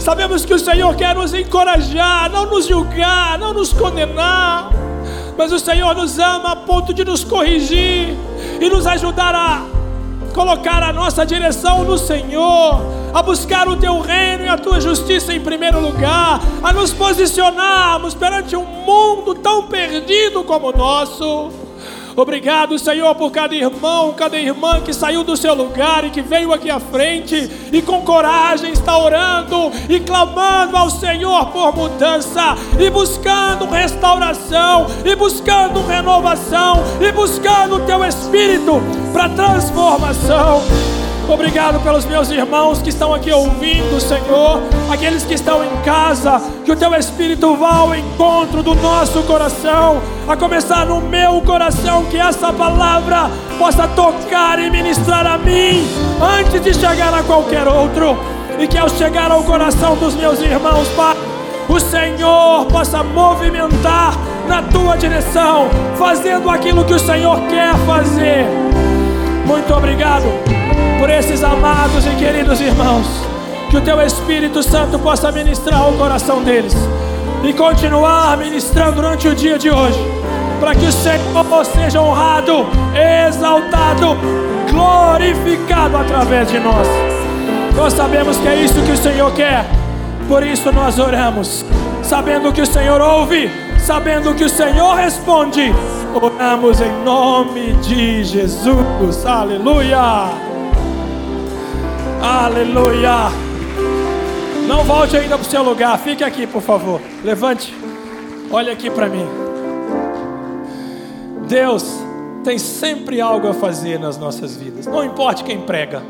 Sabemos 0.00 0.44
que 0.44 0.52
o 0.52 0.58
Senhor 0.58 0.96
quer 0.96 1.14
nos 1.14 1.32
encorajar, 1.32 2.28
não 2.28 2.46
nos 2.46 2.66
julgar, 2.66 3.38
não 3.38 3.54
nos 3.54 3.72
condenar, 3.72 4.68
mas 5.38 5.52
o 5.52 5.60
Senhor 5.60 5.94
nos 5.94 6.18
ama 6.18 6.50
a 6.50 6.56
ponto 6.56 6.92
de 6.92 7.04
nos 7.04 7.22
corrigir 7.22 8.16
e 8.60 8.68
nos 8.68 8.84
ajudar 8.84 9.32
a 9.32 9.73
colocar 10.34 10.82
a 10.82 10.92
nossa 10.92 11.24
direção 11.24 11.84
no 11.84 11.96
Senhor, 11.96 12.82
a 13.14 13.22
buscar 13.22 13.68
o 13.68 13.76
teu 13.76 14.00
reino 14.00 14.44
e 14.44 14.48
a 14.48 14.58
tua 14.58 14.80
justiça 14.80 15.32
em 15.32 15.40
primeiro 15.40 15.80
lugar, 15.80 16.40
a 16.62 16.72
nos 16.72 16.92
posicionarmos 16.92 18.14
perante 18.14 18.56
um 18.56 18.64
mundo 18.64 19.36
tão 19.36 19.68
perdido 19.68 20.42
como 20.42 20.70
o 20.70 20.76
nosso. 20.76 21.63
Obrigado, 22.16 22.78
Senhor, 22.78 23.12
por 23.16 23.32
cada 23.32 23.54
irmão, 23.54 24.12
cada 24.12 24.38
irmã 24.38 24.80
que 24.80 24.92
saiu 24.92 25.24
do 25.24 25.36
seu 25.36 25.52
lugar 25.52 26.04
e 26.04 26.10
que 26.10 26.22
veio 26.22 26.52
aqui 26.52 26.70
à 26.70 26.78
frente 26.78 27.50
e 27.72 27.82
com 27.82 28.02
coragem 28.02 28.72
está 28.72 28.96
orando 28.96 29.72
e 29.88 29.98
clamando 29.98 30.76
ao 30.76 30.90
Senhor 30.90 31.46
por 31.46 31.74
mudança 31.74 32.56
e 32.78 32.88
buscando 32.88 33.66
restauração 33.66 34.86
e 35.04 35.16
buscando 35.16 35.84
renovação 35.84 36.84
e 37.00 37.10
buscando 37.10 37.76
o 37.76 37.80
teu 37.80 38.04
espírito 38.04 38.80
para 39.12 39.28
transformação. 39.30 40.93
Obrigado 41.28 41.80
pelos 41.80 42.04
meus 42.04 42.30
irmãos 42.30 42.82
que 42.82 42.90
estão 42.90 43.14
aqui 43.14 43.32
ouvindo, 43.32 43.98
Senhor, 43.98 44.60
aqueles 44.92 45.24
que 45.24 45.34
estão 45.34 45.64
em 45.64 45.76
casa, 45.82 46.40
que 46.64 46.70
o 46.70 46.76
teu 46.76 46.94
Espírito 46.94 47.56
vá 47.56 47.76
ao 47.76 47.94
encontro 47.94 48.62
do 48.62 48.74
nosso 48.74 49.22
coração, 49.22 50.02
a 50.28 50.36
começar 50.36 50.84
no 50.84 51.00
meu 51.00 51.40
coração, 51.40 52.04
que 52.04 52.18
essa 52.18 52.52
palavra 52.52 53.30
possa 53.58 53.88
tocar 53.88 54.58
e 54.58 54.70
ministrar 54.70 55.26
a 55.26 55.38
mim 55.38 55.86
antes 56.38 56.62
de 56.62 56.74
chegar 56.74 57.14
a 57.14 57.22
qualquer 57.22 57.66
outro, 57.66 58.18
e 58.58 58.68
que 58.68 58.76
ao 58.76 58.88
chegar 58.90 59.30
ao 59.30 59.42
coração 59.44 59.96
dos 59.96 60.14
meus 60.14 60.40
irmãos, 60.40 60.88
Pai, 60.88 61.16
o 61.68 61.80
Senhor 61.80 62.66
possa 62.66 63.02
movimentar 63.02 64.14
na 64.46 64.62
tua 64.62 64.96
direção, 64.96 65.70
fazendo 65.96 66.50
aquilo 66.50 66.84
que 66.84 66.92
o 66.92 66.98
Senhor 66.98 67.40
quer 67.48 67.74
fazer. 67.86 68.46
Muito 69.46 69.72
obrigado 69.74 70.63
por 70.98 71.10
esses 71.10 71.42
amados 71.42 72.06
e 72.06 72.10
queridos 72.10 72.60
irmãos. 72.60 73.06
Que 73.70 73.76
o 73.76 73.80
teu 73.80 74.00
Espírito 74.00 74.62
Santo 74.62 74.98
possa 74.98 75.32
ministrar 75.32 75.88
o 75.88 75.96
coração 75.98 76.42
deles 76.42 76.74
e 77.42 77.52
continuar 77.52 78.36
ministrando 78.38 78.92
durante 78.92 79.28
o 79.28 79.34
dia 79.34 79.58
de 79.58 79.70
hoje, 79.70 79.98
para 80.60 80.74
que 80.74 80.86
o 80.86 80.92
Senhor 80.92 81.64
seja 81.64 82.00
honrado, 82.00 82.66
exaltado, 83.26 84.16
glorificado 84.70 85.96
através 85.96 86.48
de 86.48 86.58
nós. 86.58 86.86
Nós 87.76 87.92
sabemos 87.92 88.36
que 88.38 88.48
é 88.48 88.54
isso 88.56 88.80
que 88.82 88.92
o 88.92 88.96
Senhor 88.96 89.32
quer, 89.32 89.66
por 90.28 90.46
isso 90.46 90.72
nós 90.72 90.98
oramos, 90.98 91.64
sabendo 92.02 92.52
que 92.52 92.62
o 92.62 92.66
Senhor 92.66 93.00
ouve, 93.00 93.50
sabendo 93.78 94.34
que 94.34 94.44
o 94.44 94.48
Senhor 94.48 94.94
responde. 94.94 95.74
Oramos 96.14 96.80
em 96.80 96.92
nome 97.04 97.72
de 97.82 98.24
Jesus, 98.24 99.26
aleluia. 99.26 100.53
Aleluia. 102.26 103.28
Não 104.66 104.82
volte 104.82 105.14
ainda 105.14 105.36
para 105.36 105.46
o 105.46 105.50
seu 105.50 105.62
lugar. 105.62 105.98
Fique 105.98 106.24
aqui, 106.24 106.46
por 106.46 106.62
favor. 106.62 106.98
Levante. 107.22 107.74
Olhe 108.50 108.70
aqui 108.70 108.88
para 108.88 109.10
mim. 109.10 109.26
Deus 111.46 111.84
tem 112.42 112.56
sempre 112.56 113.20
algo 113.20 113.48
a 113.48 113.52
fazer 113.52 114.00
nas 114.00 114.16
nossas 114.16 114.56
vidas. 114.56 114.86
Não 114.86 115.04
importa 115.04 115.44
quem 115.44 115.60
prega. 115.60 116.02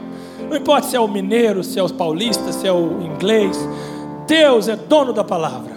Não 0.48 0.56
importa 0.56 0.86
se 0.86 0.94
é 0.94 1.00
o 1.00 1.08
mineiro, 1.08 1.64
se 1.64 1.80
é 1.80 1.82
o 1.82 1.92
paulista, 1.92 2.52
se 2.52 2.64
é 2.64 2.72
o 2.72 3.02
inglês. 3.02 3.58
Deus 4.24 4.68
é 4.68 4.76
dono 4.76 5.12
da 5.12 5.24
palavra. 5.24 5.74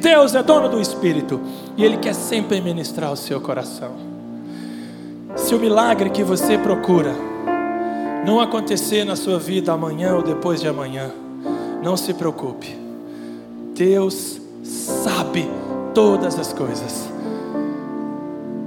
Deus 0.00 0.34
é 0.34 0.42
dono 0.42 0.68
do 0.68 0.80
espírito. 0.80 1.40
E 1.76 1.84
Ele 1.84 1.98
quer 1.98 2.16
sempre 2.16 2.60
ministrar 2.60 3.12
o 3.12 3.16
seu 3.16 3.40
coração. 3.40 3.92
Se 5.36 5.54
o 5.54 5.60
milagre 5.60 6.10
que 6.10 6.24
você 6.24 6.58
procura 6.58 7.35
não 8.26 8.40
acontecer 8.40 9.04
na 9.04 9.14
sua 9.14 9.38
vida 9.38 9.72
amanhã 9.72 10.16
ou 10.16 10.22
depois 10.22 10.60
de 10.60 10.66
amanhã, 10.66 11.12
não 11.80 11.96
se 11.96 12.12
preocupe. 12.12 12.76
Deus 13.72 14.40
sabe 14.64 15.48
todas 15.94 16.36
as 16.36 16.52
coisas. 16.52 17.08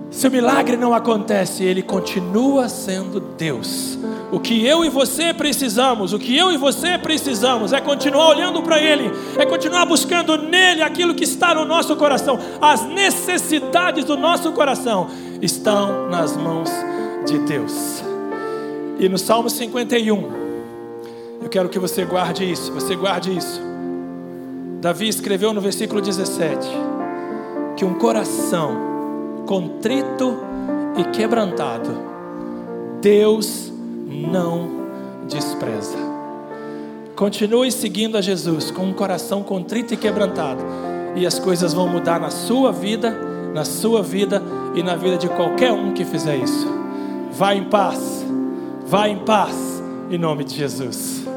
Se 0.09 0.27
o 0.27 0.31
milagre 0.31 0.77
não 0.77 0.93
acontece, 0.93 1.63
ele 1.63 1.83
continua 1.83 2.69
sendo 2.69 3.19
Deus. 3.19 3.99
O 4.31 4.39
que 4.39 4.65
eu 4.65 4.85
e 4.85 4.89
você 4.89 5.33
precisamos, 5.33 6.13
o 6.13 6.19
que 6.19 6.37
eu 6.37 6.51
e 6.51 6.57
você 6.57 6.97
precisamos 6.97 7.73
é 7.73 7.81
continuar 7.81 8.29
olhando 8.29 8.61
para 8.61 8.79
Ele, 8.79 9.11
é 9.37 9.45
continuar 9.45 9.85
buscando 9.85 10.37
nele 10.37 10.81
aquilo 10.81 11.15
que 11.15 11.23
está 11.23 11.53
no 11.53 11.65
nosso 11.65 11.95
coração. 11.95 12.39
As 12.61 12.85
necessidades 12.85 14.05
do 14.05 14.15
nosso 14.15 14.51
coração 14.51 15.09
estão 15.41 16.09
nas 16.09 16.37
mãos 16.37 16.69
de 17.25 17.39
Deus. 17.39 18.08
E 18.99 19.07
no 19.07 19.17
Salmo 19.17 19.49
51, 19.49 20.39
eu 21.41 21.47
quero 21.47 21.69
que 21.69 21.79
você 21.79 22.03
guarde 22.03 22.43
isso, 22.43 22.73
você 22.73 22.97
guarde 22.97 23.35
isso. 23.35 23.61
Davi 24.81 25.07
escreveu 25.07 25.53
no 25.53 25.61
versículo 25.61 26.01
17 26.01 26.67
que 27.77 27.85
um 27.85 27.93
coração 27.93 29.43
contrito 29.47 30.37
e 30.97 31.05
quebrantado, 31.15 31.89
Deus 33.01 33.71
não 34.05 34.69
despreza. 35.29 35.97
Continue 37.15 37.71
seguindo 37.71 38.17
a 38.17 38.21
Jesus 38.21 38.69
com 38.69 38.83
um 38.83 38.93
coração 38.93 39.43
contrito 39.43 39.93
e 39.93 39.97
quebrantado, 39.97 40.61
e 41.15 41.25
as 41.25 41.39
coisas 41.39 41.73
vão 41.73 41.87
mudar 41.87 42.19
na 42.19 42.29
sua 42.29 42.73
vida, 42.73 43.11
na 43.53 43.63
sua 43.63 44.03
vida 44.03 44.43
e 44.75 44.83
na 44.83 44.97
vida 44.97 45.17
de 45.17 45.29
qualquer 45.29 45.71
um 45.71 45.93
que 45.93 46.03
fizer 46.03 46.35
isso. 46.35 46.67
Vá 47.31 47.55
em 47.55 47.63
paz, 47.63 48.25
vá 48.89 49.07
em 49.07 49.19
paz, 49.19 49.55
em 50.09 50.17
nome 50.17 50.43
de 50.43 50.55
Jesus. 50.55 51.28